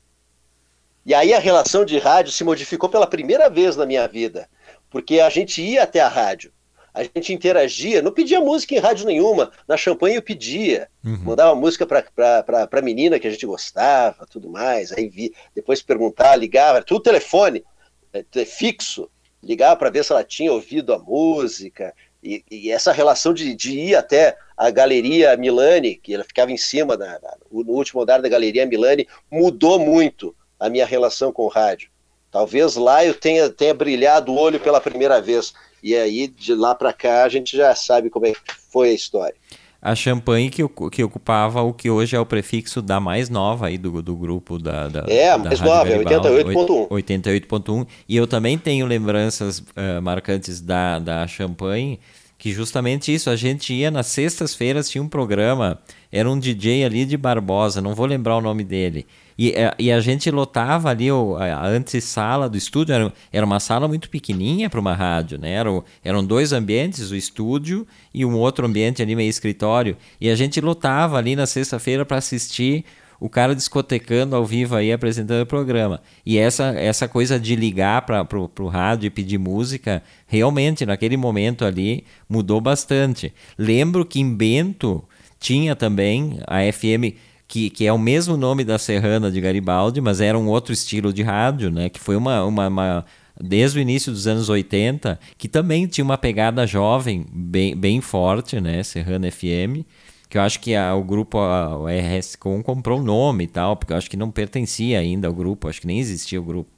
E 1.06 1.12
aí 1.12 1.34
a 1.34 1.38
relação 1.38 1.84
de 1.84 1.98
rádio 1.98 2.32
se 2.32 2.44
modificou 2.44 2.88
pela 2.88 3.06
primeira 3.06 3.50
vez 3.50 3.76
na 3.76 3.84
minha 3.84 4.08
vida, 4.08 4.48
porque 4.88 5.20
a 5.20 5.28
gente 5.28 5.60
ia 5.60 5.82
até 5.82 6.00
a 6.00 6.08
rádio, 6.08 6.52
a 6.94 7.02
gente 7.02 7.32
interagia, 7.32 8.00
não 8.00 8.12
pedia 8.12 8.40
música 8.40 8.74
em 8.74 8.78
rádio 8.78 9.04
nenhuma, 9.04 9.50
na 9.66 9.76
Champanhe 9.76 10.14
eu 10.14 10.22
pedia, 10.22 10.88
uhum. 11.04 11.18
mandava 11.24 11.54
música 11.54 11.84
para 11.84 12.68
a 12.70 12.82
menina 12.82 13.18
que 13.18 13.26
a 13.26 13.30
gente 13.30 13.44
gostava, 13.44 14.24
tudo 14.26 14.48
mais, 14.48 14.92
aí 14.92 15.08
vi, 15.08 15.34
depois 15.54 15.82
perguntar, 15.82 16.36
ligava, 16.36 16.82
tudo 16.82 17.02
telefone, 17.02 17.64
é, 18.12 18.24
é 18.36 18.44
fixo, 18.44 19.10
ligava 19.42 19.74
para 19.76 19.90
ver 19.90 20.04
se 20.04 20.12
ela 20.12 20.22
tinha 20.22 20.52
ouvido 20.52 20.94
a 20.94 20.98
música, 20.98 21.92
e, 22.22 22.42
e 22.50 22.70
essa 22.70 22.92
relação 22.92 23.34
de, 23.34 23.54
de, 23.54 23.78
ir 23.78 23.94
até 23.96 24.38
a 24.56 24.70
Galeria 24.70 25.36
Milani, 25.36 25.96
que 25.96 26.14
ela 26.14 26.24
ficava 26.24 26.50
em 26.50 26.56
cima, 26.56 26.96
da, 26.96 27.20
no 27.52 27.72
último 27.72 28.00
andar 28.00 28.22
da 28.22 28.28
Galeria 28.28 28.64
Milani, 28.64 29.06
mudou 29.30 29.78
muito 29.78 30.34
a 30.58 30.70
minha 30.70 30.86
relação 30.86 31.32
com 31.32 31.42
o 31.42 31.48
rádio. 31.48 31.90
Talvez 32.30 32.76
lá 32.76 33.04
eu 33.04 33.14
tenha, 33.14 33.50
tenha 33.50 33.74
brilhado 33.74 34.32
o 34.32 34.36
olho 34.36 34.58
pela 34.58 34.80
primeira 34.80 35.20
vez. 35.20 35.52
E 35.84 35.94
aí, 35.94 36.28
de 36.28 36.54
lá 36.54 36.74
para 36.74 36.94
cá, 36.94 37.24
a 37.24 37.28
gente 37.28 37.54
já 37.54 37.74
sabe 37.74 38.08
como 38.08 38.24
é 38.24 38.32
que 38.32 38.40
foi 38.72 38.88
a 38.88 38.94
história. 38.94 39.34
A 39.82 39.94
champanhe 39.94 40.48
que, 40.48 40.62
que 40.90 41.04
ocupava 41.04 41.60
o 41.60 41.74
que 41.74 41.90
hoje 41.90 42.16
é 42.16 42.18
o 42.18 42.24
prefixo 42.24 42.80
da 42.80 42.98
mais 42.98 43.28
nova 43.28 43.66
aí 43.66 43.76
do, 43.76 44.00
do 44.00 44.16
grupo 44.16 44.58
da, 44.58 44.88
da 44.88 45.04
É, 45.06 45.32
a 45.32 45.36
mais 45.36 45.60
nova, 45.60 45.90
é 45.90 45.98
88.1. 45.98 46.88
88.1. 46.88 47.86
E 48.08 48.16
eu 48.16 48.26
também 48.26 48.56
tenho 48.56 48.86
lembranças 48.86 49.58
uh, 49.58 50.00
marcantes 50.00 50.62
da, 50.62 50.98
da 50.98 51.26
champanhe, 51.26 52.00
que 52.38 52.50
justamente 52.50 53.12
isso, 53.12 53.28
a 53.28 53.36
gente 53.36 53.74
ia 53.74 53.90
nas 53.90 54.06
sextas-feiras, 54.06 54.88
tinha 54.88 55.04
um 55.04 55.08
programa, 55.08 55.78
era 56.10 56.30
um 56.30 56.38
DJ 56.38 56.82
ali 56.82 57.04
de 57.04 57.18
Barbosa, 57.18 57.82
não 57.82 57.94
vou 57.94 58.06
lembrar 58.06 58.38
o 58.38 58.40
nome 58.40 58.64
dele. 58.64 59.06
E, 59.36 59.50
é, 59.50 59.74
e 59.78 59.90
a 59.90 60.00
gente 60.00 60.30
lotava 60.30 60.90
ali 60.90 61.10
o, 61.10 61.36
a 61.36 61.66
antessala 61.66 62.48
do 62.48 62.56
estúdio, 62.56 62.94
era, 62.94 63.12
era 63.32 63.44
uma 63.44 63.60
sala 63.60 63.88
muito 63.88 64.08
pequenininha 64.08 64.70
para 64.70 64.80
uma 64.80 64.94
rádio, 64.94 65.38
né? 65.38 65.50
Eram, 65.50 65.84
eram 66.04 66.24
dois 66.24 66.52
ambientes, 66.52 67.10
o 67.10 67.16
estúdio 67.16 67.86
e 68.12 68.24
um 68.24 68.34
outro 68.34 68.66
ambiente 68.66 69.02
ali 69.02 69.16
meio 69.16 69.30
escritório. 69.30 69.96
E 70.20 70.30
a 70.30 70.36
gente 70.36 70.60
lotava 70.60 71.18
ali 71.18 71.34
na 71.34 71.46
sexta-feira 71.46 72.04
para 72.04 72.18
assistir 72.18 72.84
o 73.20 73.28
cara 73.28 73.54
discotecando 73.54 74.36
ao 74.36 74.44
vivo 74.44 74.76
aí, 74.76 74.92
apresentando 74.92 75.42
o 75.42 75.46
programa. 75.46 76.00
E 76.26 76.36
essa, 76.36 76.74
essa 76.78 77.08
coisa 77.08 77.38
de 77.38 77.56
ligar 77.56 78.02
para 78.02 78.26
o 78.60 78.68
rádio 78.68 79.06
e 79.06 79.10
pedir 79.10 79.38
música, 79.38 80.02
realmente, 80.26 80.84
naquele 80.84 81.16
momento 81.16 81.64
ali, 81.64 82.04
mudou 82.28 82.60
bastante. 82.60 83.32
Lembro 83.56 84.04
que 84.04 84.20
em 84.20 84.34
Bento 84.34 85.02
tinha 85.38 85.74
também 85.74 86.38
a 86.46 86.60
FM 86.70 87.16
que, 87.46 87.70
que 87.70 87.86
é 87.86 87.92
o 87.92 87.98
mesmo 87.98 88.36
nome 88.36 88.64
da 88.64 88.78
Serrana 88.78 89.30
de 89.30 89.40
Garibaldi, 89.40 90.00
mas 90.00 90.20
era 90.20 90.38
um 90.38 90.48
outro 90.48 90.72
estilo 90.72 91.12
de 91.12 91.22
rádio, 91.22 91.70
né? 91.70 91.88
Que 91.88 92.00
foi 92.00 92.16
uma, 92.16 92.44
uma, 92.44 92.68
uma 92.68 93.04
desde 93.40 93.78
o 93.78 93.82
início 93.82 94.12
dos 94.12 94.26
anos 94.26 94.48
80, 94.48 95.18
que 95.36 95.48
também 95.48 95.86
tinha 95.86 96.04
uma 96.04 96.18
pegada 96.18 96.66
jovem 96.66 97.26
bem, 97.32 97.76
bem 97.76 98.00
forte, 98.00 98.60
né? 98.60 98.82
Serrana 98.82 99.30
FM, 99.30 99.84
que 100.28 100.38
eu 100.38 100.42
acho 100.42 100.60
que 100.60 100.74
a, 100.74 100.94
o 100.94 101.04
grupo, 101.04 101.38
a, 101.38 101.78
o 101.78 101.86
RS-Com 101.86 102.62
comprou 102.62 103.00
o 103.00 103.02
nome 103.02 103.44
e 103.44 103.48
tal, 103.48 103.76
porque 103.76 103.92
eu 103.92 103.96
acho 103.96 104.10
que 104.10 104.16
não 104.16 104.30
pertencia 104.30 104.98
ainda 104.98 105.28
ao 105.28 105.34
grupo, 105.34 105.68
acho 105.68 105.80
que 105.80 105.86
nem 105.86 106.00
existia 106.00 106.40
o 106.40 106.44
grupo. 106.44 106.70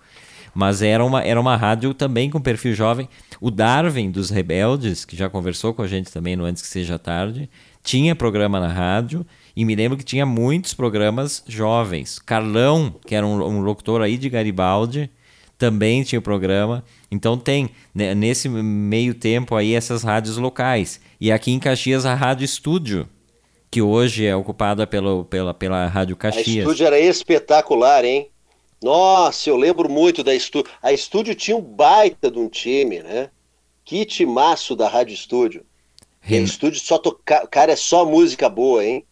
Mas 0.55 0.81
era 0.81 1.05
uma, 1.05 1.23
era 1.23 1.39
uma 1.39 1.55
rádio 1.55 1.93
também 1.93 2.31
com 2.31 2.41
perfil 2.41 2.75
jovem. 2.75 3.07
O 3.43 3.51
Darwin 3.51 4.11
dos 4.11 4.31
Rebeldes, 4.31 5.05
que 5.05 5.15
já 5.15 5.29
conversou 5.29 5.75
com 5.75 5.83
a 5.83 5.87
gente 5.87 6.11
também 6.11 6.35
no 6.35 6.47
Antes 6.47 6.63
Que 6.63 6.69
Seja 6.69 6.99
Tarde, 6.99 7.51
tinha 7.83 8.17
programa 8.17 8.59
na 8.59 8.69
rádio 8.69 9.25
e 9.57 9.65
me 9.65 9.75
lembro 9.75 9.97
que 9.97 10.05
tinha 10.05 10.27
muitos 10.27 10.75
programas 10.75 11.43
jovens. 11.49 12.19
Carlão, 12.19 12.95
que 13.07 13.15
era 13.15 13.27
um, 13.27 13.43
um 13.43 13.61
locutor 13.63 14.03
aí 14.03 14.19
de 14.19 14.29
Garibaldi, 14.29 15.11
também 15.57 16.03
tinha 16.03 16.19
o 16.19 16.23
programa. 16.23 16.85
Então 17.11 17.39
tem 17.39 17.71
né, 17.95 18.15
nesse 18.15 18.51
meio 18.51 19.15
tempo 19.15 19.57
aí 19.57 19.75
essas 19.75 20.03
rádios 20.03 20.37
locais. 20.37 21.01
E 21.19 21.33
aqui 21.33 21.53
em 21.53 21.59
Caxias 21.59 22.05
a 22.05 22.15
Rádio 22.15 22.45
Estúdio, 22.45 23.09
que 23.71 23.81
hoje 23.81 24.27
é 24.27 24.37
ocupada 24.37 24.87
pelo, 24.87 25.25
pela, 25.25 25.55
pela 25.55 25.87
Rádio 25.87 26.17
Caxias. 26.17 26.47
A 26.47 26.61
Estúdio 26.61 26.87
era 26.87 27.01
espetacular, 27.01 28.05
hein? 28.05 28.29
Nossa, 28.83 29.49
eu 29.49 29.57
lembro 29.57 29.89
muito 29.89 30.23
da 30.23 30.35
Estúdio. 30.35 30.71
A 30.83 30.93
Estúdio 30.93 31.35
tinha 31.35 31.57
um 31.57 31.63
baita 31.63 32.31
de 32.31 32.39
um 32.39 32.49
time, 32.49 33.03
né? 33.03 33.31
Que 33.87 34.05
timaço 34.05 34.77
da 34.77 34.87
Rádio 34.87 35.15
Estúdio. 35.15 35.65
Ren... 36.21 36.43
Estúdio 36.43 36.79
só 36.79 36.99
tocar, 36.99 37.47
cara, 37.47 37.73
é 37.73 37.77
só 37.77 38.05
música 38.05 38.51
boa, 38.51 38.85
hein? 38.85 39.03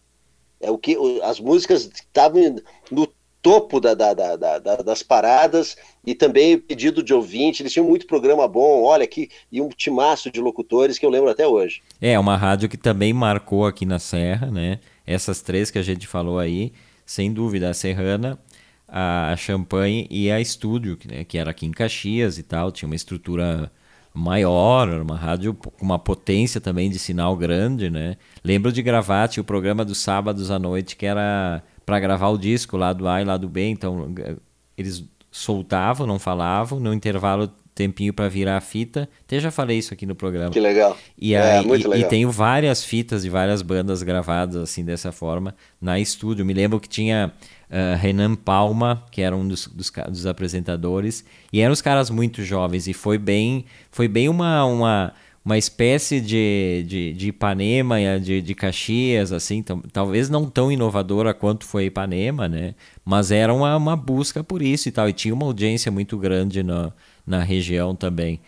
É 0.65 0.71
o 0.71 0.77
que 0.77 0.97
as 1.21 1.39
músicas 1.39 1.89
estavam 1.93 2.55
no 2.91 3.07
topo 3.41 3.79
da, 3.79 3.93
da, 3.93 4.13
da, 4.13 4.57
das 4.77 5.03
paradas 5.03 5.77
e 6.03 6.15
também 6.15 6.57
pedido 6.57 7.03
de 7.03 7.13
ouvinte. 7.13 7.61
Eles 7.61 7.71
tinham 7.71 7.87
muito 7.87 8.07
programa 8.07 8.47
bom, 8.47 8.81
olha 8.81 9.03
aqui, 9.03 9.29
e 9.51 9.61
um 9.61 9.69
timaço 9.69 10.31
de 10.31 10.41
locutores 10.41 10.97
que 10.97 11.05
eu 11.05 11.11
lembro 11.11 11.29
até 11.29 11.47
hoje. 11.47 11.83
É, 12.01 12.17
uma 12.17 12.35
rádio 12.35 12.67
que 12.67 12.77
também 12.77 13.13
marcou 13.13 13.67
aqui 13.67 13.85
na 13.85 13.99
Serra, 13.99 14.49
né? 14.49 14.79
Essas 15.05 15.41
três 15.41 15.69
que 15.69 15.77
a 15.77 15.83
gente 15.83 16.07
falou 16.07 16.39
aí, 16.39 16.73
sem 17.05 17.31
dúvida, 17.31 17.69
a 17.69 17.73
Serrana, 17.75 18.39
a 18.87 19.35
Champanhe 19.37 20.07
e 20.09 20.31
a 20.31 20.41
Estúdio, 20.41 20.97
né? 21.05 21.23
que 21.23 21.37
era 21.37 21.51
aqui 21.51 21.65
em 21.65 21.71
Caxias 21.71 22.37
e 22.39 22.43
tal, 22.43 22.71
tinha 22.71 22.87
uma 22.87 22.95
estrutura 22.95 23.71
maior, 24.15 24.87
uma 25.01 25.17
rádio 25.17 25.53
com 25.53 25.85
uma 25.85 25.99
potência 25.99 26.61
também 26.61 26.89
de 26.89 26.97
sinal 26.97 27.35
grande, 27.35 27.89
né? 27.89 28.15
Lembro 28.43 28.71
de 28.71 28.81
gravar, 28.81 29.27
tinha 29.27 29.41
o 29.41 29.45
programa 29.45 29.83
dos 29.83 29.97
sábados 29.97 30.49
à 30.49 30.57
noite 30.57 30.95
que 30.95 31.05
era 31.05 31.61
para 31.85 31.99
gravar 31.99 32.29
o 32.29 32.37
disco 32.37 32.77
lá 32.77 32.93
do 32.93 33.07
A 33.07 33.21
e 33.21 33.25
lá 33.25 33.37
do 33.37 33.49
B, 33.49 33.69
então 33.69 34.11
eh, 34.17 34.37
eles 34.77 35.03
soltavam, 35.29 36.07
não 36.07 36.17
falavam, 36.17 36.79
no 36.79 36.93
intervalo 36.93 37.51
tempinho 37.75 38.13
para 38.13 38.29
virar 38.29 38.55
a 38.55 38.61
fita. 38.61 39.09
Até 39.25 39.37
já 39.39 39.51
falei 39.51 39.77
isso 39.77 39.93
aqui 39.93 40.05
no 40.05 40.15
programa. 40.15 40.49
Que 40.49 40.61
legal. 40.61 40.97
E, 41.19 41.33
é, 41.35 41.59
aí, 41.59 41.67
muito 41.67 41.85
e, 41.85 41.89
legal. 41.89 42.07
e 42.07 42.09
tenho 42.09 42.31
várias 42.31 42.83
fitas 42.83 43.23
de 43.23 43.29
várias 43.29 43.61
bandas 43.61 44.01
gravadas 44.01 44.55
assim 44.55 44.83
dessa 44.83 45.11
forma 45.11 45.53
na 45.79 45.99
estúdio. 45.99 46.45
Me 46.45 46.53
lembro 46.53 46.79
que 46.79 46.87
tinha 46.87 47.33
uh, 47.69 47.97
Renan 47.99 48.35
Palma, 48.35 49.03
que 49.11 49.21
era 49.21 49.35
um 49.35 49.45
dos, 49.45 49.67
dos, 49.67 49.91
dos, 50.09 50.25
apresentadores, 50.25 51.25
e 51.51 51.59
eram 51.59 51.73
os 51.73 51.81
caras 51.81 52.09
muito 52.09 52.41
jovens, 52.43 52.87
e 52.87 52.93
foi 52.93 53.17
bem, 53.17 53.65
foi 53.91 54.07
bem 54.07 54.29
uma, 54.29 54.63
uma, 54.65 55.13
uma 55.43 55.57
espécie 55.57 56.21
de, 56.21 56.85
de, 56.87 57.13
de 57.13 57.27
Ipanema, 57.27 57.97
de, 58.21 58.41
de 58.41 58.55
Caxias, 58.55 59.33
assim, 59.33 59.63
talvez 59.91 60.29
não 60.29 60.49
tão 60.49 60.71
inovadora 60.71 61.33
quanto 61.33 61.65
foi 61.65 61.85
Ipanema, 61.85 62.47
né? 62.47 62.73
Mas 63.03 63.31
era 63.31 63.53
uma, 63.53 63.75
uma 63.75 63.95
busca 63.95 64.43
por 64.43 64.61
isso 64.61 64.87
e 64.87 64.91
tal, 64.91 65.09
e 65.09 65.13
tinha 65.13 65.33
uma 65.33 65.45
audiência 65.45 65.91
muito 65.91 66.17
grande 66.17 66.63
na, 66.63 66.91
na 67.25 67.43
região 67.43 67.95
também. 67.95 68.39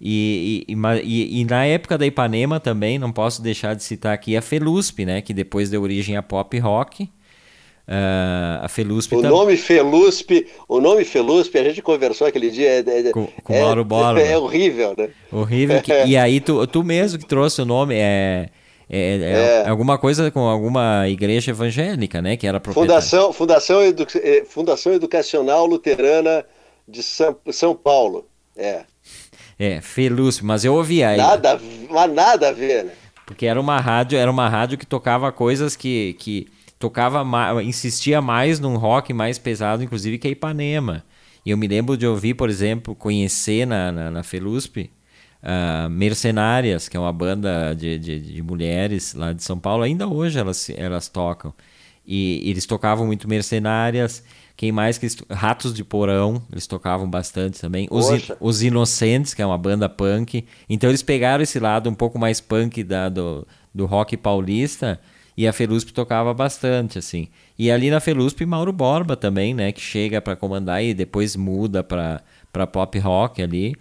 E, 0.00 0.66
e, 0.68 0.74
e, 1.04 1.40
e, 1.40 1.44
na 1.44 1.64
época 1.64 1.96
da 1.96 2.06
Ipanema 2.06 2.60
também, 2.60 2.98
não 2.98 3.10
posso 3.10 3.40
deixar 3.40 3.74
de 3.74 3.82
citar 3.82 4.12
aqui 4.12 4.36
a 4.36 4.42
Felusp, 4.42 5.04
né? 5.04 5.22
Que 5.22 5.32
depois 5.32 5.70
deu 5.70 5.82
origem 5.82 6.16
a 6.16 6.22
pop 6.22 6.58
rock. 6.58 7.04
Uh, 7.88 8.62
a 8.62 8.68
Felusp 8.68 9.14
o 9.14 9.22
nome 9.22 9.56
Felusp 9.56 10.44
o 10.66 10.80
nome 10.80 11.04
Felusp 11.04 11.56
a 11.56 11.62
gente 11.62 11.80
conversou 11.80 12.26
aquele 12.26 12.50
dia 12.50 12.68
é, 12.68 12.78
é, 12.80 13.12
com, 13.12 13.28
com 13.44 13.54
é, 13.54 13.62
Mauro 13.62 13.84
Borba. 13.84 14.20
é 14.20 14.36
horrível 14.36 14.92
né 14.98 15.10
horrível 15.30 15.80
que, 15.80 15.92
e 16.04 16.16
aí 16.16 16.40
tu, 16.40 16.66
tu 16.66 16.82
mesmo 16.82 17.16
que 17.16 17.24
trouxe 17.24 17.62
o 17.62 17.64
nome 17.64 17.94
é 17.94 18.48
é, 18.88 18.98
é, 18.98 19.62
é, 19.64 19.68
alguma 19.68 19.98
coisa 19.98 20.30
com 20.30 20.40
alguma 20.40 21.08
igreja 21.08 21.50
evangélica, 21.50 22.22
né? 22.22 22.36
Que 22.36 22.46
era 22.46 22.60
Fundação, 22.60 23.32
Fundação, 23.32 23.82
Edu, 23.82 24.06
é, 24.14 24.44
Fundação 24.44 24.92
Educacional 24.92 25.66
Luterana 25.66 26.44
de 26.88 27.02
São, 27.02 27.36
São 27.50 27.74
Paulo. 27.74 28.28
É. 28.56 28.84
É, 29.58 29.80
Felusp, 29.80 30.44
mas 30.44 30.64
eu 30.64 30.74
ouvia 30.74 31.16
Nada, 31.16 31.60
mas 31.90 32.12
nada 32.12 32.48
a 32.48 32.52
ver, 32.52 32.84
né? 32.84 32.92
Porque 33.24 33.46
era 33.46 33.60
uma 33.60 33.80
rádio, 33.80 34.18
era 34.18 34.30
uma 34.30 34.48
rádio 34.48 34.78
que 34.78 34.86
tocava 34.86 35.32
coisas 35.32 35.74
que, 35.74 36.14
que 36.18 36.46
tocava 36.78 37.24
insistia 37.62 38.20
mais 38.20 38.60
num 38.60 38.76
rock 38.76 39.12
mais 39.12 39.38
pesado, 39.38 39.82
inclusive 39.82 40.18
que 40.18 40.28
a 40.28 40.30
Ipanema. 40.30 41.04
E 41.44 41.50
eu 41.50 41.56
me 41.56 41.66
lembro 41.66 41.96
de 41.96 42.06
ouvir, 42.06 42.34
por 42.34 42.50
exemplo, 42.50 42.94
conhecer 42.94 43.66
na, 43.66 43.90
na, 43.90 44.10
na 44.10 44.22
Felusp 44.22 44.90
uh, 45.42 45.88
Mercenárias, 45.88 46.88
que 46.88 46.96
é 46.96 47.00
uma 47.00 47.12
banda 47.12 47.74
de, 47.74 47.98
de, 47.98 48.20
de, 48.20 48.42
mulheres 48.42 49.14
lá 49.14 49.32
de 49.32 49.42
São 49.42 49.58
Paulo. 49.58 49.82
Ainda 49.84 50.06
hoje 50.08 50.38
elas, 50.38 50.70
elas 50.70 51.08
tocam. 51.08 51.54
E, 52.06 52.40
e 52.46 52.50
eles 52.50 52.66
tocavam 52.66 53.06
muito 53.06 53.28
Mercenárias. 53.28 54.22
Quem 54.56 54.72
mais 54.72 54.96
que 54.96 55.06
Ratos 55.30 55.74
de 55.74 55.84
Porão, 55.84 56.42
eles 56.50 56.66
tocavam 56.66 57.08
bastante 57.08 57.60
também. 57.60 57.86
Os, 57.90 58.06
Os 58.40 58.62
Inocentes, 58.62 59.34
que 59.34 59.42
é 59.42 59.46
uma 59.46 59.58
banda 59.58 59.88
punk. 59.88 60.46
Então 60.68 60.88
eles 60.88 61.02
pegaram 61.02 61.42
esse 61.42 61.60
lado 61.60 61.90
um 61.90 61.94
pouco 61.94 62.18
mais 62.18 62.40
punk 62.40 62.82
da, 62.82 63.10
do, 63.10 63.46
do 63.74 63.84
rock 63.84 64.16
paulista 64.16 64.98
e 65.36 65.46
a 65.46 65.52
Felusp 65.52 65.92
tocava 65.92 66.32
bastante, 66.32 66.98
assim. 66.98 67.28
E 67.58 67.70
ali 67.70 67.90
na 67.90 68.00
Felusp, 68.00 68.44
Mauro 68.46 68.72
Borba 68.72 69.14
também, 69.14 69.52
né? 69.52 69.70
Que 69.70 69.80
chega 69.80 70.22
para 70.22 70.34
comandar 70.34 70.82
e 70.82 70.94
depois 70.94 71.36
muda 71.36 71.84
para 71.84 72.66
pop 72.72 72.98
rock 72.98 73.42
ali. 73.42 73.74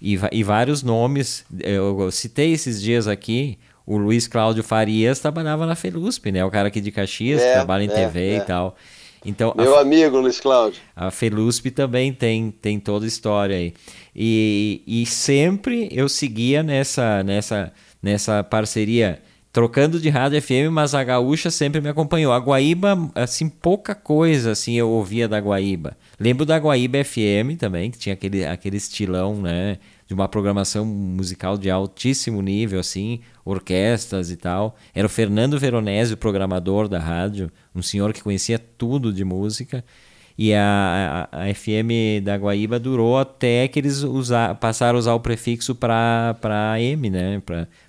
E, 0.00 0.18
e 0.30 0.44
vários 0.44 0.84
nomes, 0.84 1.44
eu 1.58 2.10
citei 2.12 2.52
esses 2.52 2.80
dias 2.80 3.08
aqui, 3.08 3.58
o 3.84 3.98
Luiz 3.98 4.28
Cláudio 4.28 4.62
Farias 4.62 5.18
trabalhava 5.18 5.66
na 5.66 5.74
Felusp, 5.74 6.30
né? 6.30 6.44
O 6.44 6.50
cara 6.50 6.68
aqui 6.68 6.80
de 6.80 6.92
Caxias, 6.92 7.42
é, 7.42 7.48
que 7.48 7.52
trabalha 7.54 7.82
em 7.82 7.90
é, 7.90 7.94
TV 7.94 8.20
é. 8.20 8.36
e 8.36 8.40
tal. 8.42 8.76
Então, 9.24 9.54
Meu 9.56 9.76
a, 9.76 9.80
amigo 9.80 10.18
Luiz 10.18 10.40
Cláudio. 10.40 10.80
A 10.96 11.10
Felusp 11.10 11.70
também 11.70 12.12
tem, 12.12 12.50
tem 12.50 12.80
toda 12.80 13.04
a 13.04 13.08
história 13.08 13.56
aí. 13.56 13.74
E, 14.14 14.82
e 14.86 15.06
sempre 15.06 15.88
eu 15.92 16.08
seguia 16.08 16.62
nessa, 16.62 17.22
nessa, 17.22 17.72
nessa 18.02 18.42
parceria, 18.42 19.22
trocando 19.52 20.00
de 20.00 20.08
rádio 20.08 20.40
FM, 20.40 20.70
mas 20.72 20.94
a 20.94 21.04
Gaúcha 21.04 21.50
sempre 21.50 21.80
me 21.80 21.88
acompanhou. 21.88 22.32
A 22.32 22.38
Guaíba, 22.38 23.10
assim, 23.14 23.48
pouca 23.48 23.94
coisa 23.94 24.52
assim 24.52 24.74
eu 24.74 24.88
ouvia 24.88 25.28
da 25.28 25.38
Guaíba. 25.38 25.96
Lembro 26.18 26.46
da 26.46 26.58
Guaíba 26.58 27.04
FM 27.04 27.58
também, 27.58 27.90
que 27.90 27.98
tinha 27.98 28.14
aquele, 28.14 28.44
aquele 28.44 28.76
estilão, 28.76 29.40
né? 29.40 29.78
De 30.10 30.14
uma 30.14 30.26
programação 30.26 30.84
musical 30.84 31.56
de 31.56 31.70
altíssimo 31.70 32.42
nível, 32.42 32.80
assim, 32.80 33.20
orquestras 33.44 34.28
e 34.28 34.36
tal. 34.36 34.76
Era 34.92 35.06
o 35.06 35.08
Fernando 35.08 35.56
Veronese, 35.56 36.14
o 36.14 36.16
programador 36.16 36.88
da 36.88 36.98
rádio, 36.98 37.48
um 37.72 37.80
senhor 37.80 38.12
que 38.12 38.20
conhecia 38.20 38.58
tudo 38.58 39.12
de 39.12 39.24
música. 39.24 39.84
E 40.36 40.52
a, 40.52 41.28
a, 41.30 41.44
a 41.44 41.54
FM 41.54 42.24
da 42.24 42.36
Guaíba 42.36 42.80
durou 42.80 43.20
até 43.20 43.68
que 43.68 43.78
eles 43.78 44.02
usar, 44.02 44.56
passaram 44.56 44.96
a 44.96 44.98
usar 44.98 45.14
o 45.14 45.20
prefixo 45.20 45.76
para 45.76 46.34
AM, 46.74 47.08
né? 47.08 47.40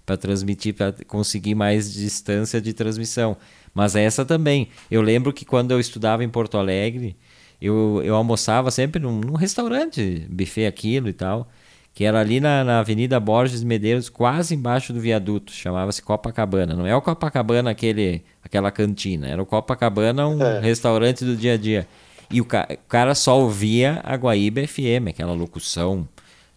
Para 0.06 0.16
transmitir, 0.16 0.76
para 0.76 0.94
conseguir 1.08 1.56
mais 1.56 1.92
distância 1.92 2.62
de 2.62 2.72
transmissão. 2.72 3.36
Mas 3.74 3.96
essa 3.96 4.24
também. 4.24 4.68
Eu 4.92 5.02
lembro 5.02 5.34
que 5.34 5.44
quando 5.44 5.72
eu 5.72 5.80
estudava 5.80 6.24
em 6.24 6.30
Porto 6.30 6.56
Alegre, 6.56 7.18
eu, 7.60 8.00
eu 8.06 8.14
almoçava 8.14 8.70
sempre 8.70 9.02
num, 9.02 9.20
num 9.20 9.36
restaurante, 9.36 10.28
buffet 10.30 10.68
aquilo 10.68 11.10
e 11.10 11.14
tal 11.14 11.50
que 11.94 12.06
era 12.06 12.20
ali 12.20 12.40
na, 12.40 12.64
na 12.64 12.80
Avenida 12.80 13.20
Borges 13.20 13.64
Medeiros, 13.64 14.10
quase 14.10 14.56
embaixo 14.56 14.94
do 14.94 15.00
viaduto, 15.00 15.52
chamava-se 15.52 16.02
Copacabana. 16.02 16.74
Não 16.74 16.88
é 16.88 16.96
o 16.96 17.02
Copacabana 17.02 17.72
aquele, 17.72 18.24
aquela 18.44 18.72
cantina, 18.72 19.28
era 19.28 19.42
o 19.42 19.46
Copacabana, 19.46 20.28
um 20.28 20.42
é. 20.42 20.60
restaurante 20.60 21.26
do 21.26 21.36
dia 21.36 21.54
a 21.54 21.58
dia. 21.58 21.88
E 22.30 22.40
o, 22.40 22.46
ca 22.46 22.68
o 22.72 22.88
cara 22.88 23.14
só 23.14 23.38
ouvia 23.40 24.00
a 24.04 24.16
Guaíba 24.16 24.66
FM, 24.66 25.10
aquela 25.10 25.34
locução 25.34 26.08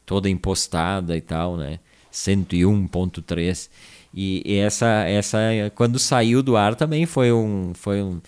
toda 0.07 0.30
impostada 0.30 1.16
e 1.16 1.20
tal, 1.20 1.57
né? 1.57 1.80
101.3. 2.12 3.68
E, 4.14 4.43
e, 4.47 4.59
essa, 4.59 5.05
essa, 5.09 5.39
quando 5.74 5.99
saiu 5.99 6.43
do 6.43 6.57
ar 6.57 6.76
também 6.76 7.05
foi 7.05 7.32
um, 7.32 7.72
foi 7.74 8.01
um, 8.01 8.20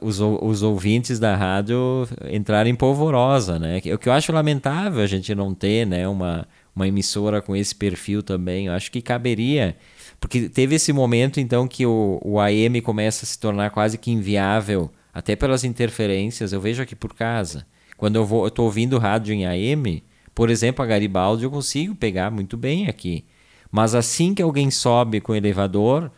os, 0.00 0.20
os 0.20 0.62
ouvintes 0.62 1.18
da 1.18 1.36
rádio 1.36 2.08
entrarem 2.30 2.72
em 2.72 2.76
polvorosa, 2.76 3.58
né? 3.58 3.78
O 3.94 3.98
que 3.98 4.08
eu 4.08 4.12
acho 4.12 4.32
lamentável 4.32 5.02
a 5.02 5.06
gente 5.06 5.34
não 5.34 5.54
ter, 5.54 5.86
né, 5.86 6.08
uma, 6.08 6.48
uma 6.74 6.88
emissora 6.88 7.40
com 7.40 7.54
esse 7.54 7.74
perfil 7.74 8.22
também. 8.22 8.66
Eu 8.66 8.72
acho 8.72 8.90
que 8.90 9.00
caberia, 9.00 9.76
porque 10.20 10.48
teve 10.48 10.74
esse 10.74 10.92
momento 10.92 11.38
então 11.38 11.68
que 11.68 11.86
o, 11.86 12.20
o 12.24 12.40
AM 12.40 12.80
começa 12.80 13.24
a 13.24 13.28
se 13.28 13.38
tornar 13.38 13.70
quase 13.70 13.96
que 13.98 14.10
inviável, 14.10 14.90
até 15.14 15.36
pelas 15.36 15.62
interferências. 15.62 16.52
Eu 16.52 16.60
vejo 16.60 16.82
aqui 16.82 16.96
por 16.96 17.14
casa. 17.14 17.64
Quando 17.96 18.16
eu 18.16 18.24
vou, 18.24 18.44
eu 18.44 18.50
tô 18.50 18.64
ouvindo 18.64 18.98
rádio 18.98 19.34
em 19.34 19.46
AM, 19.46 20.02
por 20.34 20.50
exemplo, 20.50 20.84
a 20.84 20.86
Garibaldi 20.86 21.44
eu 21.44 21.50
consigo 21.50 21.94
pegar 21.94 22.30
muito 22.30 22.56
bem 22.56 22.88
aqui. 22.88 23.24
Mas 23.70 23.94
assim 23.94 24.34
que 24.34 24.42
alguém 24.42 24.70
sobe 24.70 25.20
com 25.20 25.32
o 25.32 25.34
elevador, 25.34 26.10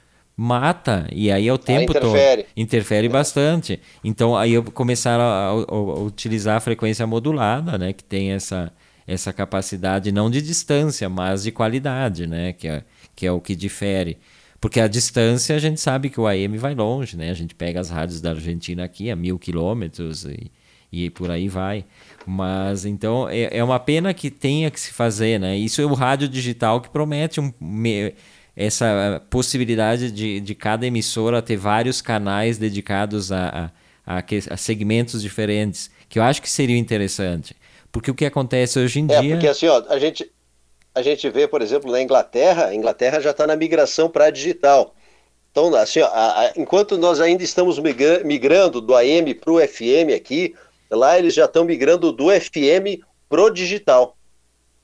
mata 0.43 1.07
e 1.13 1.31
aí 1.31 1.47
é 1.47 1.53
o 1.53 1.59
tempo 1.59 1.93
interfere. 1.93 2.45
todo. 2.45 2.53
interfere. 2.57 3.07
É. 3.07 3.11
bastante. 3.11 3.81
Então 4.03 4.35
aí 4.35 4.55
eu 4.55 4.65
começaram 4.65 5.23
a, 5.23 5.49
a, 5.49 5.51
a, 5.51 6.01
utilizar 6.01 6.57
a 6.57 6.61
frequência 6.61 7.07
modulada 7.07 7.77
né 7.77 7.93
que 7.93 8.03
tem 8.03 8.33
essa 8.33 8.73
essa 9.07 9.35
capacidade 9.35 10.11
não 10.11 10.31
de 10.31 10.41
distância 10.41 11.11
mas 11.11 11.43
de 11.43 11.53
qualidade 11.53 12.27
né 12.27 12.55
que 12.55 12.67
é, 12.67 12.83
que 13.15 13.27
é 13.27 13.33
o 13.33 13.39
que 13.39 13.55
difere. 13.55 14.17
Porque 14.59 14.81
a 14.81 14.89
distância 14.89 15.57
a 15.57 15.59
gente 15.59 15.79
sabe 15.79 16.09
que 16.09 16.19
o 16.19 16.27
AM 16.27 16.57
vai 16.57 16.75
longe 16.75 17.19
né 17.19 17.31
a 17.31 17.35
gente 17.35 17.55
pega 17.55 17.79
as 17.79 17.91
rádios 17.91 18.23
da 18.23 18.31
Argentina 18.31 18.83
aqui 18.83 19.11
a 19.11 19.17
mil 19.17 19.39
quilômetros 19.39 20.25
e, 20.25 20.51
e 20.91 21.11
por 21.11 21.31
aí 21.31 21.49
vai. 21.49 21.85
Mas 22.27 22.87
então 22.87 23.29
é, 23.29 23.59
é 23.59 23.63
uma 23.63 23.79
pena 23.79 24.15
que 24.15 24.31
tenha 24.31 24.71
que 24.71 24.81
se 24.81 24.91
fazer 24.91 25.39
né. 25.39 25.55
Isso 25.59 25.83
é 25.83 25.85
o 25.85 25.93
rádio 25.93 26.27
digital 26.29 26.81
que 26.81 26.89
promete 26.89 27.43
um 27.43 27.53
essa 28.61 29.23
possibilidade 29.31 30.13
de, 30.13 30.39
de 30.39 30.55
cada 30.55 30.87
emissora 30.87 31.41
ter 31.41 31.57
vários 31.57 32.03
canais 32.03 32.59
dedicados 32.59 33.33
a, 33.33 33.73
a, 34.07 34.19
a, 34.19 34.25
a 34.51 34.57
segmentos 34.59 35.23
diferentes, 35.23 35.91
que 36.11 36.19
eu 36.19 36.23
acho 36.23 36.43
que 36.43 36.51
seria 36.51 36.77
interessante. 36.77 37.57
Porque 37.91 38.11
o 38.11 38.15
que 38.15 38.27
acontece 38.27 38.79
hoje 38.79 39.01
em 39.01 39.11
é, 39.11 39.21
dia. 39.21 39.35
Porque 39.37 39.49
assim, 39.49 39.67
ó, 39.67 39.83
a 39.89 39.99
gente, 39.99 40.31
a 40.95 41.01
gente 41.01 41.29
vê, 41.31 41.49
por 41.49 41.63
exemplo, 41.63 41.91
na 41.91 42.03
Inglaterra, 42.03 42.67
a 42.67 42.75
Inglaterra 42.75 43.19
já 43.19 43.31
está 43.31 43.47
na 43.47 43.57
migração 43.57 44.11
para 44.11 44.29
digital. 44.29 44.95
Então, 45.51 45.75
assim, 45.75 46.01
ó, 46.01 46.07
a, 46.07 46.41
a, 46.41 46.53
enquanto 46.55 46.99
nós 46.99 47.19
ainda 47.19 47.43
estamos 47.43 47.79
migrando 47.79 48.81
do 48.83 48.95
AM 48.95 49.35
para 49.35 49.53
o 49.53 49.59
FM 49.59 50.15
aqui, 50.15 50.55
lá 50.91 51.19
eles 51.19 51.33
já 51.33 51.47
estão 51.47 51.65
migrando 51.65 52.13
do 52.13 52.29
FM 52.29 53.03
para 53.27 53.41
o 53.41 53.49
digital. 53.49 54.17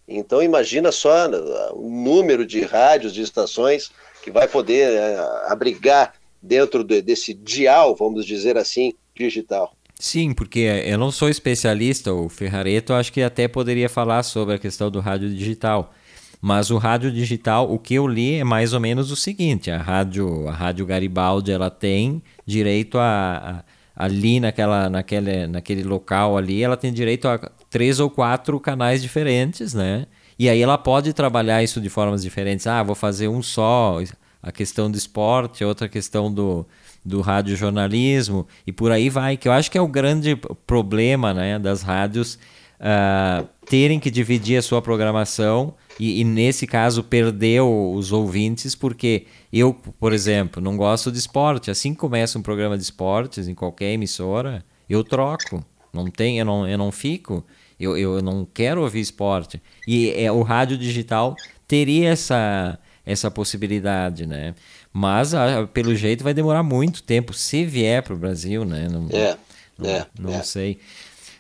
Então 0.09 0.43
imagina 0.43 0.93
só 0.93 1.29
né, 1.29 1.39
o 1.73 1.89
número 1.91 2.47
de 2.47 2.61
rádios, 2.61 3.13
de 3.13 3.23
estações 3.23 3.91
que 4.23 4.31
vai 4.31 4.47
poder 4.47 4.93
é, 4.93 5.19
abrigar 5.49 6.15
dentro 6.41 6.85
de, 6.85 7.03
desse 7.03 7.35
dial, 7.35 7.95
vamos 7.97 8.25
dizer 8.25 8.57
assim, 8.57 8.93
digital. 9.15 9.73
Sim, 9.99 10.35
porque 10.35 10.61
eu 10.85 10.99
não 10.99 11.11
sou 11.11 11.29
especialista, 11.29 12.13
o 12.13 12.29
Ferrareto 12.29 12.93
acho 12.93 13.13
que 13.13 13.23
até 13.23 13.49
poderia 13.49 13.89
falar 13.89 14.23
sobre 14.23 14.55
a 14.55 14.59
questão 14.59 14.91
do 14.91 15.01
rádio 15.01 15.31
digital. 15.31 15.93
Mas 16.41 16.71
o 16.71 16.77
rádio 16.77 17.11
digital, 17.11 17.73
o 17.73 17.79
que 17.79 17.95
eu 17.95 18.07
li 18.07 18.35
é 18.35 18.45
mais 18.45 18.75
ou 18.75 18.79
menos 18.79 19.11
o 19.11 19.17
seguinte: 19.17 19.71
a 19.71 19.79
rádio, 19.79 20.47
a 20.47 20.53
rádio 20.53 20.85
Garibaldi, 20.85 21.51
ela 21.51 21.71
tem 21.71 22.23
direito 22.45 22.99
a, 22.99 23.63
a 23.65 23.76
ali 23.97 24.39
naquela, 24.39 24.91
naquele, 24.91 25.47
naquele 25.47 25.83
local 25.83 26.37
ali, 26.37 26.63
ela 26.63 26.77
tem 26.77 26.93
direito 26.93 27.27
a 27.27 27.39
três 27.71 27.99
ou 27.99 28.11
quatro 28.11 28.61
canais 28.61 29.01
diferentes, 29.01 29.73
né? 29.73 30.07
E 30.39 30.51
aí 30.51 30.61
ela 30.61 30.77
pode 30.77 31.15
trabalhar 31.15 31.63
isso 31.63 31.81
de 31.81 31.89
formas 31.89 32.23
diferentes. 32.23 32.67
Ah, 32.67 32.83
vou 32.83 32.95
fazer 32.95 33.27
um 33.29 33.43
só, 33.43 33.99
a 34.43 34.53
questão 34.53 34.91
do 34.91 34.99
esporte, 34.99 35.65
outra 35.65 35.89
questão 35.89 36.33
do, 36.33 36.67
do 37.03 37.23
radiojornalismo 37.23 38.47
e 38.67 38.73
por 38.73 38.93
aí 38.93 39.09
vai, 39.09 39.37
que 39.39 39.49
eu 39.49 39.53
acho 39.53 39.71
que 39.71 39.79
é 39.79 39.81
o 39.81 39.89
grande 39.89 40.37
problema 40.67 41.33
né, 41.33 41.59
das 41.59 41.83
rádios 41.83 42.39
uh, 42.79 43.49
terem 43.65 43.99
que 43.99 44.11
dividir 44.11 44.59
a 44.59 44.63
sua 44.63 44.83
programação 44.83 45.75
e, 45.99 46.21
e, 46.21 46.25
nesse 46.25 46.67
caso 46.67 47.03
perder 47.03 47.63
os 47.63 48.13
ouvintes, 48.13 48.75
porque 48.75 49.27
eu, 49.53 49.73
por 49.73 50.13
exemplo, 50.13 50.63
não 50.63 50.77
gosto 50.77 51.11
de 51.11 51.19
esporte. 51.19 51.71
Assim 51.71 51.95
que 51.95 52.01
começa 52.01 52.39
um 52.39 52.43
programa 52.43 52.77
de 52.77 52.83
esportes 52.83 53.49
em 53.49 53.55
qualquer 53.55 53.93
emissora, 53.93 54.65
eu 54.89 55.03
troco. 55.03 55.65
Não 55.93 56.11
tem, 56.11 56.39
eu 56.39 56.45
não, 56.45 56.69
eu 56.69 56.77
não 56.77 56.93
fico. 56.93 57.45
Eu, 57.81 57.97
eu 57.97 58.23
não 58.23 58.45
quero 58.45 58.83
ouvir 58.83 59.01
esporte. 59.01 59.61
E 59.87 60.11
é, 60.11 60.31
o 60.31 60.43
rádio 60.43 60.77
digital 60.77 61.35
teria 61.67 62.11
essa, 62.11 62.79
essa 63.05 63.31
possibilidade, 63.31 64.27
né? 64.27 64.55
Mas, 64.93 65.35
a, 65.35 65.67
pelo 65.67 65.95
jeito, 65.95 66.25
vai 66.25 66.35
demorar 66.35 66.63
muito 66.63 67.03
tempo 67.03 67.33
se 67.33 67.65
vier 67.65 68.03
para 68.03 68.15
o 68.15 68.19
Brasil, 68.19 68.65
né? 68.65 68.89
Não, 68.91 69.09
é, 69.11 69.37
não, 69.79 69.91
é, 69.91 70.07
não 70.19 70.35
é. 70.35 70.43
sei. 70.43 70.79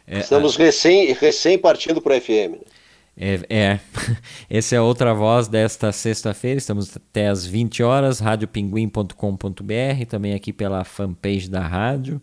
É, 0.06 0.20
Estamos 0.20 0.58
a... 0.58 0.62
recém, 0.62 1.12
recém 1.12 1.58
partindo 1.58 2.00
para 2.00 2.16
o 2.16 2.20
FM. 2.20 2.75
É, 3.16 3.40
é. 3.48 3.80
essa 4.50 4.76
é 4.76 4.80
outra 4.80 5.14
voz 5.14 5.48
desta 5.48 5.90
sexta-feira. 5.90 6.58
Estamos 6.58 6.94
até 6.96 7.28
às 7.28 7.46
20 7.46 7.82
horas, 7.82 8.20
radiopinguim.com.br, 8.20 10.06
também 10.08 10.34
aqui 10.34 10.52
pela 10.52 10.84
fanpage 10.84 11.48
da 11.48 11.66
rádio. 11.66 12.20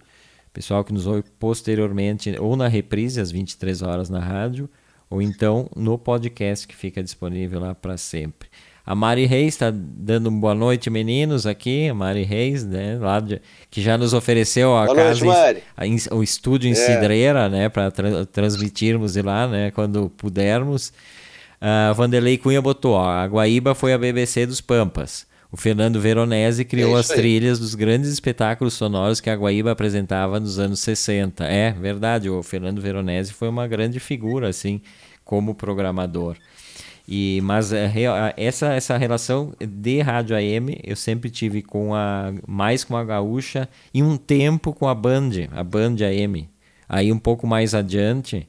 Pessoal 0.53 0.83
que 0.83 0.93
nos 0.93 1.07
ouve 1.07 1.23
posteriormente, 1.39 2.35
ou 2.39 2.55
na 2.55 2.67
reprise, 2.67 3.19
às 3.19 3.31
23 3.31 3.81
horas 3.81 4.07
na 4.07 4.19
rádio, 4.19 4.69
ou 5.09 5.19
então 5.19 5.67
no 5.75 5.97
podcast 5.97 6.67
que 6.67 6.75
fica 6.75 7.01
disponível 7.01 7.59
lá 7.59 7.73
para 7.73 7.97
sempre. 7.97 8.49
A 8.85 8.93
Mari 8.93 9.25
Reis 9.25 9.53
está 9.53 9.71
dando 9.73 10.29
boa 10.29 10.53
noite, 10.53 10.89
meninos, 10.89 11.47
aqui. 11.47 11.87
A 11.87 11.93
Mari 11.93 12.23
Reis, 12.23 12.65
né, 12.65 12.97
lá 12.99 13.21
de, 13.21 13.41
que 13.71 13.81
já 13.81 13.97
nos 13.97 14.13
ofereceu 14.13 14.75
a 14.75 14.85
boa 14.85 14.95
casa, 14.95 15.25
noite, 15.25 15.63
em, 15.81 15.97
o 16.11 16.21
estúdio 16.21 16.67
em 16.67 16.73
é. 16.73 16.75
Cidreira, 16.75 17.47
né, 17.47 17.69
para 17.69 17.89
tra 17.89 18.25
transmitirmos 18.25 19.13
de 19.13 19.21
lá, 19.21 19.47
né, 19.47 19.71
quando 19.71 20.09
pudermos. 20.17 20.91
Uh, 21.61 21.93
Vanderlei 21.93 22.37
Cunha 22.37 22.61
botou: 22.61 22.95
ó, 22.95 23.09
a 23.09 23.25
Guaíba 23.25 23.73
foi 23.73 23.93
a 23.93 23.97
BBC 23.97 24.45
dos 24.45 24.59
Pampas. 24.59 25.25
O 25.49 25.55
Fernando 25.55 26.01
Veronese 26.01 26.65
criou 26.65 26.97
é 26.97 26.99
as 26.99 27.07
trilhas 27.07 27.59
dos 27.59 27.75
grandes 27.75 28.09
espetáculos 28.09 28.73
sonoros 28.73 29.21
que 29.21 29.29
a 29.29 29.35
Guaíba 29.35 29.71
apresentava 29.71 30.39
nos 30.39 30.59
anos 30.59 30.81
60. 30.81 31.45
É 31.45 31.71
verdade, 31.71 32.29
o 32.29 32.43
Fernando 32.43 32.81
Veronese 32.81 33.31
foi 33.31 33.47
uma 33.47 33.67
grande 33.67 33.99
figura, 33.99 34.49
assim, 34.49 34.81
como 35.23 35.55
programador. 35.55 36.35
E, 37.07 37.41
mas 37.43 37.71
essa, 38.37 38.73
essa 38.73 38.97
relação 38.97 39.53
de 39.59 39.99
rádio 40.01 40.35
AM 40.37 40.79
eu 40.83 40.95
sempre 40.95 41.29
tive 41.29 41.61
com 41.61 41.93
a 41.93 42.33
mais 42.47 42.83
com 42.83 42.95
a 42.95 43.03
gaúcha 43.03 43.67
e 43.93 44.01
um 44.01 44.15
tempo 44.15 44.73
com 44.73 44.87
a 44.87 44.95
Band, 44.95 45.31
a 45.51 45.63
Band 45.63 45.97
AM. 46.01 46.49
Aí 46.87 47.11
um 47.11 47.19
pouco 47.19 47.47
mais 47.47 47.73
adiante 47.73 48.47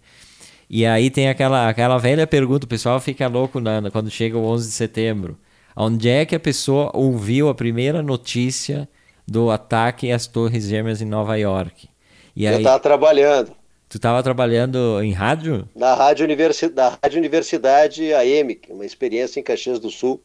E 0.69 0.87
aí 0.87 1.11
tem 1.11 1.29
aquela, 1.29 1.69
aquela 1.69 1.99
velha 1.99 2.27
pergunta, 2.27 2.67
o 2.67 2.69
pessoal 2.69 3.01
fica 3.01 3.27
louco 3.29 3.61
na, 3.61 3.91
quando 3.91 4.11
chega 4.11 4.39
o 4.39 4.45
11 4.45 4.69
de 4.69 4.75
setembro. 4.75 5.39
Onde 5.77 6.09
é 6.09 6.25
que 6.25 6.35
a 6.35 6.41
pessoa 6.41 6.91
ouviu 6.95 7.49
a 7.49 7.55
primeira 7.55 8.03
notícia 8.03 8.89
do 9.27 9.51
ataque 9.51 10.13
às 10.13 10.27
Torres 10.27 10.65
Gêmeas 10.69 11.03
em 11.03 11.07
Nova 11.07 11.37
York? 11.37 11.89
E 12.37 12.45
Eu 12.45 12.59
estava 12.59 12.81
trabalhando. 12.81 13.53
Tu 13.95 13.99
estava 13.99 14.25
trabalhando 14.25 15.01
em 15.05 15.13
rádio? 15.13 15.69
Na 15.73 15.95
Rádio, 15.95 16.25
Universi 16.25 16.69
da 16.69 16.99
rádio 17.01 17.17
Universidade 17.17 18.13
AM, 18.13 18.61
uma 18.69 18.85
experiência 18.85 19.39
em 19.39 19.43
Caxias 19.45 19.79
do 19.79 19.89
Sul. 19.89 20.21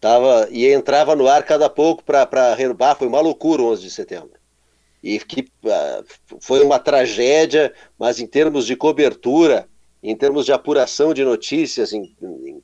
Tava, 0.00 0.48
e 0.50 0.66
entrava 0.66 1.14
no 1.14 1.28
ar 1.28 1.44
cada 1.44 1.70
pouco 1.70 2.02
para 2.02 2.52
renovar. 2.56 2.96
Foi 2.96 3.06
uma 3.06 3.20
loucura 3.20 3.62
o 3.62 3.66
11 3.66 3.82
de 3.82 3.88
setembro. 3.88 4.32
E 5.00 5.20
que 5.20 5.42
uh, 5.42 6.40
foi 6.40 6.60
uma 6.64 6.80
tragédia, 6.80 7.72
mas 7.96 8.18
em 8.18 8.26
termos 8.26 8.66
de 8.66 8.74
cobertura, 8.74 9.68
em 10.02 10.16
termos 10.16 10.44
de 10.44 10.52
apuração 10.52 11.14
de 11.14 11.22
notícias, 11.22 11.92
em, 11.92 12.12
em, 12.20 12.60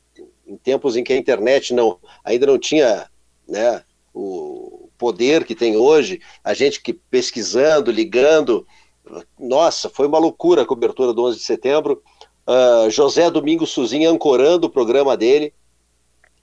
em 0.48 0.56
tempos 0.56 0.96
em 0.96 1.04
que 1.04 1.12
a 1.12 1.16
internet 1.16 1.72
não, 1.72 1.96
ainda 2.24 2.44
não 2.44 2.58
tinha 2.58 3.08
né, 3.46 3.84
o 4.12 4.90
poder 4.98 5.44
que 5.44 5.54
tem 5.54 5.76
hoje, 5.76 6.20
a 6.42 6.52
gente 6.52 6.82
que 6.82 6.92
pesquisando, 6.92 7.92
ligando, 7.92 8.66
nossa, 9.38 9.88
foi 9.88 10.06
uma 10.06 10.18
loucura 10.18 10.62
a 10.62 10.66
cobertura 10.66 11.12
do 11.12 11.24
11 11.24 11.38
de 11.38 11.44
setembro. 11.44 12.02
Uh, 12.46 12.90
José 12.90 13.30
Domingos 13.30 13.70
Suzinha 13.70 14.11
ancorando 14.11 14.66
o 14.66 14.70
programa 14.70 15.16
dele 15.16 15.52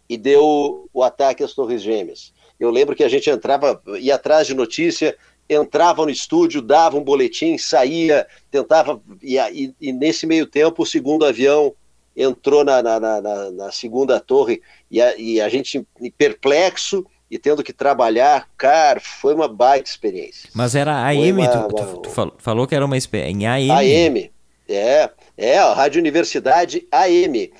e 0.08 0.18
deu 0.18 0.88
o 0.94 1.04
ataque 1.04 1.44
às 1.44 1.54
Torres 1.54 1.82
Gêmeas. 1.82 2.34
Eu 2.60 2.70
lembro 2.70 2.96
que 2.96 3.04
a 3.04 3.10
gente 3.10 3.30
entrava, 3.30 3.82
ia 4.00 4.16
atrás 4.16 4.48
de 4.48 4.54
notícia, 4.54 5.18
entrava 5.50 6.04
no 6.04 6.12
estúdio, 6.12 6.62
dava 6.62 6.98
um 6.98 7.04
boletim, 7.04 7.58
saía, 7.58 8.26
tentava, 8.50 9.02
e, 9.22 9.38
e, 9.38 9.74
e 9.82 9.92
nesse 9.92 10.26
meio 10.26 10.46
tempo 10.46 10.84
o 10.84 10.86
segundo 10.86 11.26
avião 11.26 11.74
entrou 12.16 12.64
na, 12.64 12.82
na, 12.82 13.00
na, 13.00 13.52
na 13.52 13.72
segunda 13.72 14.20
torre 14.20 14.62
e 14.90 15.02
a, 15.02 15.16
e 15.18 15.42
a 15.42 15.50
gente 15.50 15.86
perplexo 16.18 17.06
e 17.30 17.40
tendo 17.40 17.64
que 17.64 17.74
trabalhar, 17.74 18.48
cara, 18.58 19.00
foi 19.00 19.34
uma 19.34 19.48
baita 19.48 19.90
experiência. 19.90 20.50
Mas 20.54 20.76
era 20.76 21.06
AM, 21.08 21.42
uma, 21.42 21.68
tu, 21.68 21.76
tu, 21.76 22.02
tu, 22.02 22.34
falou 22.38 22.68
que 22.68 22.76
era 22.76 22.86
uma 22.86 22.98
experiência 22.98 23.32
em 23.32 23.48
AM. 23.48 23.72
AM, 23.72 24.32
é, 24.68 25.10
é, 25.38 25.58
a 25.58 25.74
Rádio 25.74 26.00
Universidade 26.00 26.88
AM. 26.92 27.52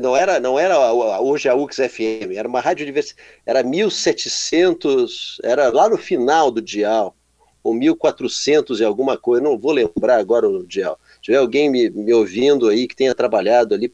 Não 0.00 0.14
era, 0.14 0.38
não 0.38 0.58
era 0.58 0.92
hoje 1.20 1.48
a 1.48 1.54
UX 1.54 1.76
FM, 1.76 2.36
era 2.36 2.46
uma 2.46 2.60
rádio 2.60 2.84
universitária, 2.84 3.24
era 3.46 3.62
1700, 3.62 5.40
era 5.42 5.70
lá 5.70 5.88
no 5.88 5.96
final 5.96 6.50
do 6.50 6.60
dial, 6.60 7.16
ou 7.62 7.72
1400 7.72 8.80
e 8.80 8.84
alguma 8.84 9.16
coisa, 9.16 9.42
não 9.42 9.58
vou 9.58 9.72
lembrar 9.72 10.18
agora 10.18 10.46
o 10.46 10.66
dial. 10.66 11.00
Se 11.14 11.22
tiver 11.22 11.38
alguém 11.38 11.70
me, 11.70 11.88
me 11.88 12.12
ouvindo 12.12 12.68
aí 12.68 12.86
que 12.86 12.94
tenha 12.94 13.14
trabalhado 13.14 13.74
ali, 13.74 13.90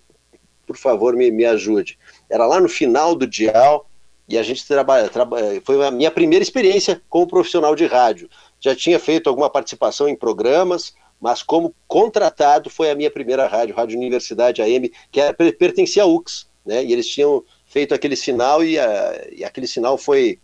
por 0.66 0.76
favor, 0.76 1.14
me, 1.14 1.30
me 1.30 1.44
ajude. 1.44 1.96
Era 2.28 2.46
lá 2.46 2.60
no 2.60 2.68
final 2.68 3.14
do 3.14 3.26
dial, 3.26 3.88
e 4.30 4.38
a 4.38 4.42
gente 4.44 4.64
trabalha, 4.64 5.08
trabalha, 5.08 5.60
foi 5.64 5.84
a 5.84 5.90
minha 5.90 6.10
primeira 6.10 6.42
experiência 6.42 7.02
como 7.08 7.26
profissional 7.26 7.74
de 7.74 7.84
rádio. 7.86 8.30
Já 8.60 8.76
tinha 8.76 8.98
feito 8.98 9.28
alguma 9.28 9.50
participação 9.50 10.08
em 10.08 10.14
programas, 10.14 10.94
mas 11.20 11.42
como 11.42 11.74
contratado 11.88 12.70
foi 12.70 12.90
a 12.90 12.94
minha 12.94 13.10
primeira 13.10 13.48
rádio, 13.48 13.74
Rádio 13.74 13.98
Universidade 13.98 14.62
AM, 14.62 14.92
que 15.10 15.20
era, 15.20 15.34
pertencia 15.34 16.04
à 16.04 16.06
UX, 16.06 16.46
né? 16.64 16.84
E 16.84 16.92
eles 16.92 17.08
tinham 17.08 17.42
feito 17.66 17.92
aquele 17.92 18.14
sinal 18.14 18.62
e, 18.62 18.78
a, 18.78 19.28
e 19.32 19.44
aquele 19.44 19.66
sinal 19.66 19.98
foi 19.98 20.38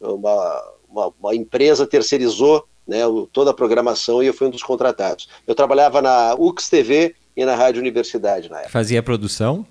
uma, 0.00 0.72
uma, 0.88 1.12
uma, 1.20 1.34
empresa 1.34 1.86
terceirizou 1.86 2.66
né, 2.86 3.00
toda 3.30 3.50
a 3.50 3.54
programação 3.54 4.22
e 4.22 4.26
eu 4.26 4.34
fui 4.34 4.46
um 4.46 4.50
dos 4.50 4.62
contratados. 4.62 5.28
Eu 5.46 5.54
trabalhava 5.54 6.00
na 6.00 6.34
UX 6.38 6.70
TV 6.70 7.14
e 7.36 7.44
na 7.44 7.54
Rádio 7.54 7.80
Universidade 7.80 8.48
na 8.48 8.58
época. 8.58 8.72
Fazia 8.72 9.02
produção? 9.02 9.66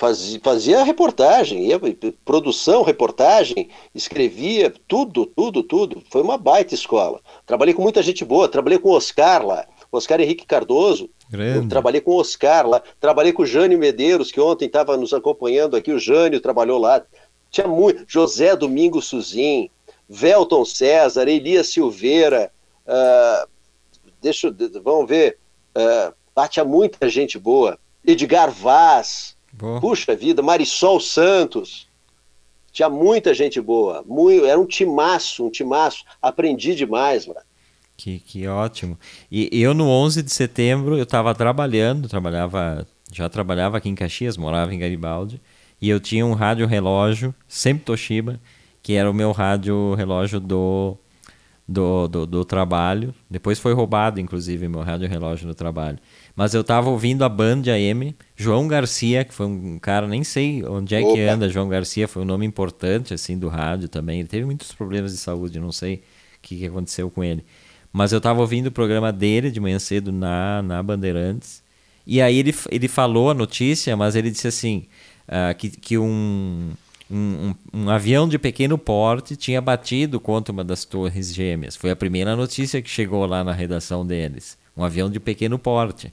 Fazia, 0.00 0.40
fazia 0.42 0.82
reportagem, 0.82 1.66
ia, 1.66 1.78
produção, 2.24 2.82
reportagem, 2.82 3.68
escrevia 3.94 4.72
tudo, 4.88 5.26
tudo, 5.26 5.62
tudo. 5.62 6.02
Foi 6.08 6.22
uma 6.22 6.38
baita 6.38 6.74
escola. 6.74 7.20
Trabalhei 7.44 7.74
com 7.74 7.82
muita 7.82 8.02
gente 8.02 8.24
boa, 8.24 8.48
trabalhei 8.48 8.78
com 8.78 8.88
o 8.88 8.96
Oscar 8.96 9.46
lá, 9.46 9.66
Oscar 9.92 10.18
Henrique 10.18 10.46
Cardoso. 10.46 11.10
trabalhei 11.68 12.00
com 12.00 12.12
o 12.12 12.16
Oscar 12.18 12.66
lá, 12.66 12.82
trabalhei 12.98 13.30
com 13.30 13.42
o 13.42 13.46
Jânio 13.46 13.78
Medeiros, 13.78 14.32
que 14.32 14.40
ontem 14.40 14.64
estava 14.64 14.96
nos 14.96 15.12
acompanhando 15.12 15.76
aqui, 15.76 15.92
o 15.92 15.98
Jânio 15.98 16.40
trabalhou 16.40 16.78
lá. 16.78 17.02
Tinha 17.50 17.68
muito. 17.68 18.04
José 18.08 18.56
Domingos 18.56 19.06
Suzin, 19.06 19.68
Velton 20.08 20.64
César, 20.64 21.28
Elias 21.28 21.68
Silveira, 21.68 22.50
uh, 22.86 23.48
deixa, 24.22 24.54
vamos 24.82 25.06
ver, 25.06 25.36
uh, 25.76 26.48
tinha 26.48 26.64
muita 26.64 27.06
gente 27.06 27.38
boa. 27.38 27.78
Edgar 28.02 28.50
Vaz, 28.50 29.36
Boa. 29.52 29.80
Puxa 29.80 30.14
vida, 30.14 30.42
Marisol 30.42 31.00
Santos. 31.00 31.88
Tinha 32.72 32.88
muita 32.88 33.34
gente 33.34 33.60
boa. 33.60 34.04
Muito, 34.06 34.46
era 34.46 34.58
um 34.58 34.66
timaço, 34.66 35.46
um 35.46 35.50
timaço. 35.50 36.04
Aprendi 36.22 36.74
demais, 36.74 37.26
mano. 37.26 37.40
Que, 37.96 38.18
que 38.18 38.46
ótimo. 38.46 38.98
E 39.30 39.48
eu 39.52 39.74
no 39.74 39.86
11 39.86 40.22
de 40.22 40.32
setembro 40.32 40.96
eu 40.96 41.02
estava 41.02 41.34
trabalhando, 41.34 42.08
trabalhava, 42.08 42.86
já 43.12 43.28
trabalhava 43.28 43.76
aqui 43.76 43.90
em 43.90 43.94
Caxias, 43.94 44.38
morava 44.38 44.74
em 44.74 44.78
Garibaldi, 44.78 45.40
e 45.82 45.90
eu 45.90 46.00
tinha 46.00 46.24
um 46.24 46.32
rádio 46.32 46.66
relógio, 46.66 47.34
sempre 47.46 47.84
Toshiba, 47.84 48.40
que 48.82 48.94
era 48.94 49.10
o 49.10 49.12
meu 49.12 49.32
rádio 49.32 49.94
relógio 49.94 50.40
do, 50.40 50.96
do, 51.68 52.08
do, 52.08 52.26
do 52.26 52.44
trabalho. 52.44 53.14
Depois 53.28 53.58
foi 53.58 53.74
roubado, 53.74 54.18
inclusive, 54.18 54.66
meu 54.66 54.80
rádio 54.80 55.08
relógio 55.08 55.46
no 55.46 55.54
trabalho. 55.54 55.98
Mas 56.34 56.54
eu 56.54 56.64
tava 56.64 56.88
ouvindo 56.88 57.22
a 57.22 57.28
Band 57.28 57.62
AM, 57.68 58.16
João 58.40 58.66
Garcia, 58.66 59.24
que 59.24 59.34
foi 59.34 59.46
um 59.46 59.78
cara, 59.78 60.08
nem 60.08 60.24
sei 60.24 60.64
onde 60.64 60.94
é 60.94 61.00
Opa. 61.00 61.12
que 61.12 61.20
anda, 61.20 61.48
João 61.48 61.68
Garcia, 61.68 62.08
foi 62.08 62.22
um 62.22 62.24
nome 62.24 62.46
importante, 62.46 63.12
assim, 63.12 63.38
do 63.38 63.48
rádio 63.48 63.88
também. 63.88 64.20
Ele 64.20 64.28
teve 64.28 64.46
muitos 64.46 64.72
problemas 64.72 65.12
de 65.12 65.18
saúde, 65.18 65.60
não 65.60 65.70
sei 65.70 65.96
o 65.96 66.00
que, 66.40 66.56
que 66.56 66.66
aconteceu 66.66 67.10
com 67.10 67.22
ele. 67.22 67.44
Mas 67.92 68.12
eu 68.12 68.20
tava 68.20 68.40
ouvindo 68.40 68.68
o 68.68 68.72
programa 68.72 69.12
dele 69.12 69.50
de 69.50 69.60
manhã 69.60 69.78
cedo 69.78 70.10
na, 70.10 70.62
na 70.62 70.82
Bandeirantes. 70.82 71.62
E 72.06 72.22
aí 72.22 72.38
ele, 72.38 72.54
ele 72.70 72.88
falou 72.88 73.30
a 73.30 73.34
notícia, 73.34 73.94
mas 73.96 74.16
ele 74.16 74.30
disse 74.30 74.48
assim, 74.48 74.86
uh, 75.28 75.54
que, 75.54 75.68
que 75.68 75.98
um, 75.98 76.70
um, 77.10 77.54
um, 77.74 77.90
avião 77.90 78.26
de 78.26 78.38
pequeno 78.38 78.78
porte 78.78 79.36
tinha 79.36 79.60
batido 79.60 80.18
contra 80.18 80.50
uma 80.50 80.64
das 80.64 80.86
torres 80.86 81.34
gêmeas. 81.34 81.76
Foi 81.76 81.90
a 81.90 81.96
primeira 81.96 82.34
notícia 82.34 82.80
que 82.80 82.88
chegou 82.88 83.26
lá 83.26 83.44
na 83.44 83.52
redação 83.52 84.06
deles 84.06 84.56
um 84.76 84.84
avião 84.84 85.10
de 85.10 85.20
pequeno 85.20 85.58
porte. 85.58 86.12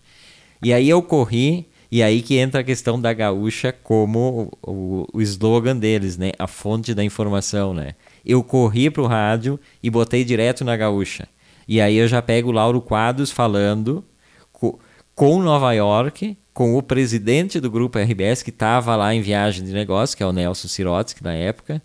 E 0.61 0.73
aí 0.73 0.89
eu 0.89 1.01
corri, 1.01 1.67
e 1.91 2.03
aí 2.03 2.21
que 2.21 2.37
entra 2.37 2.61
a 2.61 2.63
questão 2.63 2.99
da 2.99 3.13
gaúcha 3.13 3.71
como 3.71 4.51
o, 4.61 5.07
o, 5.13 5.21
slogan 5.21 5.77
deles, 5.77 6.17
né? 6.17 6.31
A 6.37 6.47
fonte 6.47 6.93
da 6.93 7.03
informação, 7.03 7.73
né? 7.73 7.95
Eu 8.25 8.43
corri 8.43 8.89
para 8.89 9.01
o 9.01 9.07
rádio 9.07 9.59
e 9.81 9.89
botei 9.89 10.23
direto 10.23 10.65
na 10.65 10.75
gaúcha. 10.75 11.27
E 11.67 11.79
aí 11.79 11.97
eu 11.97 12.07
já 12.07 12.21
pego 12.21 12.49
o 12.49 12.53
Lauro 12.53 12.81
Quadros 12.81 13.31
falando 13.31 14.03
co, 14.51 14.79
com 15.15 15.41
Nova 15.41 15.73
York, 15.73 16.37
com 16.53 16.77
o 16.77 16.83
presidente 16.83 17.59
do 17.59 17.71
grupo 17.71 17.99
RBS, 17.99 18.43
que 18.43 18.49
estava 18.49 18.95
lá 18.95 19.13
em 19.13 19.21
viagem 19.21 19.63
de 19.63 19.71
negócio, 19.71 20.17
que 20.17 20.23
é 20.23 20.25
o 20.25 20.33
Nelson 20.33 20.67
Sirotsky 20.67 21.23
na 21.23 21.33
época, 21.33 21.81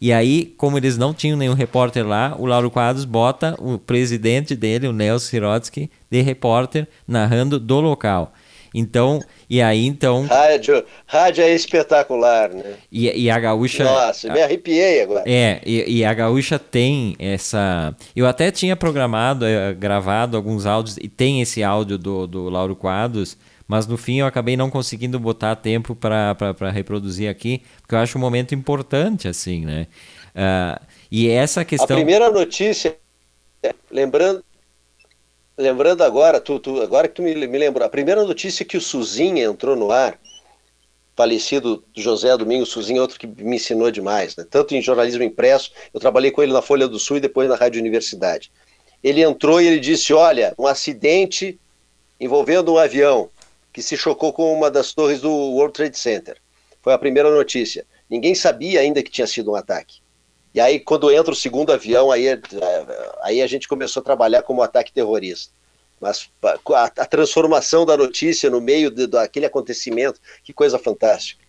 e 0.00 0.12
aí, 0.12 0.54
como 0.58 0.76
eles 0.76 0.98
não 0.98 1.14
tinham 1.14 1.38
nenhum 1.38 1.54
repórter 1.54 2.06
lá, 2.06 2.36
o 2.38 2.44
Lauro 2.44 2.70
Quadros 2.70 3.04
bota 3.04 3.56
o 3.58 3.78
presidente 3.78 4.54
dele, 4.54 4.86
o 4.86 4.92
Nelson 4.92 5.28
Sirotsky, 5.28 5.90
de 6.10 6.20
repórter, 6.20 6.86
narrando 7.08 7.58
do 7.58 7.80
local. 7.80 8.32
Então, 8.78 9.22
e 9.48 9.62
aí 9.62 9.86
então. 9.86 10.26
Rádio, 10.26 10.84
rádio 11.06 11.42
é 11.42 11.54
espetacular, 11.54 12.50
né? 12.50 12.74
E, 12.92 13.24
e 13.24 13.30
a 13.30 13.38
gaúcha. 13.38 13.82
Nossa, 13.82 14.30
me 14.30 14.42
arrepiei 14.42 15.00
agora. 15.00 15.22
É, 15.24 15.62
e, 15.64 16.00
e, 16.00 16.04
a 16.04 16.12
gaúcha 16.12 16.58
tem 16.58 17.16
essa. 17.18 17.96
Eu 18.14 18.26
até 18.26 18.50
tinha 18.50 18.76
programado, 18.76 19.46
eh, 19.46 19.72
gravado 19.72 20.36
alguns 20.36 20.66
áudios, 20.66 20.98
e 20.98 21.08
tem 21.08 21.40
esse 21.40 21.62
áudio 21.62 21.96
do, 21.96 22.26
do 22.26 22.50
Lauro 22.50 22.76
Quadros 22.76 23.38
mas 23.68 23.84
no 23.84 23.96
fim 23.96 24.20
eu 24.20 24.26
acabei 24.26 24.56
não 24.56 24.70
conseguindo 24.70 25.18
botar 25.18 25.56
tempo 25.56 25.96
para 25.96 26.70
reproduzir 26.72 27.28
aqui, 27.28 27.62
porque 27.80 27.96
eu 27.96 27.98
acho 27.98 28.16
um 28.16 28.20
momento 28.20 28.54
importante, 28.54 29.26
assim, 29.26 29.64
né? 29.66 29.88
Uh, 30.36 30.86
e 31.10 31.28
essa 31.28 31.64
questão... 31.64 31.96
A 31.96 31.98
primeira 31.98 32.30
notícia, 32.30 32.96
lembrando, 33.90 34.44
lembrando 35.56 36.02
agora, 36.02 36.40
tu, 36.40 36.58
tu, 36.58 36.82
agora 36.82 37.08
que 37.08 37.14
tu 37.14 37.22
me, 37.22 37.34
me 37.34 37.58
lembrou, 37.58 37.86
a 37.86 37.90
primeira 37.90 38.24
notícia 38.24 38.64
que 38.64 38.76
o 38.76 38.80
Suzinha 38.80 39.44
entrou 39.44 39.74
no 39.74 39.90
ar, 39.90 40.18
falecido 41.14 41.82
José 41.96 42.36
Domingos 42.36 42.68
Suzinha, 42.68 43.00
outro 43.00 43.18
que 43.18 43.26
me 43.26 43.56
ensinou 43.56 43.90
demais, 43.90 44.36
né? 44.36 44.44
tanto 44.48 44.74
em 44.74 44.82
jornalismo 44.82 45.22
impresso, 45.22 45.72
eu 45.92 45.98
trabalhei 45.98 46.30
com 46.30 46.42
ele 46.42 46.52
na 46.52 46.60
Folha 46.60 46.86
do 46.86 46.98
Sul 46.98 47.16
e 47.16 47.20
depois 47.20 47.48
na 47.48 47.56
Rádio 47.56 47.80
Universidade. 47.80 48.52
Ele 49.02 49.22
entrou 49.22 49.60
e 49.60 49.66
ele 49.66 49.80
disse, 49.80 50.12
olha, 50.12 50.54
um 50.58 50.66
acidente 50.66 51.58
envolvendo 52.20 52.72
um 52.72 52.78
avião, 52.78 53.30
que 53.72 53.82
se 53.82 53.96
chocou 53.96 54.32
com 54.32 54.52
uma 54.52 54.70
das 54.70 54.92
torres 54.92 55.20
do 55.20 55.30
World 55.30 55.74
Trade 55.74 55.98
Center. 55.98 56.36
Foi 56.82 56.92
a 56.92 56.98
primeira 56.98 57.30
notícia. 57.30 57.86
Ninguém 58.08 58.34
sabia 58.34 58.80
ainda 58.80 59.02
que 59.02 59.10
tinha 59.10 59.26
sido 59.26 59.50
um 59.50 59.54
ataque. 59.54 60.00
E 60.56 60.60
aí, 60.60 60.80
quando 60.80 61.10
entra 61.10 61.30
o 61.30 61.36
segundo 61.36 61.70
avião, 61.70 62.10
aí, 62.10 62.28
aí 63.20 63.42
a 63.42 63.46
gente 63.46 63.68
começou 63.68 64.00
a 64.00 64.04
trabalhar 64.04 64.42
como 64.42 64.62
ataque 64.62 64.90
terrorista. 64.90 65.52
mas 66.00 66.30
a, 66.74 66.84
a 66.84 67.04
transformação 67.04 67.84
da 67.84 67.94
notícia 67.94 68.48
no 68.48 68.58
meio 68.58 68.90
de, 68.90 69.06
daquele 69.06 69.44
acontecimento, 69.44 70.18
que 70.42 70.54
coisa 70.54 70.78
fantástica. 70.78 71.44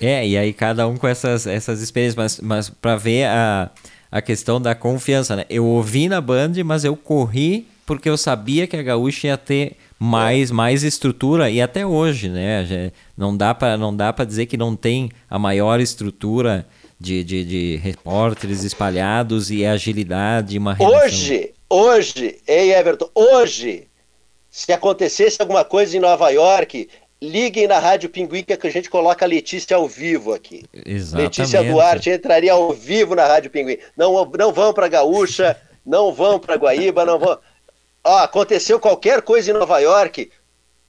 É, 0.00 0.26
e 0.26 0.36
aí 0.36 0.52
cada 0.52 0.88
um 0.88 0.96
com 0.96 1.06
essas, 1.06 1.46
essas 1.46 1.80
experiências, 1.80 2.16
mas, 2.16 2.40
mas 2.40 2.68
para 2.68 2.96
ver 2.96 3.26
a, 3.26 3.70
a 4.10 4.20
questão 4.20 4.60
da 4.60 4.74
confiança, 4.74 5.36
né? 5.36 5.44
Eu 5.48 5.64
ouvi 5.64 6.08
na 6.08 6.20
Band, 6.20 6.54
mas 6.64 6.82
eu 6.84 6.96
corri 6.96 7.68
porque 7.86 8.08
eu 8.08 8.16
sabia 8.16 8.66
que 8.66 8.76
a 8.76 8.82
Gaúcha 8.82 9.28
ia 9.28 9.38
ter 9.38 9.76
mais, 9.96 10.50
é. 10.50 10.54
mais 10.54 10.82
estrutura 10.82 11.50
e 11.50 11.62
até 11.62 11.86
hoje, 11.86 12.28
né? 12.28 12.90
Não 13.16 13.36
dá 13.36 13.54
para 13.54 13.76
não 13.76 13.94
dá 13.94 14.12
para 14.12 14.24
dizer 14.24 14.46
que 14.46 14.56
não 14.56 14.74
tem 14.74 15.10
a 15.28 15.38
maior 15.38 15.78
estrutura 15.78 16.66
de, 17.00 17.24
de, 17.24 17.44
de 17.44 17.76
repórteres 17.76 18.62
espalhados 18.62 19.50
e 19.50 19.64
agilidade, 19.64 20.58
uma 20.58 20.74
relação... 20.74 21.06
Hoje, 21.06 21.54
hoje, 21.68 22.38
ei 22.46 22.74
Everton, 22.74 23.08
hoje, 23.14 23.88
se 24.50 24.70
acontecesse 24.70 25.40
alguma 25.40 25.64
coisa 25.64 25.96
em 25.96 26.00
Nova 26.00 26.28
York, 26.28 26.88
liguem 27.22 27.66
na 27.66 27.78
Rádio 27.78 28.10
Pinguim 28.10 28.42
que 28.42 28.66
a 28.66 28.70
gente 28.70 28.90
coloca 28.90 29.24
a 29.24 29.28
Letícia 29.28 29.76
ao 29.76 29.88
vivo 29.88 30.34
aqui. 30.34 30.64
Exatamente. 30.84 31.40
Letícia 31.40 31.64
Duarte 31.64 32.10
entraria 32.10 32.52
ao 32.52 32.72
vivo 32.74 33.14
na 33.14 33.26
Rádio 33.26 33.50
Pinguim. 33.50 33.78
Não, 33.96 34.30
não 34.38 34.52
vão 34.52 34.74
para 34.74 34.88
Gaúcha, 34.88 35.56
não 35.84 36.12
vão 36.12 36.38
para 36.38 36.56
Guaíba, 36.56 37.06
não 37.06 37.18
vão. 37.18 37.38
Ó, 38.04 38.18
aconteceu 38.18 38.78
qualquer 38.78 39.22
coisa 39.22 39.50
em 39.50 39.54
Nova 39.54 39.78
York, 39.78 40.30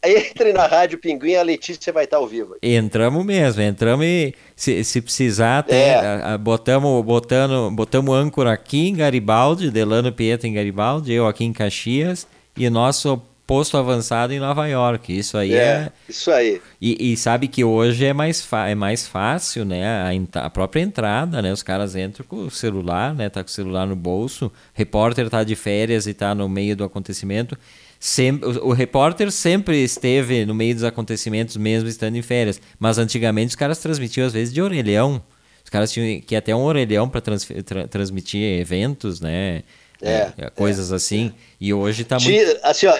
entre 0.03 0.53
na 0.53 0.65
Rádio 0.65 0.97
Pinguim, 0.97 1.35
a 1.35 1.43
Letícia 1.43 1.93
vai 1.93 2.05
estar 2.05 2.17
ao 2.17 2.27
vivo. 2.27 2.55
Entramos 2.61 3.23
mesmo, 3.25 3.61
entramos 3.61 4.05
e 4.05 4.33
se, 4.55 4.83
se 4.83 5.01
precisar, 5.01 5.59
até, 5.59 5.89
é. 5.89 5.95
a, 5.95 6.33
a, 6.33 6.37
botamos, 6.37 7.03
botando, 7.05 7.69
botamos 7.71 8.15
âncora 8.15 8.51
aqui 8.51 8.87
em 8.87 8.95
Garibaldi, 8.95 9.69
Delano 9.69 10.11
Pietro 10.11 10.47
em 10.47 10.53
Garibaldi, 10.53 11.13
eu 11.13 11.27
aqui 11.27 11.45
em 11.45 11.53
Caxias, 11.53 12.27
e 12.57 12.69
nosso 12.69 13.21
posto 13.51 13.75
avançado 13.75 14.31
em 14.31 14.39
Nova 14.39 14.65
York. 14.65 15.17
Isso 15.17 15.37
aí 15.37 15.53
é. 15.53 15.57
é... 15.57 15.91
Isso 16.07 16.31
aí. 16.31 16.61
E, 16.79 17.11
e, 17.11 17.17
sabe 17.17 17.49
que 17.49 17.65
hoje 17.65 18.05
é 18.05 18.13
mais, 18.13 18.47
é 18.65 18.73
mais 18.73 19.05
fácil, 19.05 19.65
né? 19.65 19.85
A, 20.33 20.45
a, 20.45 20.49
própria 20.49 20.81
entrada, 20.81 21.41
né? 21.41 21.51
Os 21.51 21.61
caras 21.61 21.93
entram 21.93 22.25
com 22.25 22.45
o 22.45 22.49
celular, 22.49 23.13
né? 23.13 23.29
Tá 23.29 23.43
com 23.43 23.49
o 23.49 23.51
celular 23.51 23.85
no 23.85 23.95
bolso. 23.95 24.49
Repórter 24.73 25.29
tá 25.29 25.43
de 25.43 25.55
férias 25.55 26.07
e 26.07 26.13
tá 26.13 26.33
no 26.33 26.47
meio 26.47 26.77
do 26.77 26.85
acontecimento. 26.85 27.57
Sempre, 28.03 28.49
o, 28.49 28.69
o, 28.69 28.71
repórter 28.71 29.31
sempre 29.31 29.77
esteve 29.83 30.43
no 30.43 30.55
meio 30.55 30.73
dos 30.73 30.83
acontecimentos, 30.83 31.55
mesmo 31.55 31.87
estando 31.87 32.15
em 32.15 32.23
férias. 32.23 32.59
Mas 32.79 32.97
antigamente 32.97 33.49
os 33.49 33.55
caras 33.55 33.77
transmitiam, 33.77 34.25
às 34.25 34.33
vezes, 34.33 34.51
de 34.51 34.59
orelhão. 34.59 35.21
Os 35.63 35.69
caras 35.69 35.91
tinham 35.91 36.19
que 36.19 36.35
até 36.35 36.55
um 36.55 36.63
orelhão 36.63 37.07
para 37.07 37.21
trans, 37.21 37.47
tra, 37.63 37.87
transmitir 37.87 38.59
eventos, 38.59 39.21
né? 39.21 39.61
É, 40.01 40.31
é, 40.35 40.49
coisas 40.49 40.91
é, 40.91 40.95
assim. 40.95 41.31
E 41.59 41.71
hoje 41.75 42.01
está 42.01 42.19
muito. 42.19 42.59
Assim, 42.63 42.87
ó, 42.87 42.93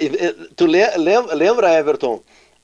tu 0.55 0.67
lembra, 0.67 1.73
Everton? 1.73 2.21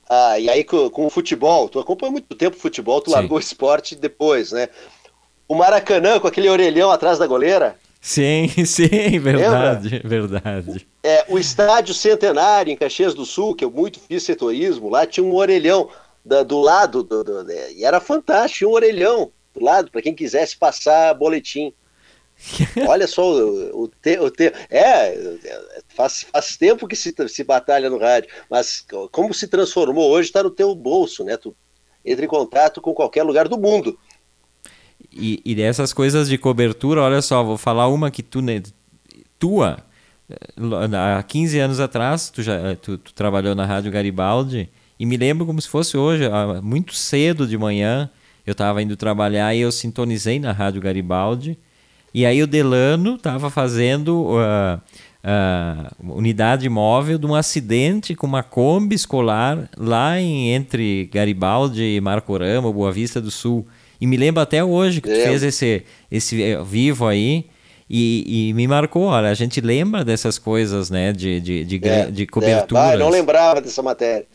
Ah, 0.08 0.38
e 0.38 0.48
aí 0.48 0.62
com, 0.62 0.88
com, 0.90 1.06
o 1.06 1.10
futebol, 1.10 1.68
tu 1.68 1.80
acompanha 1.80 2.12
muito 2.12 2.36
tempo 2.36 2.56
o 2.56 2.60
futebol, 2.60 3.00
tu 3.00 3.10
Sim. 3.10 3.16
largou 3.16 3.36
o 3.36 3.40
esporte 3.40 3.96
depois, 3.96 4.52
né? 4.52 4.68
O 5.48 5.56
Maracanã 5.56 6.20
com 6.20 6.28
aquele 6.28 6.48
orelhão 6.48 6.92
atrás 6.92 7.18
da 7.18 7.26
goleira. 7.26 7.76
Sim, 8.00 8.48
sim, 8.64 9.18
verdade, 9.18 9.90
Lembra? 9.90 10.08
verdade. 10.08 10.88
É, 11.02 11.24
o 11.28 11.38
estádio 11.38 11.94
Centenário 11.94 12.72
em 12.72 12.76
Caxias 12.76 13.14
do 13.14 13.24
Sul, 13.24 13.54
que 13.54 13.64
eu 13.64 13.70
muito 13.70 13.98
fiz 14.00 14.22
setorismo, 14.22 14.88
lá 14.88 15.06
tinha 15.06 15.24
um 15.24 15.34
orelhão 15.34 15.90
da, 16.24 16.42
do 16.42 16.60
lado, 16.60 17.02
do, 17.02 17.24
do, 17.24 17.50
e 17.50 17.84
era 17.84 18.00
fantástico, 18.00 18.58
tinha 18.58 18.68
um 18.68 18.72
orelhão 18.72 19.32
do 19.54 19.64
lado, 19.64 19.90
para 19.90 20.02
quem 20.02 20.14
quisesse 20.14 20.56
passar 20.56 21.14
boletim. 21.14 21.72
Olha 22.86 23.08
só 23.08 23.32
o, 23.32 23.82
o, 23.82 23.88
te, 23.88 24.18
o 24.18 24.30
te, 24.30 24.52
é 24.70 25.16
faz, 25.88 26.24
faz 26.32 26.56
tempo 26.56 26.86
que 26.86 26.94
se, 26.94 27.12
se 27.28 27.42
batalha 27.42 27.90
no 27.90 27.98
rádio, 27.98 28.30
mas 28.48 28.86
como 29.10 29.34
se 29.34 29.48
transformou 29.48 30.10
hoje 30.10 30.28
está 30.28 30.42
no 30.42 30.50
teu 30.50 30.72
bolso, 30.74 31.24
né? 31.24 31.36
Tu 31.36 31.54
entra 32.04 32.24
em 32.24 32.28
contato 32.28 32.80
com 32.80 32.94
qualquer 32.94 33.24
lugar 33.24 33.48
do 33.48 33.58
mundo. 33.58 33.98
E, 35.12 35.40
e 35.44 35.54
dessas 35.54 35.92
coisas 35.92 36.28
de 36.28 36.36
cobertura, 36.36 37.02
olha 37.02 37.22
só, 37.22 37.42
vou 37.42 37.56
falar 37.56 37.88
uma 37.88 38.10
que 38.10 38.22
tu 38.22 38.40
né, 38.40 38.62
tua 39.38 39.78
há 41.16 41.22
15 41.22 41.58
anos 41.58 41.80
atrás, 41.80 42.28
tu 42.28 42.42
já 42.42 42.76
tu, 42.76 42.98
tu 42.98 43.14
trabalhou 43.14 43.54
na 43.54 43.64
Rádio 43.64 43.90
Garibaldi 43.90 44.68
e 45.00 45.06
me 45.06 45.16
lembro 45.16 45.46
como 45.46 45.60
se 45.60 45.68
fosse 45.68 45.96
hoje, 45.96 46.24
muito 46.62 46.94
cedo 46.94 47.46
de 47.46 47.56
manhã, 47.56 48.10
eu 48.46 48.52
estava 48.52 48.82
indo 48.82 48.96
trabalhar 48.96 49.54
e 49.54 49.60
eu 49.60 49.72
sintonizei 49.72 50.38
na 50.38 50.52
Rádio 50.52 50.80
Garibaldi 50.80 51.58
e 52.12 52.26
aí 52.26 52.42
o 52.42 52.46
Delano 52.46 53.14
estava 53.14 53.50
fazendo 53.50 54.26
uh, 54.26 54.80
uh, 55.24 56.16
unidade 56.16 56.68
móvel 56.68 57.18
de 57.18 57.26
um 57.26 57.34
acidente 57.34 58.14
com 58.14 58.26
uma 58.26 58.42
Kombi 58.42 58.94
escolar 58.94 59.68
lá 59.76 60.20
em, 60.20 60.50
entre 60.50 61.08
Garibaldi, 61.12 62.00
Marcorama, 62.00 62.72
Boa 62.72 62.90
Vista 62.90 63.20
do 63.20 63.30
Sul. 63.30 63.66
E 64.00 64.06
me 64.06 64.16
lembro 64.16 64.42
até 64.42 64.62
hoje 64.62 65.00
que 65.00 65.08
tu 65.08 65.14
é. 65.14 65.24
fez 65.24 65.42
esse, 65.42 65.84
esse 66.10 66.42
eh, 66.42 66.62
vivo 66.62 67.06
aí. 67.06 67.46
E, 67.90 68.50
e, 68.50 68.52
me 68.52 68.68
marcou, 68.68 69.04
olha, 69.04 69.30
a 69.30 69.34
gente 69.34 69.62
lembra 69.62 70.04
dessas 70.04 70.38
coisas, 70.38 70.90
né, 70.90 71.10
de, 71.10 71.40
de, 71.40 71.64
de, 71.64 71.88
é, 71.88 72.10
de 72.10 72.26
cobertura. 72.26 72.80
É. 72.82 72.92
Ah, 72.92 72.96
não 72.98 73.08
lembrava 73.08 73.62
dessa 73.62 73.82
matéria. 73.82 74.26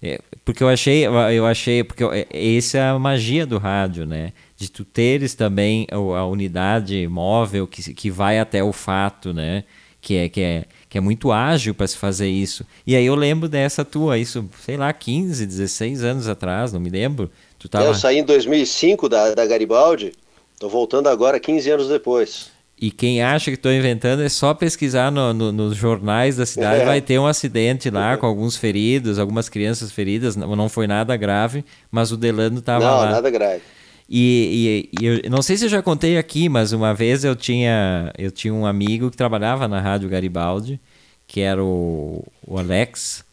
É, 0.00 0.20
porque 0.44 0.62
eu 0.62 0.68
achei, 0.68 1.04
eu 1.04 1.46
achei, 1.46 1.82
porque 1.82 2.04
essa 2.30 2.78
é 2.78 2.88
a 2.90 2.98
magia 2.98 3.44
do 3.44 3.58
rádio, 3.58 4.06
né? 4.06 4.32
de 4.56 4.70
tu 4.70 4.84
teres 4.84 5.34
também 5.34 5.86
a 5.90 6.24
unidade 6.24 7.06
móvel 7.06 7.66
que, 7.66 7.92
que 7.92 8.10
vai 8.10 8.38
até 8.38 8.64
o 8.64 8.72
fato, 8.72 9.32
né? 9.34 9.64
Que 10.00 10.16
é, 10.16 10.28
que 10.28 10.40
é, 10.40 10.64
que 10.88 10.96
é 10.96 11.00
muito 11.00 11.30
ágil 11.30 11.74
para 11.74 11.86
se 11.86 11.96
fazer 11.96 12.28
isso. 12.28 12.64
E 12.86 12.96
aí 12.96 13.04
eu 13.04 13.14
lembro 13.14 13.48
dessa 13.48 13.84
tua, 13.84 14.18
isso, 14.18 14.48
sei 14.64 14.76
lá, 14.76 14.92
15, 14.92 15.44
16 15.44 16.02
anos 16.02 16.28
atrás, 16.28 16.72
não 16.72 16.80
me 16.80 16.88
lembro. 16.88 17.30
Tu 17.66 17.70
tava... 17.70 17.84
Eu 17.84 17.94
saí 17.94 18.18
em 18.18 18.24
2005 18.24 19.08
da, 19.08 19.34
da 19.34 19.44
Garibaldi, 19.44 20.12
tô 20.58 20.68
voltando 20.68 21.08
agora 21.08 21.40
15 21.40 21.68
anos 21.68 21.88
depois. 21.88 22.52
E 22.80 22.92
quem 22.92 23.22
acha 23.22 23.50
que 23.50 23.56
estou 23.56 23.72
inventando 23.72 24.22
é 24.22 24.28
só 24.28 24.54
pesquisar 24.54 25.10
no, 25.10 25.32
no, 25.34 25.50
nos 25.50 25.76
jornais 25.76 26.36
da 26.36 26.46
cidade. 26.46 26.82
É. 26.82 26.84
Vai 26.84 27.00
ter 27.00 27.18
um 27.18 27.26
acidente 27.26 27.90
lá 27.90 28.12
é. 28.12 28.16
com 28.16 28.26
alguns 28.26 28.56
feridos, 28.56 29.18
algumas 29.18 29.48
crianças 29.48 29.90
feridas. 29.90 30.36
Não, 30.36 30.54
não 30.54 30.68
foi 30.68 30.86
nada 30.86 31.16
grave, 31.16 31.64
mas 31.90 32.12
o 32.12 32.16
Delano 32.16 32.58
estava 32.58 32.84
lá. 32.84 33.06
Não, 33.06 33.12
nada 33.12 33.30
grave. 33.30 33.62
E, 34.08 34.88
e, 34.92 35.04
e, 35.04 35.06
eu 35.24 35.30
não 35.30 35.42
sei 35.42 35.56
se 35.56 35.64
eu 35.64 35.68
já 35.68 35.82
contei 35.82 36.18
aqui, 36.18 36.48
mas 36.48 36.72
uma 36.72 36.94
vez 36.94 37.24
eu 37.24 37.34
tinha, 37.34 38.12
eu 38.16 38.30
tinha 38.30 38.54
um 38.54 38.64
amigo 38.64 39.10
que 39.10 39.16
trabalhava 39.16 39.66
na 39.66 39.80
Rádio 39.80 40.08
Garibaldi, 40.08 40.78
que 41.26 41.40
era 41.40 41.64
o, 41.64 42.22
o 42.46 42.58
Alex. 42.58 43.24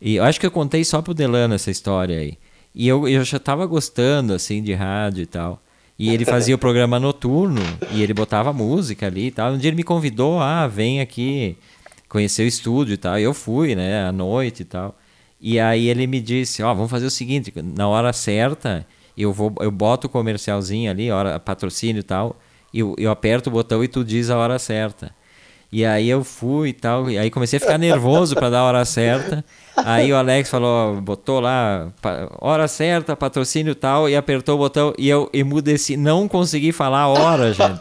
E 0.00 0.16
eu 0.16 0.24
acho 0.24 0.40
que 0.40 0.46
eu 0.46 0.50
contei 0.50 0.82
só 0.82 1.00
pro 1.00 1.14
Delano 1.14 1.54
essa 1.54 1.70
história 1.70 2.18
aí. 2.18 2.36
E 2.76 2.86
eu, 2.86 3.08
eu 3.08 3.24
já 3.24 3.38
estava 3.38 3.64
gostando, 3.64 4.34
assim, 4.34 4.62
de 4.62 4.74
rádio 4.74 5.22
e 5.22 5.26
tal. 5.26 5.62
E 5.98 6.10
ele 6.10 6.26
fazia 6.26 6.54
o 6.54 6.58
programa 6.58 7.00
noturno 7.00 7.62
e 7.90 8.02
ele 8.02 8.12
botava 8.12 8.52
música 8.52 9.06
ali 9.06 9.28
e 9.28 9.30
tal. 9.30 9.54
Um 9.54 9.58
dia 9.58 9.70
ele 9.70 9.76
me 9.76 9.82
convidou, 9.82 10.38
ah, 10.38 10.66
vem 10.66 11.00
aqui 11.00 11.56
conhecer 12.06 12.42
o 12.42 12.46
estúdio 12.46 12.92
e 12.92 12.96
tal. 12.98 13.18
E 13.18 13.22
eu 13.22 13.32
fui, 13.32 13.74
né, 13.74 14.04
à 14.04 14.12
noite 14.12 14.60
e 14.60 14.64
tal. 14.66 14.94
E 15.40 15.58
aí 15.58 15.88
ele 15.88 16.06
me 16.06 16.20
disse, 16.20 16.62
ó, 16.62 16.70
oh, 16.70 16.74
vamos 16.74 16.90
fazer 16.90 17.06
o 17.06 17.10
seguinte, 17.10 17.50
na 17.62 17.88
hora 17.88 18.12
certa 18.12 18.86
eu 19.16 19.32
vou 19.32 19.54
eu 19.60 19.70
boto 19.70 20.06
o 20.06 20.10
comercialzinho 20.10 20.90
ali, 20.90 21.10
hora 21.10 21.38
patrocínio 21.38 22.00
e 22.00 22.02
tal, 22.02 22.36
eu, 22.74 22.94
eu 22.98 23.10
aperto 23.10 23.48
o 23.48 23.52
botão 23.52 23.82
e 23.82 23.88
tu 23.88 24.04
diz 24.04 24.28
a 24.28 24.36
hora 24.36 24.58
certa. 24.58 25.14
E 25.76 25.84
aí 25.84 26.08
eu 26.08 26.24
fui 26.24 26.70
e 26.70 26.72
tal, 26.72 27.10
e 27.10 27.18
aí 27.18 27.30
comecei 27.30 27.58
a 27.58 27.60
ficar 27.60 27.76
nervoso 27.76 28.34
para 28.34 28.48
dar 28.48 28.60
a 28.60 28.64
hora 28.64 28.84
certa. 28.86 29.44
Aí 29.76 30.10
o 30.10 30.16
Alex 30.16 30.48
falou, 30.48 30.98
botou 31.02 31.38
lá, 31.38 31.92
hora 32.40 32.66
certa, 32.66 33.14
patrocínio 33.14 33.72
e 33.72 33.74
tal, 33.74 34.08
e 34.08 34.16
apertou 34.16 34.54
o 34.54 34.58
botão 34.58 34.94
e 34.96 35.06
eu 35.06 35.28
emudeci, 35.34 35.94
não 35.94 36.26
consegui 36.26 36.72
falar 36.72 37.00
a 37.00 37.08
hora, 37.08 37.52
gente. 37.52 37.80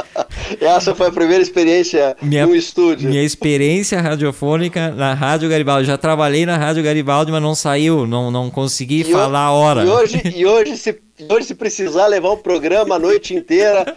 Essa 0.58 0.94
foi 0.94 1.08
a 1.08 1.12
primeira 1.12 1.42
experiência 1.42 2.16
minha, 2.22 2.46
no 2.46 2.56
estúdio. 2.56 3.10
Minha 3.10 3.22
experiência 3.22 4.00
radiofônica 4.00 4.92
na 4.92 5.12
Rádio 5.12 5.50
Garibaldi. 5.50 5.88
Já 5.88 5.98
trabalhei 5.98 6.46
na 6.46 6.56
Rádio 6.56 6.82
Garibaldi, 6.82 7.30
mas 7.32 7.42
não 7.42 7.54
saiu, 7.54 8.06
não, 8.06 8.30
não 8.30 8.48
consegui 8.48 9.02
e 9.02 9.12
falar 9.12 9.40
a 9.40 9.52
hora. 9.52 9.84
E 9.84 9.88
hoje, 9.88 10.22
e 10.34 10.46
hoje 10.46 10.74
se 10.78 11.05
Hoje, 11.30 11.46
se 11.46 11.54
precisar 11.54 12.06
levar 12.06 12.30
o 12.30 12.36
programa 12.36 12.96
a 12.96 12.98
noite 12.98 13.34
inteira, 13.34 13.96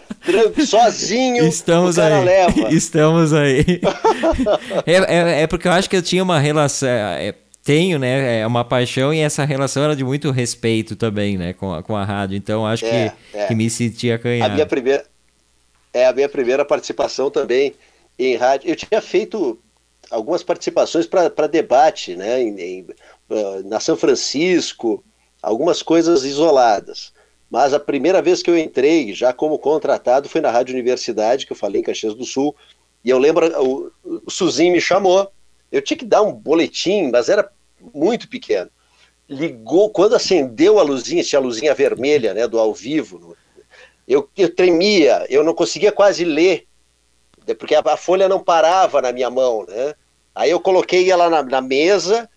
sozinho, 0.66 1.46
estamos 1.46 1.98
o 1.98 2.00
cara 2.00 2.18
aí. 2.18 2.24
leva. 2.24 2.68
Estamos 2.72 3.32
aí. 3.34 3.80
é, 4.86 4.94
é, 4.94 5.42
é, 5.42 5.46
porque 5.46 5.68
eu 5.68 5.72
acho 5.72 5.90
que 5.90 5.96
eu 5.96 6.02
tinha 6.02 6.22
uma 6.22 6.38
relação. 6.38 6.88
É, 6.88 7.34
tenho, 7.62 7.98
né? 7.98 8.40
É 8.40 8.46
uma 8.46 8.64
paixão 8.64 9.12
e 9.12 9.18
essa 9.20 9.44
relação 9.44 9.84
era 9.84 9.94
de 9.94 10.02
muito 10.02 10.30
respeito 10.30 10.96
também, 10.96 11.36
né? 11.36 11.52
Com 11.52 11.74
a, 11.74 11.82
com 11.82 11.94
a 11.94 12.04
rádio. 12.04 12.36
Então 12.36 12.66
acho 12.66 12.86
é, 12.86 13.12
que, 13.32 13.36
é. 13.36 13.46
que 13.46 13.54
me 13.54 13.68
sentia 13.68 14.14
acanhado. 14.14 14.52
A 14.52 14.54
minha 14.54 14.66
primeira, 14.66 15.04
é 15.92 16.06
a 16.06 16.12
minha 16.12 16.28
primeira 16.28 16.64
participação 16.64 17.30
também 17.30 17.74
em 18.18 18.34
rádio. 18.36 18.70
Eu 18.70 18.76
tinha 18.76 19.00
feito 19.02 19.58
algumas 20.10 20.42
participações 20.42 21.06
para 21.06 21.46
debate, 21.46 22.16
né? 22.16 22.40
Em, 22.40 22.60
em, 22.60 22.86
uh, 23.28 23.68
na 23.68 23.78
São 23.78 23.96
Francisco, 23.96 25.04
algumas 25.42 25.82
coisas 25.82 26.24
isoladas. 26.24 27.12
Mas 27.50 27.74
a 27.74 27.80
primeira 27.80 28.22
vez 28.22 28.42
que 28.42 28.50
eu 28.50 28.56
entrei, 28.56 29.12
já 29.12 29.32
como 29.32 29.58
contratado, 29.58 30.28
foi 30.28 30.40
na 30.40 30.50
Rádio 30.50 30.74
Universidade, 30.74 31.46
que 31.46 31.52
eu 31.52 31.56
falei 31.56 31.80
em 31.80 31.84
Caxias 31.84 32.14
do 32.14 32.24
Sul. 32.24 32.54
E 33.04 33.10
eu 33.10 33.18
lembro, 33.18 33.46
o, 33.60 33.90
o 34.26 34.30
Suzin 34.30 34.70
me 34.70 34.80
chamou 34.80 35.30
Eu 35.72 35.82
tinha 35.82 35.96
que 35.96 36.04
dar 36.04 36.22
um 36.22 36.32
boletim, 36.32 37.10
mas 37.10 37.28
era 37.28 37.50
muito 37.94 38.28
pequeno. 38.28 38.70
Ligou, 39.28 39.90
quando 39.90 40.14
acendeu 40.14 40.78
a 40.78 40.82
luzinha, 40.82 41.24
tinha 41.24 41.38
a 41.38 41.42
luzinha 41.42 41.74
vermelha, 41.74 42.34
né, 42.34 42.46
do 42.46 42.58
ao 42.58 42.74
vivo, 42.74 43.36
eu, 44.10 44.28
eu 44.36 44.52
tremia, 44.52 45.24
eu 45.30 45.44
não 45.44 45.54
conseguia 45.54 45.92
quase 45.92 46.24
ler, 46.24 46.66
porque 47.56 47.76
a, 47.76 47.80
a 47.80 47.96
folha 47.96 48.28
não 48.28 48.42
parava 48.42 49.00
na 49.00 49.12
minha 49.12 49.30
mão, 49.30 49.64
né? 49.68 49.94
Aí 50.34 50.50
eu 50.50 50.58
coloquei 50.58 51.08
ela 51.08 51.30
na, 51.30 51.44
na 51.44 51.60
mesa 51.60 52.28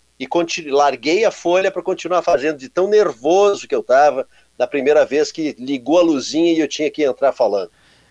e 0.58 0.70
larguei 0.70 1.24
a 1.24 1.30
folha 1.30 1.70
para 1.70 1.82
continuar 1.82 2.22
fazendo, 2.22 2.58
de 2.58 2.68
tão 2.68 2.88
nervoso 2.88 3.68
que 3.68 3.74
eu 3.74 3.80
estava 3.80 4.26
da 4.56 4.66
primeira 4.66 5.04
vez 5.04 5.32
que 5.32 5.54
ligou 5.58 5.98
a 5.98 6.02
luzinha 6.02 6.52
e 6.52 6.58
eu 6.58 6.68
tinha 6.68 6.90
que 6.90 7.04
entrar 7.04 7.32
falando. 7.32 7.70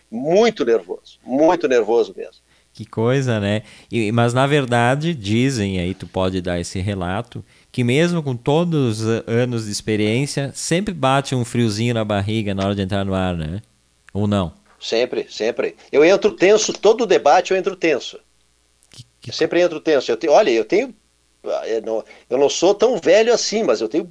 Muito 0.09 0.64
nervoso, 0.66 1.20
muito 1.24 1.68
nervoso 1.68 2.14
mesmo. 2.16 2.43
Que 2.74 2.86
coisa, 2.86 3.39
né? 3.39 3.61
E, 3.91 4.11
mas 4.11 4.34
na 4.34 4.47
verdade, 4.47 5.14
dizem, 5.14 5.80
aí 5.80 5.93
tu 5.93 6.07
pode 6.07 6.41
dar 6.41 6.59
esse 6.59 6.80
relato, 6.80 7.45
que 7.72 7.84
mesmo 7.84 8.24
com 8.24 8.36
todos 8.36 9.01
os 9.01 9.24
anos 9.28 9.66
de 9.66 9.72
experiência, 9.72 10.51
sempre 10.55 10.93
bate 10.93 11.36
um 11.36 11.45
friozinho 11.45 11.93
na 11.93 12.03
barriga 12.03 12.55
na 12.55 12.66
hora 12.66 12.76
de 12.76 12.82
entrar 12.82 13.05
no 13.05 13.14
ar, 13.14 13.36
né? 13.36 13.61
Ou 14.11 14.28
não? 14.28 14.53
Sempre, 14.80 15.28
sempre. 15.30 15.76
Eu 15.91 16.03
entro 16.03 16.32
tenso, 16.32 16.74
todo 16.74 17.05
debate 17.05 17.51
eu 17.51 17.57
entro 17.57 17.76
tenso. 17.76 18.20
Que, 18.89 19.05
que... 19.22 19.30
Eu 19.30 19.34
sempre 19.34 19.61
entro 19.61 19.80
tenso. 19.80 20.11
Eu 20.11 20.18
tenho, 20.18 20.34
olha, 20.34 20.49
eu 20.49 20.66
tenho. 20.66 20.93
Eu 21.67 21.81
não, 21.81 22.03
eu 22.29 22.37
não 22.37 22.49
sou 22.49 22.73
tão 22.73 22.97
velho 22.97 23.33
assim, 23.33 23.63
mas 23.63 23.81
eu 23.81 23.89
tenho 23.89 24.09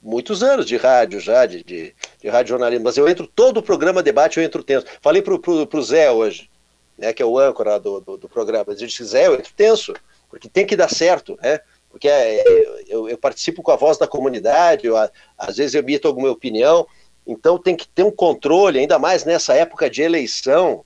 muitos 0.00 0.42
anos 0.42 0.66
de 0.66 0.76
rádio 0.76 1.18
já, 1.18 1.46
de, 1.46 1.64
de, 1.64 1.94
de 2.20 2.28
rádio 2.28 2.50
jornalismo, 2.50 2.84
mas 2.84 2.96
eu 2.96 3.08
entro 3.08 3.26
todo 3.26 3.58
o 3.58 3.62
programa 3.62 4.02
debate, 4.02 4.38
eu 4.38 4.44
entro 4.44 4.62
tenso. 4.62 4.86
Falei 5.00 5.22
pro, 5.22 5.38
pro, 5.38 5.66
pro 5.66 5.82
Zé 5.82 6.10
hoje, 6.10 6.50
né, 6.96 7.12
que 7.12 7.22
é 7.22 7.26
o 7.26 7.38
âncora 7.38 7.80
do, 7.80 8.00
do, 8.00 8.16
do 8.16 8.28
programa, 8.28 8.66
eu 8.68 8.74
disse, 8.74 9.02
Zé, 9.04 9.26
eu 9.26 9.34
entro 9.34 9.52
tenso, 9.56 9.94
porque 10.28 10.48
tem 10.48 10.66
que 10.66 10.76
dar 10.76 10.88
certo, 10.88 11.36
né? 11.42 11.58
Porque 11.90 12.08
é, 12.08 12.42
eu, 12.88 13.08
eu, 13.08 13.16
participo 13.16 13.62
com 13.62 13.70
a 13.70 13.76
voz 13.76 13.96
da 13.96 14.06
comunidade, 14.06 14.86
eu, 14.86 14.96
às 15.38 15.56
vezes 15.56 15.74
eu 15.74 15.80
emito 15.80 16.08
alguma 16.08 16.30
opinião, 16.30 16.86
então 17.26 17.56
tem 17.56 17.76
que 17.76 17.86
ter 17.86 18.02
um 18.02 18.10
controle, 18.10 18.78
ainda 18.78 18.98
mais 18.98 19.24
nessa 19.24 19.54
época 19.54 19.88
de 19.88 20.02
eleição, 20.02 20.84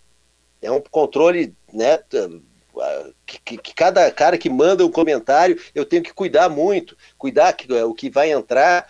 é 0.60 0.70
um 0.70 0.80
controle, 0.80 1.54
né, 1.72 1.98
que, 3.26 3.56
que, 3.56 3.74
cada 3.74 4.10
cara 4.10 4.38
que 4.38 4.48
manda 4.48 4.84
um 4.84 4.90
comentário, 4.90 5.60
eu 5.74 5.84
tenho 5.84 6.02
que 6.02 6.12
cuidar 6.12 6.48
muito, 6.48 6.96
cuidar 7.16 7.52
que 7.52 7.72
o 7.72 7.94
que 7.94 8.10
vai 8.10 8.32
entrar, 8.32 8.88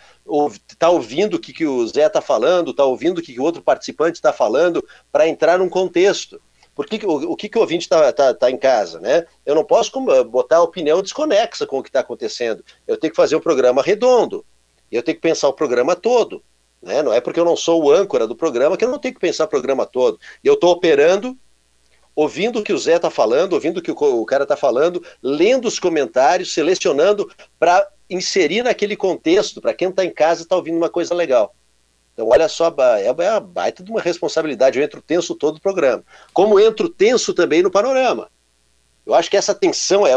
está 0.67 0.89
ouvindo 0.89 1.35
o 1.35 1.39
que, 1.39 1.53
que 1.53 1.65
o 1.65 1.87
Zé 1.87 2.05
está 2.05 2.21
falando, 2.21 2.71
está 2.71 2.85
ouvindo 2.85 3.19
o 3.19 3.21
que, 3.21 3.33
que 3.33 3.39
o 3.39 3.43
outro 3.43 3.61
participante 3.61 4.17
está 4.17 4.31
falando, 4.31 4.85
para 5.11 5.27
entrar 5.27 5.59
num 5.59 5.69
contexto. 5.69 6.41
Por 6.75 6.85
que, 6.85 7.05
o, 7.05 7.31
o 7.31 7.35
que, 7.35 7.49
que 7.49 7.57
o 7.57 7.61
ouvinte 7.61 7.83
está 7.83 8.13
tá, 8.13 8.33
tá 8.33 8.49
em 8.49 8.57
casa, 8.57 9.01
né? 9.01 9.25
Eu 9.45 9.53
não 9.53 9.65
posso 9.65 9.91
botar 10.25 10.57
a 10.57 10.63
opinião 10.63 11.01
desconexa 11.01 11.65
com 11.65 11.79
o 11.79 11.83
que 11.83 11.89
está 11.89 11.99
acontecendo. 11.99 12.63
Eu 12.87 12.97
tenho 12.97 13.11
que 13.11 13.17
fazer 13.17 13.35
um 13.35 13.41
programa 13.41 13.81
redondo. 13.81 14.45
Eu 14.89 15.03
tenho 15.03 15.17
que 15.17 15.21
pensar 15.21 15.49
o 15.49 15.53
programa 15.53 15.95
todo. 15.95 16.41
Né? 16.81 17.03
Não 17.03 17.11
é 17.11 17.19
porque 17.19 17.39
eu 17.39 17.45
não 17.45 17.57
sou 17.57 17.83
o 17.83 17.91
âncora 17.91 18.25
do 18.25 18.35
programa 18.35 18.77
que 18.77 18.85
eu 18.85 18.89
não 18.89 18.97
tenho 18.97 19.13
que 19.13 19.19
pensar 19.19 19.43
o 19.43 19.49
programa 19.49 19.85
todo. 19.85 20.19
Eu 20.43 20.53
estou 20.53 20.71
operando, 20.71 21.37
ouvindo 22.19 22.59
o 22.59 22.63
que 22.63 22.73
o 22.73 22.77
Zé 22.77 22.97
está 22.97 23.09
falando, 23.09 23.53
ouvindo 23.53 23.77
o 23.77 23.81
que 23.81 23.91
o, 23.91 24.25
cara 24.25 24.43
está 24.43 24.57
falando, 24.57 25.01
lendo 25.23 25.69
os 25.69 25.79
comentários, 25.79 26.53
selecionando 26.53 27.31
para 27.57 27.87
inserir 28.09 28.61
naquele 28.61 28.97
contexto, 28.97 29.61
para 29.61 29.73
quem 29.73 29.87
está 29.87 30.03
em 30.03 30.11
casa 30.11 30.41
está 30.41 30.53
ouvindo 30.53 30.75
uma 30.75 30.89
coisa 30.89 31.15
legal. 31.15 31.55
Então, 32.13 32.27
olha 32.27 32.49
só, 32.49 32.75
é 33.01 33.09
uma 33.09 33.39
baita 33.39 33.81
de 33.81 33.89
uma 33.89 34.01
responsabilidade. 34.01 34.77
Eu 34.77 34.83
entro 34.83 35.01
tenso 35.01 35.33
todo 35.33 35.55
o 35.55 35.61
programa. 35.61 36.03
Como 36.33 36.59
entro 36.59 36.89
tenso 36.89 37.33
também 37.33 37.63
no 37.63 37.71
panorama. 37.71 38.29
Eu 39.05 39.13
acho 39.13 39.29
que 39.29 39.37
essa 39.37 39.55
tensão 39.55 40.05
é, 40.05 40.11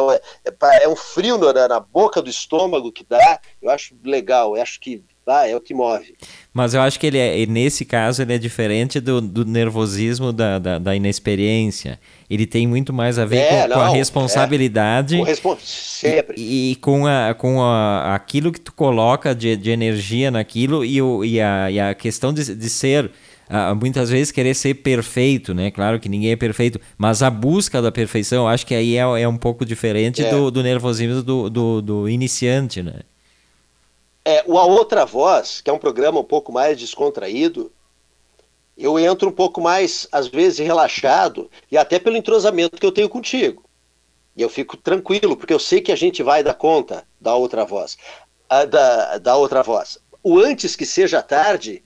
é, 0.44 0.82
é 0.82 0.88
um 0.88 0.96
frio 0.96 1.38
na, 1.38 1.68
na, 1.68 1.78
boca 1.78 2.20
do 2.20 2.28
estômago 2.28 2.90
que 2.90 3.06
dá. 3.08 3.38
Eu 3.62 3.70
acho 3.70 3.94
legal. 4.02 4.56
Eu 4.56 4.62
acho 4.62 4.80
que 4.80 5.04
ah, 5.26 5.46
é 5.46 5.54
o 5.54 5.60
que 5.60 5.72
move. 5.72 6.14
Mas 6.52 6.74
eu 6.74 6.80
acho 6.80 6.98
que 6.98 7.06
ele 7.06 7.18
é, 7.18 7.46
nesse 7.46 7.84
caso, 7.84 8.20
ele 8.22 8.34
é 8.34 8.38
diferente 8.38 8.98
do, 9.00 9.20
do 9.20 9.44
nervosismo 9.44 10.32
da, 10.32 10.58
da, 10.58 10.78
da, 10.78 10.96
inexperiência. 10.96 11.98
Ele 12.28 12.44
tem 12.44 12.66
muito 12.66 12.92
mais 12.92 13.18
a 13.18 13.24
ver 13.24 13.36
é, 13.36 13.62
com, 13.62 13.68
não, 13.68 13.76
com, 13.76 13.82
a 13.82 13.88
responsabilidade. 13.88 15.14
É. 15.14 15.18
Com 15.18 15.24
respons 15.24 15.60
sempre. 15.62 16.34
E, 16.36 16.72
e, 16.72 16.76
com, 16.76 17.06
a, 17.06 17.34
com 17.34 17.62
a, 17.62 18.14
aquilo 18.14 18.50
que 18.50 18.60
tu 18.60 18.72
coloca 18.72 19.34
de, 19.34 19.56
de 19.56 19.70
energia 19.70 20.30
naquilo 20.30 20.84
e, 20.84 21.00
o, 21.00 21.24
e, 21.24 21.40
a, 21.40 21.70
e 21.70 21.78
a 21.78 21.94
questão 21.94 22.32
de, 22.32 22.54
de 22.54 22.70
ser. 22.70 23.10
Uh, 23.50 23.76
muitas 23.76 24.08
vezes 24.08 24.32
querer 24.32 24.54
ser 24.54 24.72
perfeito, 24.76 25.52
né? 25.52 25.70
Claro 25.70 26.00
que 26.00 26.08
ninguém 26.08 26.30
é 26.30 26.36
perfeito, 26.36 26.80
mas 26.96 27.22
a 27.22 27.28
busca 27.28 27.82
da 27.82 27.92
perfeição, 27.92 28.48
acho 28.48 28.64
que 28.64 28.74
aí 28.74 28.96
é, 28.96 29.00
é 29.00 29.28
um 29.28 29.36
pouco 29.36 29.62
diferente 29.66 30.24
é. 30.24 30.30
do, 30.30 30.50
do 30.50 30.62
nervosismo 30.62 31.22
do, 31.22 31.50
do, 31.50 31.82
do 31.82 32.08
iniciante, 32.08 32.82
né? 32.82 33.00
É, 34.24 34.40
a 34.40 34.64
outra 34.64 35.04
voz, 35.04 35.60
que 35.60 35.68
é 35.68 35.72
um 35.72 35.78
programa 35.78 36.20
um 36.20 36.24
pouco 36.24 36.52
mais 36.52 36.78
descontraído, 36.78 37.72
eu 38.76 38.98
entro 38.98 39.28
um 39.28 39.32
pouco 39.32 39.60
mais, 39.60 40.08
às 40.10 40.28
vezes, 40.28 40.58
relaxado, 40.58 41.50
e 41.70 41.76
até 41.76 41.98
pelo 41.98 42.16
entrosamento 42.16 42.80
que 42.80 42.86
eu 42.86 42.92
tenho 42.92 43.08
contigo. 43.08 43.64
E 44.36 44.42
eu 44.42 44.48
fico 44.48 44.76
tranquilo, 44.76 45.36
porque 45.36 45.52
eu 45.52 45.58
sei 45.58 45.80
que 45.80 45.92
a 45.92 45.96
gente 45.96 46.22
vai 46.22 46.42
dar 46.42 46.54
conta 46.54 47.04
da 47.20 47.34
outra 47.34 47.64
voz. 47.64 47.98
A, 48.48 48.64
da, 48.64 49.18
da 49.18 49.36
outra 49.36 49.62
voz. 49.62 49.98
O 50.22 50.38
antes 50.38 50.76
que 50.76 50.86
seja 50.86 51.22
tarde, 51.22 51.82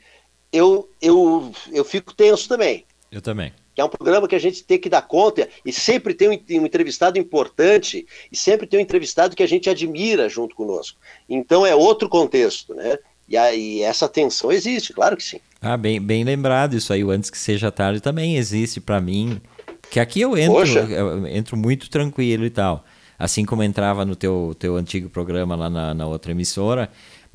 eu, 0.52 0.88
eu, 1.00 1.50
eu 1.72 1.84
fico 1.84 2.14
tenso 2.14 2.48
também. 2.48 2.84
Eu 3.10 3.20
também 3.20 3.52
que 3.76 3.82
é 3.82 3.84
um 3.84 3.90
programa 3.90 4.26
que 4.26 4.34
a 4.34 4.38
gente 4.38 4.64
tem 4.64 4.78
que 4.78 4.88
dar 4.88 5.02
conta 5.02 5.46
e 5.62 5.70
sempre 5.70 6.14
tem 6.14 6.30
um, 6.30 6.64
entrevistado 6.64 7.18
importante 7.18 8.06
e 8.32 8.36
sempre 8.36 8.66
tem 8.66 8.80
um 8.80 8.82
entrevistado 8.82 9.36
que 9.36 9.42
a 9.42 9.46
gente 9.46 9.68
admira 9.68 10.30
junto 10.30 10.56
conosco. 10.56 10.98
Então 11.28 11.66
é 11.66 11.74
outro 11.74 12.08
contexto, 12.08 12.74
né? 12.74 12.96
E, 13.28 13.36
aí, 13.36 13.82
essa 13.82 14.08
tensão 14.08 14.50
existe, 14.50 14.94
claro 14.94 15.14
que 15.14 15.22
sim. 15.22 15.40
Ah, 15.60 15.76
bem, 15.76 16.00
bem 16.00 16.24
lembrado 16.24 16.74
isso 16.74 16.90
aí, 16.90 17.04
o 17.04 17.10
antes 17.10 17.28
que 17.28 17.36
seja 17.36 17.70
tarde 17.70 18.00
também 18.00 18.36
existe 18.36 18.80
para 18.80 18.98
mim, 18.98 19.42
que 19.90 20.00
aqui 20.00 20.22
eu 20.22 20.38
entro, 20.38 20.78
eu 20.90 21.26
entro 21.26 21.56
muito 21.56 21.90
tranquilo 21.90 22.46
e 22.46 22.50
tal, 22.50 22.82
assim 23.18 23.44
como 23.44 23.62
entrava 23.62 24.06
no 24.06 24.16
teu, 24.16 24.56
teu 24.58 24.76
antigo 24.76 25.10
programa 25.10 25.54
lá 25.54 25.68
na, 25.68 25.92
na 25.92 26.06
outra 26.06 26.30
emissora, 26.30 26.88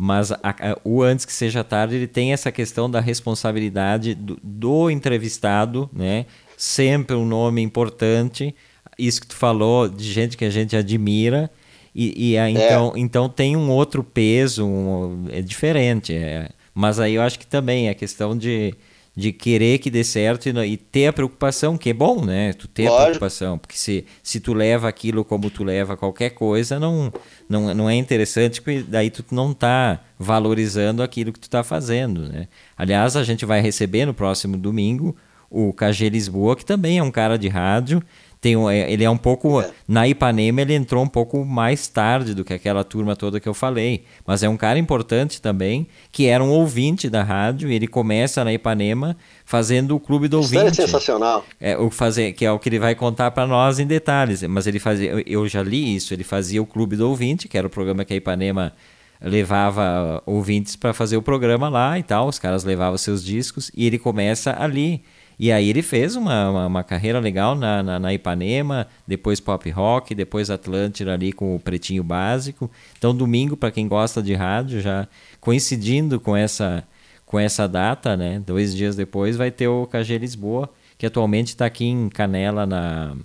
mas 0.03 0.31
a, 0.31 0.39
a, 0.41 0.79
o 0.83 1.03
antes 1.03 1.25
que 1.25 1.31
seja 1.31 1.63
tarde 1.63 1.95
ele 1.95 2.07
tem 2.07 2.33
essa 2.33 2.51
questão 2.51 2.89
da 2.89 2.99
responsabilidade 2.99 4.15
do, 4.15 4.35
do, 4.41 4.89
entrevistado, 4.89 5.87
né? 5.93 6.25
Sempre 6.57 7.15
um 7.15 7.23
nome 7.23 7.61
importante, 7.61 8.55
isso 8.97 9.21
que 9.21 9.27
tu 9.27 9.35
falou 9.35 9.87
de 9.87 10.11
gente 10.11 10.35
que 10.35 10.43
a 10.43 10.49
gente 10.49 10.75
admira 10.75 11.51
e, 11.93 12.31
e 12.31 12.37
a, 12.39 12.49
então, 12.49 12.93
é. 12.95 12.99
então 12.99 13.29
tem 13.29 13.55
um 13.55 13.69
outro 13.69 14.03
peso, 14.03 14.65
um, 14.65 15.27
é 15.29 15.39
diferente, 15.39 16.15
é, 16.15 16.49
mas 16.73 16.99
aí 16.99 17.13
eu 17.13 17.21
acho 17.21 17.37
que 17.37 17.45
também 17.45 17.87
é 17.87 17.93
questão 17.93 18.35
de 18.35 18.73
de 19.15 19.33
querer 19.33 19.79
que 19.79 19.89
dê 19.89 20.03
certo 20.03 20.47
e, 20.47 20.73
e, 20.73 20.77
ter 20.77 21.07
a 21.07 21.13
preocupação, 21.13 21.77
que 21.77 21.89
é 21.89 21.93
bom, 21.93 22.23
né? 22.23 22.53
Tu 22.53 22.67
ter 22.67 22.83
Lógico. 22.83 22.97
a 22.97 23.05
preocupação, 23.05 23.57
porque 23.57 23.77
se, 23.77 24.05
se 24.23 24.39
tu 24.39 24.53
leva 24.53 24.87
aquilo 24.87 25.25
como 25.25 25.49
tu 25.49 25.63
leva 25.63 25.97
qualquer 25.97 26.29
coisa, 26.29 26.79
não, 26.79 27.11
não, 27.47 27.73
não 27.73 27.89
é 27.89 27.95
interessante, 27.95 28.61
porque 28.61 28.83
daí 28.87 29.09
tu 29.09 29.23
não 29.31 29.53
tá 29.53 29.99
valorizando 30.17 31.03
aquilo 31.03 31.33
que 31.33 31.39
tu 31.39 31.49
tá 31.49 31.63
fazendo, 31.63 32.29
né? 32.29 32.47
Aliás, 32.77 33.15
a 33.15 33.23
gente 33.23 33.45
vai 33.45 33.59
receber 33.59 34.05
no 34.05 34.13
próximo 34.13 34.57
domingo 34.57 35.15
o 35.49 35.73
KG 35.73 36.07
Lisboa, 36.09 36.55
que 36.55 36.63
também 36.63 36.97
é 36.97 37.03
um 37.03 37.11
cara 37.11 37.37
de 37.37 37.49
rádio, 37.49 38.01
tem 38.41 38.55
é, 38.71 38.91
ele 38.91 39.03
é 39.03 39.09
um 39.09 39.17
pouco. 39.17 39.61
É. 39.61 39.69
Na 39.87 40.07
Ipanema 40.07 40.61
ele 40.61 40.73
entrou 40.73 41.03
um 41.03 41.07
pouco 41.07 41.45
mais 41.45 41.87
tarde 41.87 42.33
do 42.33 42.43
que 42.43 42.51
aquela 42.51 42.83
turma 42.83 43.15
toda 43.15 43.39
que 43.39 43.47
eu 43.47 43.53
falei. 43.53 44.03
Mas 44.25 44.41
é 44.41 44.49
um 44.49 44.57
cara 44.57 44.79
importante 44.79 45.39
também, 45.39 45.87
que 46.11 46.25
era 46.25 46.43
um 46.43 46.49
ouvinte 46.49 47.07
da 47.07 47.21
rádio, 47.21 47.69
e 47.69 47.75
ele 47.75 47.87
começa 47.87 48.43
na 48.43 48.51
Ipanema 48.51 49.15
fazendo 49.45 49.95
o 49.95 49.99
clube 49.99 50.27
do 50.27 50.39
Isso 50.39 50.55
é 50.55 50.57
ouvinte. 50.57 50.81
é 50.81 50.85
sensacional. 50.85 51.45
É, 51.59 51.77
o 51.77 51.91
fazer, 51.91 52.33
que 52.33 52.43
é 52.43 52.51
o 52.51 52.57
que 52.57 52.67
ele 52.67 52.79
vai 52.79 52.95
contar 52.95 53.29
para 53.29 53.45
nós 53.45 53.77
em 53.77 53.85
detalhes. 53.85 54.41
Mas 54.41 54.65
ele 54.65 54.79
fazia. 54.79 55.23
Eu 55.27 55.47
já 55.47 55.61
li 55.61 55.95
isso, 55.95 56.11
ele 56.11 56.23
fazia 56.23 56.61
o 56.61 56.65
clube 56.65 56.95
do 56.95 57.07
ouvinte, 57.07 57.47
que 57.47 57.55
era 57.55 57.67
o 57.67 57.69
programa 57.69 58.03
que 58.03 58.13
a 58.13 58.17
Ipanema 58.17 58.73
levava 59.21 60.23
ouvintes 60.25 60.75
para 60.75 60.93
fazer 60.93 61.15
o 61.15 61.21
programa 61.21 61.69
lá 61.69 61.99
e 61.99 62.01
tal. 62.01 62.27
Os 62.27 62.39
caras 62.39 62.63
levavam 62.63 62.97
seus 62.97 63.23
discos 63.23 63.69
e 63.75 63.85
ele 63.85 63.99
começa 63.99 64.55
ali. 64.59 65.03
E 65.41 65.51
aí 65.51 65.71
ele 65.71 65.81
fez 65.81 66.15
uma, 66.15 66.51
uma, 66.51 66.67
uma 66.67 66.83
carreira 66.83 67.19
legal 67.19 67.55
na, 67.55 67.81
na, 67.81 67.97
na, 67.97 68.13
Ipanema, 68.13 68.85
depois 69.07 69.39
pop 69.39 69.67
rock, 69.71 70.13
depois 70.13 70.51
Atlântida 70.51 71.15
ali 71.15 71.33
com 71.33 71.55
o 71.55 71.59
Pretinho 71.59 72.03
Básico. 72.03 72.69
Então 72.95 73.15
domingo, 73.15 73.57
para 73.57 73.71
quem 73.71 73.87
gosta 73.87 74.21
de 74.21 74.35
rádio, 74.35 74.79
já 74.81 75.07
coincidindo 75.39 76.19
com 76.19 76.37
essa, 76.37 76.83
com 77.25 77.39
essa 77.39 77.67
data, 77.67 78.15
né? 78.15 78.39
Dois 78.45 78.75
dias 78.75 78.95
depois 78.95 79.35
vai 79.35 79.49
ter 79.49 79.67
o 79.67 79.87
KG 79.87 80.19
Lisboa, 80.19 80.69
que 80.95 81.07
atualmente 81.07 81.47
está 81.47 81.65
aqui 81.65 81.85
em 81.85 82.07
Canela, 82.07 82.67
na, 82.67 83.15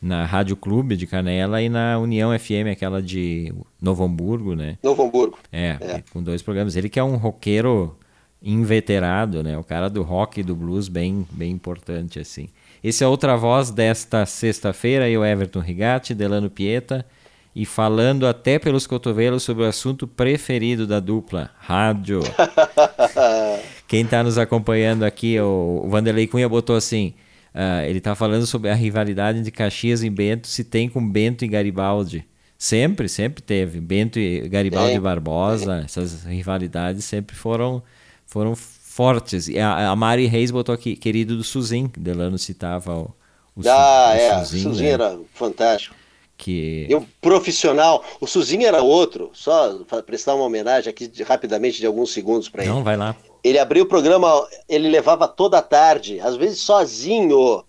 na 0.00 0.24
Rádio 0.24 0.56
Clube 0.56 0.96
de 0.96 1.06
Canela 1.06 1.60
e 1.60 1.68
na 1.68 1.98
União 1.98 2.30
FM, 2.38 2.72
aquela 2.72 3.02
de 3.02 3.52
Novo 3.78 4.02
Hamburgo, 4.02 4.54
né? 4.54 4.78
Novo 4.82 5.02
Hamburgo. 5.02 5.38
É, 5.52 5.76
é, 5.78 6.02
com 6.10 6.22
dois 6.22 6.40
programas. 6.40 6.74
Ele 6.74 6.88
que 6.88 6.98
é 6.98 7.04
um 7.04 7.16
roqueiro 7.16 7.94
inveterado, 8.42 9.42
né? 9.42 9.56
O 9.58 9.64
cara 9.64 9.88
do 9.88 10.02
rock 10.02 10.40
e 10.40 10.42
do 10.42 10.54
blues 10.54 10.88
bem, 10.88 11.26
bem 11.30 11.52
importante 11.52 12.18
assim. 12.18 12.48
Esse 12.82 13.04
é 13.04 13.06
outra 13.06 13.36
voz 13.36 13.70
desta 13.70 14.24
sexta-feira, 14.24 15.08
eu 15.08 15.24
Everton 15.24 15.60
Rigatti, 15.60 16.14
Delano 16.14 16.48
Pieta 16.48 17.04
e 17.54 17.66
falando 17.66 18.26
até 18.26 18.58
pelos 18.58 18.86
cotovelos 18.86 19.42
sobre 19.42 19.64
o 19.64 19.66
assunto 19.66 20.06
preferido 20.06 20.86
da 20.86 21.00
dupla, 21.00 21.50
rádio. 21.58 22.20
Quem 23.88 24.02
está 24.02 24.22
nos 24.22 24.38
acompanhando 24.38 25.02
aqui, 25.02 25.38
o 25.40 25.86
Vanderlei 25.88 26.26
Cunha 26.26 26.48
botou 26.48 26.76
assim: 26.76 27.14
uh, 27.54 27.84
ele 27.84 27.98
está 27.98 28.14
falando 28.14 28.46
sobre 28.46 28.70
a 28.70 28.74
rivalidade 28.74 29.42
de 29.42 29.50
Caxias 29.50 30.02
e 30.02 30.10
Bento, 30.10 30.46
se 30.46 30.62
tem 30.62 30.88
com 30.88 31.06
Bento 31.06 31.44
e 31.44 31.48
Garibaldi. 31.48 32.24
Sempre, 32.56 33.08
sempre 33.08 33.42
teve. 33.42 33.80
Bento 33.80 34.18
e 34.18 34.46
Garibaldi 34.48 34.94
é. 34.96 35.00
Barbosa, 35.00 35.82
essas 35.84 36.24
rivalidades 36.24 37.04
sempre 37.06 37.34
foram, 37.34 37.82
foram 38.30 38.54
fortes. 38.54 39.48
E 39.48 39.58
a, 39.58 39.90
a 39.90 39.96
Mari 39.96 40.26
Reis 40.26 40.50
botou 40.52 40.72
aqui, 40.72 40.94
querido 40.94 41.36
do 41.36 41.42
Suzin, 41.42 41.90
Delano 41.98 42.38
citava 42.38 42.94
o, 42.94 43.14
o 43.56 43.68
Ah, 43.68 44.12
Su, 44.14 44.20
é, 44.20 44.36
o 44.36 44.38
Suzin, 44.44 44.62
Suzin 44.62 44.84
né? 44.84 44.90
era 44.90 45.18
fantástico. 45.34 45.96
Que... 46.38 46.86
E 46.88 46.94
um 46.94 47.04
profissional, 47.20 48.02
o 48.20 48.26
Suzinho 48.26 48.66
era 48.66 48.82
outro, 48.82 49.30
só 49.34 49.80
para 49.86 50.02
prestar 50.02 50.34
uma 50.36 50.44
homenagem 50.44 50.88
aqui 50.88 51.06
de, 51.06 51.22
rapidamente 51.22 51.80
de 51.80 51.86
alguns 51.86 52.12
segundos 52.12 52.48
para 52.48 52.62
ele. 52.62 52.72
Não, 52.72 52.82
vai 52.84 52.96
lá. 52.96 53.14
Ele 53.42 53.58
abriu 53.58 53.84
o 53.84 53.88
programa, 53.88 54.46
ele 54.68 54.88
levava 54.88 55.26
toda 55.26 55.58
a 55.58 55.62
tarde, 55.62 56.20
às 56.20 56.36
vezes 56.36 56.60
sozinho, 56.60 57.64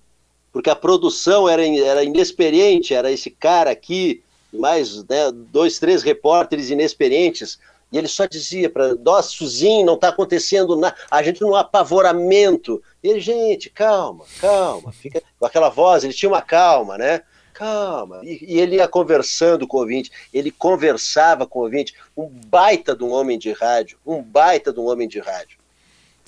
porque 0.53 0.69
a 0.69 0.75
produção 0.75 1.49
era, 1.49 1.65
era 1.65 2.03
inexperiente, 2.03 2.93
era 2.93 3.11
esse 3.11 3.29
cara 3.29 3.71
aqui, 3.71 4.21
mais 4.53 5.03
né, 5.05 5.31
dois, 5.51 5.79
três 5.79 6.03
repórteres 6.03 6.69
inexperientes, 6.69 7.57
e 7.91 7.97
ele 7.97 8.07
só 8.07 8.25
dizia 8.25 8.69
para 8.69 8.95
nós, 8.95 9.27
Suzinho, 9.27 9.85
não 9.85 9.95
está 9.95 10.09
acontecendo 10.09 10.75
nada, 10.77 10.95
a 11.09 11.21
gente 11.21 11.41
num 11.41 11.55
apavoramento. 11.55 12.81
E 13.03 13.09
ele, 13.09 13.19
gente, 13.19 13.69
calma, 13.69 14.23
calma, 14.39 14.91
fica 14.91 15.21
com 15.37 15.45
aquela 15.45 15.69
voz, 15.69 16.03
ele 16.03 16.13
tinha 16.13 16.29
uma 16.29 16.41
calma, 16.41 16.97
né? 16.97 17.21
calma. 17.53 18.21
E, 18.23 18.55
e, 18.55 18.59
ele 18.59 18.77
ia 18.77 18.87
conversando 18.87 19.67
com 19.67 19.77
o 19.77 19.81
ouvinte, 19.81 20.11
ele 20.33 20.49
conversava 20.49 21.45
com 21.45 21.59
o 21.59 21.63
ouvinte, 21.63 21.93
um 22.17 22.27
baita 22.47 22.95
de 22.95 23.03
um 23.03 23.11
homem 23.11 23.37
de 23.37 23.51
rádio, 23.51 23.99
um 24.05 24.23
baita 24.23 24.73
de 24.73 24.79
um 24.79 24.87
homem 24.87 25.07
de 25.07 25.19
rádio. 25.19 25.59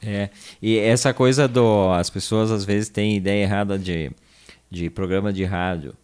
É, 0.06 0.30
e 0.62 0.78
essa 0.78 1.14
coisa 1.14 1.48
do. 1.48 1.92
As 1.92 2.10
pessoas 2.10 2.52
às 2.52 2.66
vezes 2.66 2.90
têm 2.90 3.16
ideia 3.16 3.44
errada 3.44 3.80
de, 3.80 4.12
de 4.70 4.90
programa 4.90 5.32
de 5.32 5.46
rádio. 5.46 5.96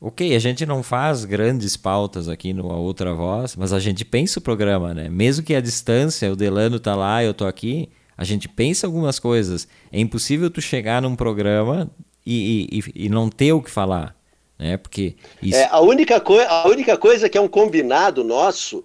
Ok, 0.00 0.34
a 0.34 0.38
gente 0.38 0.66
não 0.66 0.82
faz 0.82 1.24
grandes 1.24 1.76
pautas 1.76 2.28
aqui 2.28 2.52
no 2.52 2.70
A 2.70 2.76
Outra 2.76 3.14
Voz, 3.14 3.56
mas 3.56 3.72
a 3.72 3.80
gente 3.80 4.04
pensa 4.04 4.38
o 4.38 4.42
programa, 4.42 4.92
né? 4.92 5.08
Mesmo 5.08 5.44
que 5.44 5.54
a 5.54 5.60
distância, 5.60 6.30
o 6.30 6.36
Delano 6.36 6.78
tá 6.78 6.94
lá, 6.94 7.24
eu 7.24 7.32
tô 7.32 7.46
aqui, 7.46 7.88
a 8.16 8.24
gente 8.24 8.48
pensa 8.48 8.86
algumas 8.86 9.18
coisas. 9.18 9.66
É 9.90 9.98
impossível 9.98 10.50
tu 10.50 10.60
chegar 10.60 11.00
num 11.00 11.16
programa 11.16 11.90
e, 12.24 12.68
e, 12.70 13.06
e 13.06 13.08
não 13.08 13.30
ter 13.30 13.52
o 13.52 13.62
que 13.62 13.70
falar 13.70 14.16
né? 14.58 14.76
Porque 14.76 15.16
isso... 15.42 15.58
é, 15.58 15.68
a, 15.70 15.80
única 15.80 16.22
a 16.48 16.68
única 16.68 16.96
coisa 16.96 17.28
que 17.28 17.36
é 17.36 17.40
um 17.40 17.48
combinado 17.48 18.24
nosso 18.24 18.84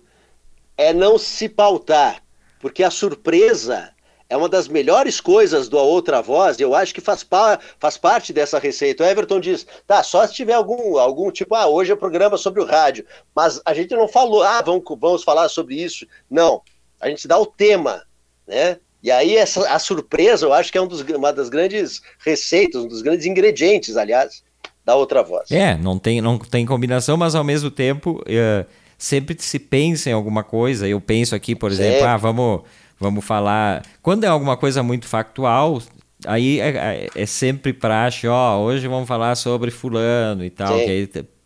é 0.77 0.93
não 0.93 1.17
se 1.17 1.47
pautar, 1.47 2.21
porque 2.59 2.83
a 2.83 2.91
surpresa 2.91 3.89
é 4.31 4.37
uma 4.37 4.47
das 4.47 4.69
melhores 4.69 5.19
coisas 5.19 5.67
do 5.67 5.77
A 5.77 5.83
Outra 5.83 6.21
Voz, 6.21 6.57
e 6.57 6.61
eu 6.61 6.73
acho 6.73 6.93
que 6.95 7.01
faz, 7.01 7.21
pa 7.21 7.59
faz 7.77 7.97
parte 7.97 8.31
dessa 8.31 8.59
receita. 8.59 9.03
O 9.03 9.05
Everton 9.05 9.41
diz, 9.41 9.67
tá, 9.85 10.01
só 10.01 10.25
se 10.25 10.33
tiver 10.33 10.53
algum, 10.53 10.97
algum 10.97 11.29
tipo, 11.29 11.53
ah, 11.53 11.67
hoje 11.67 11.91
é 11.91 11.95
programa 11.97 12.37
sobre 12.37 12.61
o 12.61 12.65
rádio, 12.65 13.05
mas 13.35 13.61
a 13.65 13.73
gente 13.73 13.93
não 13.93 14.07
falou, 14.07 14.41
ah, 14.41 14.61
vamos, 14.61 14.83
vamos 15.01 15.21
falar 15.21 15.49
sobre 15.49 15.75
isso. 15.75 16.07
Não, 16.29 16.61
a 17.01 17.09
gente 17.09 17.27
dá 17.27 17.37
o 17.37 17.45
tema, 17.45 18.03
né? 18.47 18.77
E 19.03 19.11
aí 19.11 19.35
essa, 19.35 19.69
a 19.69 19.77
surpresa, 19.77 20.45
eu 20.45 20.53
acho 20.53 20.71
que 20.71 20.77
é 20.77 20.81
um 20.81 20.87
dos, 20.87 21.01
uma 21.01 21.33
das 21.33 21.49
grandes 21.49 22.01
receitas, 22.19 22.81
um 22.81 22.87
dos 22.87 23.01
grandes 23.01 23.25
ingredientes, 23.25 23.97
aliás, 23.97 24.45
da 24.85 24.95
outra 24.95 25.21
voz. 25.21 25.51
É, 25.51 25.75
não 25.75 25.99
tem, 25.99 26.21
não 26.21 26.39
tem 26.39 26.65
combinação, 26.65 27.17
mas 27.17 27.35
ao 27.35 27.43
mesmo 27.43 27.69
tempo 27.69 28.21
uh, 28.21 28.65
sempre 28.97 29.35
se 29.39 29.59
pensa 29.59 30.09
em 30.09 30.13
alguma 30.13 30.41
coisa. 30.41 30.87
Eu 30.87 31.01
penso 31.01 31.35
aqui, 31.35 31.53
por 31.53 31.69
exemplo, 31.69 32.05
ah, 32.05 32.15
vamos, 32.15 32.61
vamos 33.01 33.25
falar. 33.25 33.83
Quando 34.01 34.23
é 34.23 34.27
alguma 34.27 34.55
coisa 34.55 34.83
muito 34.83 35.07
factual, 35.07 35.81
aí 36.25 36.59
é, 36.59 36.69
é, 36.69 37.09
é 37.15 37.25
sempre 37.25 37.73
praxe, 37.73 38.27
ó, 38.27 38.59
hoje 38.59 38.87
vamos 38.87 39.07
falar 39.07 39.35
sobre 39.35 39.71
fulano 39.71 40.45
e 40.45 40.49
tal, 40.49 40.77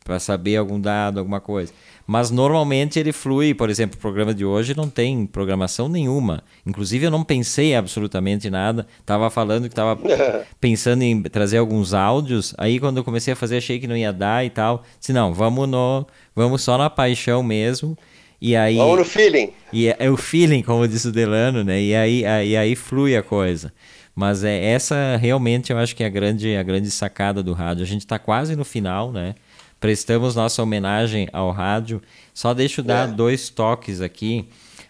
para 0.04 0.20
saber 0.20 0.58
algum 0.58 0.80
dado, 0.80 1.18
alguma 1.18 1.40
coisa. 1.40 1.74
Mas 2.08 2.30
normalmente 2.30 3.00
ele 3.00 3.12
flui, 3.12 3.56
por 3.56 3.68
exemplo, 3.68 3.98
o 3.98 4.00
programa 4.00 4.32
de 4.32 4.46
hoje 4.46 4.78
não 4.78 4.88
tem 4.88 5.26
programação 5.26 5.90
nenhuma. 5.90 6.44
Inclusive 6.64 7.08
eu 7.08 7.10
não 7.10 7.24
pensei 7.24 7.74
absolutamente 7.74 8.48
nada. 8.48 8.86
Tava 9.04 9.28
falando 9.32 9.68
que 9.68 9.74
tava 9.74 10.00
pensando 10.62 11.02
em 11.02 11.24
trazer 11.24 11.58
alguns 11.58 11.96
áudios. 11.96 12.54
Aí 12.60 12.80
quando 12.80 12.98
eu 12.98 13.04
comecei 13.04 13.34
a 13.34 13.36
fazer 13.36 13.58
achei 13.58 13.80
que 13.80 13.88
não 13.88 13.98
ia 13.98 14.14
dar 14.14 14.46
e 14.46 14.52
tal. 14.52 14.84
Se 15.00 15.12
não, 15.12 15.34
vamos 15.34 15.68
no, 15.68 16.06
vamos 16.36 16.62
só 16.62 16.78
na 16.78 16.92
paixão 16.92 17.42
mesmo. 17.42 17.98
E 18.46 18.56
aí 18.56 18.78
Vamos 18.78 19.00
no 19.00 19.06
feeling. 19.06 19.52
E 19.74 19.88
é, 19.88 19.96
é 19.98 20.10
o 20.12 20.18
feeling, 20.18 20.62
como 20.62 20.88
disse 20.88 21.08
o 21.08 21.12
Delano, 21.12 21.64
né? 21.64 21.82
E 21.82 21.96
aí, 21.96 22.26
aí, 22.26 22.56
aí 22.56 22.76
flui 22.76 23.16
a 23.16 23.24
coisa. 23.24 23.74
Mas 24.14 24.44
é 24.44 24.64
essa 24.64 25.18
realmente 25.18 25.72
eu 25.72 25.78
acho 25.78 25.96
que 25.96 26.04
é 26.04 26.06
a 26.06 26.10
grande, 26.10 26.56
a 26.56 26.62
grande 26.62 26.92
sacada 26.92 27.42
do 27.42 27.54
rádio. 27.54 27.84
A 27.84 27.88
gente 27.88 28.02
está 28.02 28.20
quase 28.20 28.56
no 28.56 28.64
final, 28.64 29.12
né? 29.12 29.36
prestamos 29.80 30.36
nossa 30.36 30.64
homenagem 30.64 31.28
ao 31.32 31.52
rádio. 31.52 32.02
Só 32.34 32.54
deixo 32.54 32.82
dar 32.82 33.10
é. 33.10 33.12
dois 33.12 33.50
toques 33.50 34.02
aqui. 34.02 34.48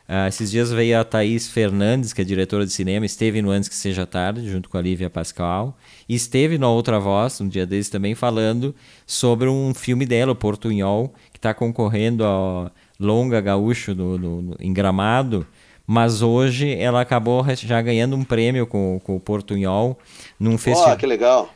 Uh, 0.08 0.28
esses 0.28 0.52
dias 0.52 0.72
veio 0.72 1.00
a 1.00 1.04
Thaís 1.04 1.50
Fernandes, 1.50 2.14
que 2.14 2.22
é 2.22 2.24
diretora 2.24 2.66
de 2.66 2.72
cinema, 2.72 3.06
esteve 3.06 3.42
no 3.42 3.50
Antes 3.50 3.68
Que 3.68 3.76
Seja 3.76 4.06
Tarde, 4.06 4.50
junto 4.50 4.70
com 4.70 4.78
a 4.78 4.82
Lívia 4.82 5.10
Pascal, 5.10 5.76
e 6.08 6.14
esteve 6.14 6.58
na 6.58 6.70
Outra 6.70 7.00
Voz, 7.00 7.42
um 7.42 7.48
dia 7.48 7.66
desses 7.66 7.90
também, 7.90 8.14
falando 8.14 8.76
sobre 9.06 9.50
um 9.50 9.74
filme 9.74 10.06
dela, 10.06 10.32
o 10.32 10.36
Portunhol, 10.36 11.14
que 11.34 11.40
está 11.40 11.54
concorrendo 11.56 12.24
ao 12.24 12.72
Longa 13.00 13.42
Gaúcho 13.42 13.94
no, 13.94 14.18
no, 14.18 14.42
no, 14.42 14.56
em 14.60 14.74
Gramado, 14.74 15.46
mas 15.86 16.22
hoje 16.22 16.74
ela 16.74 17.02
acabou 17.02 17.46
já 17.56 17.82
ganhando 17.82 18.16
um 18.16 18.24
prêmio 18.24 18.66
com, 18.66 19.00
com 19.04 19.16
o 19.16 19.20
Portunhol 19.20 19.98
num 20.40 20.58
festival. 20.58 20.94
Oh, 20.94 20.98
que 20.98 21.06
legal! 21.06 21.50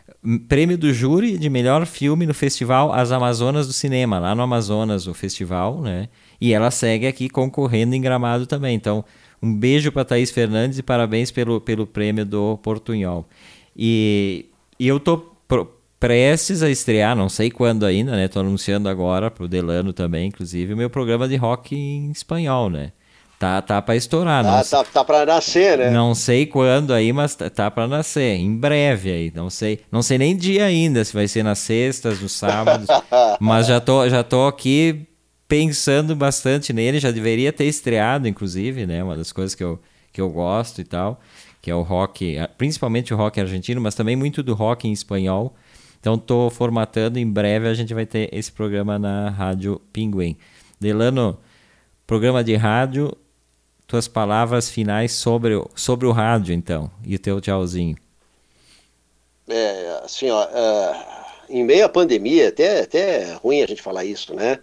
prêmio 0.48 0.78
do 0.78 0.94
júri 0.94 1.38
de 1.38 1.50
melhor 1.50 1.86
filme 1.86 2.26
no 2.26 2.34
festival 2.34 2.92
As 2.92 3.12
Amazonas 3.12 3.68
do 3.68 3.74
Cinema, 3.74 4.20
lá 4.20 4.36
no 4.36 4.42
Amazonas, 4.42 5.08
o 5.08 5.14
festival, 5.14 5.82
né? 5.82 6.10
E 6.42 6.54
ela 6.54 6.72
segue 6.72 7.08
aqui 7.08 7.30
concorrendo 7.30 7.96
em 7.96 8.02
Gramado 8.02 8.46
também. 8.46 8.76
Então, 8.76 9.04
um 9.42 9.54
beijo 9.54 9.92
para 9.92 10.04
Thaís 10.04 10.32
Fernandes 10.32 10.78
e 10.78 10.84
parabéns 10.84 11.32
pelo, 11.32 11.62
pelo 11.62 11.88
prêmio 11.88 12.26
do 12.26 12.58
Portunhol. 12.58 13.26
E, 13.76 14.46
e 14.78 14.88
eu 14.88 15.00
tô 15.00 15.18
prestes 16.00 16.64
a 16.64 16.70
estrear, 16.70 17.16
não 17.16 17.28
sei 17.28 17.52
quando 17.52 17.86
ainda, 17.86 18.14
né? 18.14 18.28
Tô 18.28 18.40
anunciando 18.40 18.88
agora 18.88 19.30
pro 19.30 19.48
Delano 19.48 19.92
também, 19.92 20.28
inclusive, 20.28 20.74
o 20.74 20.78
meu 20.78 20.90
programa 20.90 21.28
de 21.28 21.36
rock 21.36 21.76
em 21.76 22.10
espanhol, 22.12 22.70
né? 22.70 22.92
Tá, 23.40 23.62
tá 23.62 23.82
para 23.82 23.96
estourar. 23.96 24.44
Não, 24.44 24.62
tá, 24.62 24.84
tá 24.84 25.04
para 25.04 25.26
nascer, 25.26 25.78
né? 25.78 25.90
Não 25.90 26.14
sei 26.14 26.46
quando 26.46 26.94
aí, 26.94 27.14
mas 27.14 27.36
tá, 27.36 27.50
tá 27.50 27.72
para 27.72 27.88
nascer. 27.88 28.36
Em 28.36 28.54
breve 28.54 29.10
aí. 29.10 29.32
Não 29.34 29.50
sei, 29.50 29.80
não 29.90 30.02
sei 30.02 30.18
nem 30.18 30.36
dia 30.36 30.66
ainda, 30.66 31.06
se 31.06 31.14
vai 31.14 31.26
ser 31.26 31.42
nas 31.42 31.60
sextas, 31.60 32.20
nos 32.20 32.34
sábados. 32.34 32.88
mas 33.40 33.66
já 33.66 33.80
tô, 33.80 34.10
já 34.10 34.24
tô 34.24 34.46
aqui 34.46 35.08
pensando 35.48 36.18
bastante 36.18 36.74
nele. 36.74 37.00
Já 37.00 37.12
deveria 37.12 37.54
ter 37.54 37.64
estreado, 37.64 38.28
inclusive, 38.28 38.86
né? 38.86 39.02
Uma 39.02 39.16
das 39.16 39.32
coisas 39.32 39.56
que 39.56 39.64
eu, 39.64 39.80
que 40.12 40.20
eu 40.20 40.30
gosto 40.30 40.82
e 40.82 40.84
tal. 40.84 41.22
Que 41.62 41.72
é 41.72 41.76
o 41.76 41.82
rock, 41.82 42.38
principalmente 42.58 43.14
o 43.14 43.18
rock 43.18 43.40
argentino, 43.40 43.80
mas 43.80 43.96
também 43.96 44.18
muito 44.18 44.44
do 44.44 44.54
rock 44.54 44.86
em 44.86 44.92
espanhol. 44.92 45.56
Então 46.00 46.18
tô 46.18 46.50
formatando. 46.50 47.20
Em 47.20 47.30
breve 47.30 47.68
a 47.68 47.74
gente 47.74 47.94
vai 47.94 48.06
ter 48.06 48.30
esse 48.34 48.52
programa 48.52 48.98
na 48.98 49.30
Rádio 49.30 49.82
Pinguim. 49.92 50.38
Delano, 50.80 51.38
programa 52.08 52.44
de 52.44 52.56
rádio 52.56 53.16
tuas 53.90 54.08
palavras 54.08 54.70
finais 54.70 55.14
sobre, 55.14 55.60
sobre 55.76 56.06
o 56.06 56.12
rádio, 56.12 56.54
então, 56.54 56.92
e 57.04 57.16
o 57.16 57.20
teu 57.20 57.42
tchauzinho. 57.42 57.98
É, 59.50 60.02
assim, 60.04 60.30
ó, 60.30 60.46
uh, 60.46 61.06
em 61.50 61.64
meio 61.64 61.86
à 61.86 61.90
pandemia, 61.90 62.50
até, 62.50 62.82
até 62.82 63.24
é 63.24 63.34
ruim 63.34 63.64
a 63.64 63.66
gente 63.66 63.82
falar 63.82 64.06
isso, 64.06 64.36
né? 64.36 64.60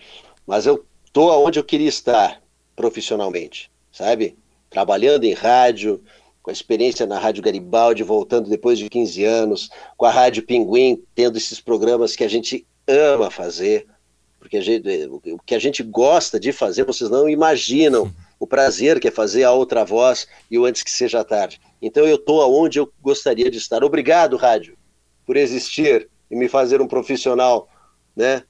Mas 0.47 0.65
eu 0.65 0.87
tô 1.13 1.29
onde 1.45 1.59
eu 1.59 1.65
queria 1.65 1.89
estar 1.89 2.41
profissionalmente, 2.77 3.69
sabe? 3.91 4.39
Trabalhando 4.71 5.25
em 5.25 5.33
rádio, 5.33 6.01
com 6.47 6.51
a 6.51 6.53
experiência 6.53 7.05
na 7.07 7.19
Rádio 7.19 7.43
Garibaldi, 7.43 8.05
voltando 8.05 8.49
depois 8.49 8.79
de 8.79 8.89
15 8.89 9.25
anos, 9.25 9.69
com 9.97 10.07
a 10.07 10.13
Rádio 10.13 10.45
Pinguim, 10.45 11.03
tendo 11.13 11.37
esses 11.37 11.61
programas 11.61 12.15
que 12.15 12.23
a 12.23 12.29
gente 12.29 12.65
ama 12.87 13.33
fazer, 13.33 13.85
porque 14.39 14.61
gente, 14.63 14.89
o 15.09 15.41
que 15.45 15.57
a 15.57 15.59
gente 15.59 15.83
gosta 15.83 16.39
de 16.39 16.53
fazer, 16.53 16.85
vocês 16.85 17.11
não 17.11 17.29
imaginam 17.29 18.15
o 18.39 18.47
prazer 18.47 19.01
que 19.01 19.09
é 19.09 19.11
fazer 19.11 19.43
a 19.43 19.51
outra 19.51 19.85
voz 19.85 20.29
e 20.49 20.57
o 20.57 20.65
antes 20.65 20.85
que 20.85 20.91
seja 20.93 21.25
tarde. 21.25 21.61
Então 21.83 22.07
eu 22.07 22.15
estou 22.15 22.41
aonde 22.41 22.79
eu 22.79 22.93
gostaria 23.03 23.51
de 23.51 23.59
estar. 23.59 23.83
Obrigado, 23.83 24.37
rádio, 24.37 24.79
por 25.27 25.37
existir 25.37 26.09
e 26.31 26.37
me 26.37 26.49
fazer 26.49 26.81
um 26.81 26.87
profissional, 26.87 27.69
né, 28.15 28.45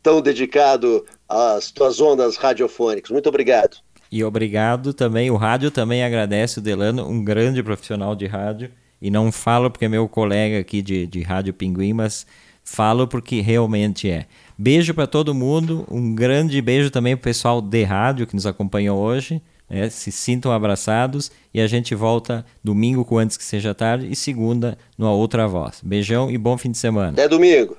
tão 0.00 0.20
dedicado 0.20 1.04
às 1.28 1.72
tuas 1.72 2.00
ondas 2.00 2.36
radiofônicas. 2.36 3.10
Muito 3.10 3.28
obrigado. 3.28 3.78
E 4.10 4.24
obrigado 4.24 4.92
também, 4.92 5.30
o 5.30 5.36
rádio 5.36 5.70
também 5.70 6.02
agradece 6.02 6.58
o 6.58 6.62
Delano, 6.62 7.08
um 7.08 7.22
grande 7.22 7.62
profissional 7.62 8.16
de 8.16 8.26
rádio. 8.26 8.70
E 9.00 9.10
não 9.10 9.32
falo 9.32 9.70
porque 9.70 9.84
é 9.84 9.88
meu 9.88 10.08
colega 10.08 10.58
aqui 10.58 10.82
de, 10.82 11.06
de 11.06 11.22
Rádio 11.22 11.54
Pinguim, 11.54 11.92
mas 11.92 12.26
Falo 12.72 13.08
porque 13.08 13.40
realmente 13.40 14.08
é. 14.08 14.26
Beijo 14.56 14.94
para 14.94 15.06
todo 15.06 15.34
mundo, 15.34 15.84
um 15.90 16.14
grande 16.14 16.62
beijo 16.62 16.88
também 16.88 17.16
para 17.16 17.20
o 17.20 17.24
pessoal 17.24 17.60
de 17.60 17.82
rádio 17.82 18.28
que 18.28 18.34
nos 18.34 18.46
acompanhou 18.46 18.96
hoje. 18.96 19.42
Né? 19.68 19.90
Se 19.90 20.12
sintam 20.12 20.52
abraçados 20.52 21.32
e 21.52 21.60
a 21.60 21.66
gente 21.66 21.96
volta 21.96 22.44
domingo 22.62 23.04
com 23.04 23.18
antes 23.18 23.36
que 23.36 23.44
seja 23.44 23.74
tarde 23.74 24.08
e 24.08 24.14
segunda 24.14 24.78
numa 24.96 25.12
outra 25.12 25.48
voz. 25.48 25.80
Beijão 25.82 26.30
e 26.30 26.38
bom 26.38 26.56
fim 26.56 26.70
de 26.70 26.78
semana. 26.78 27.10
Até 27.10 27.26
domingo. 27.26 27.76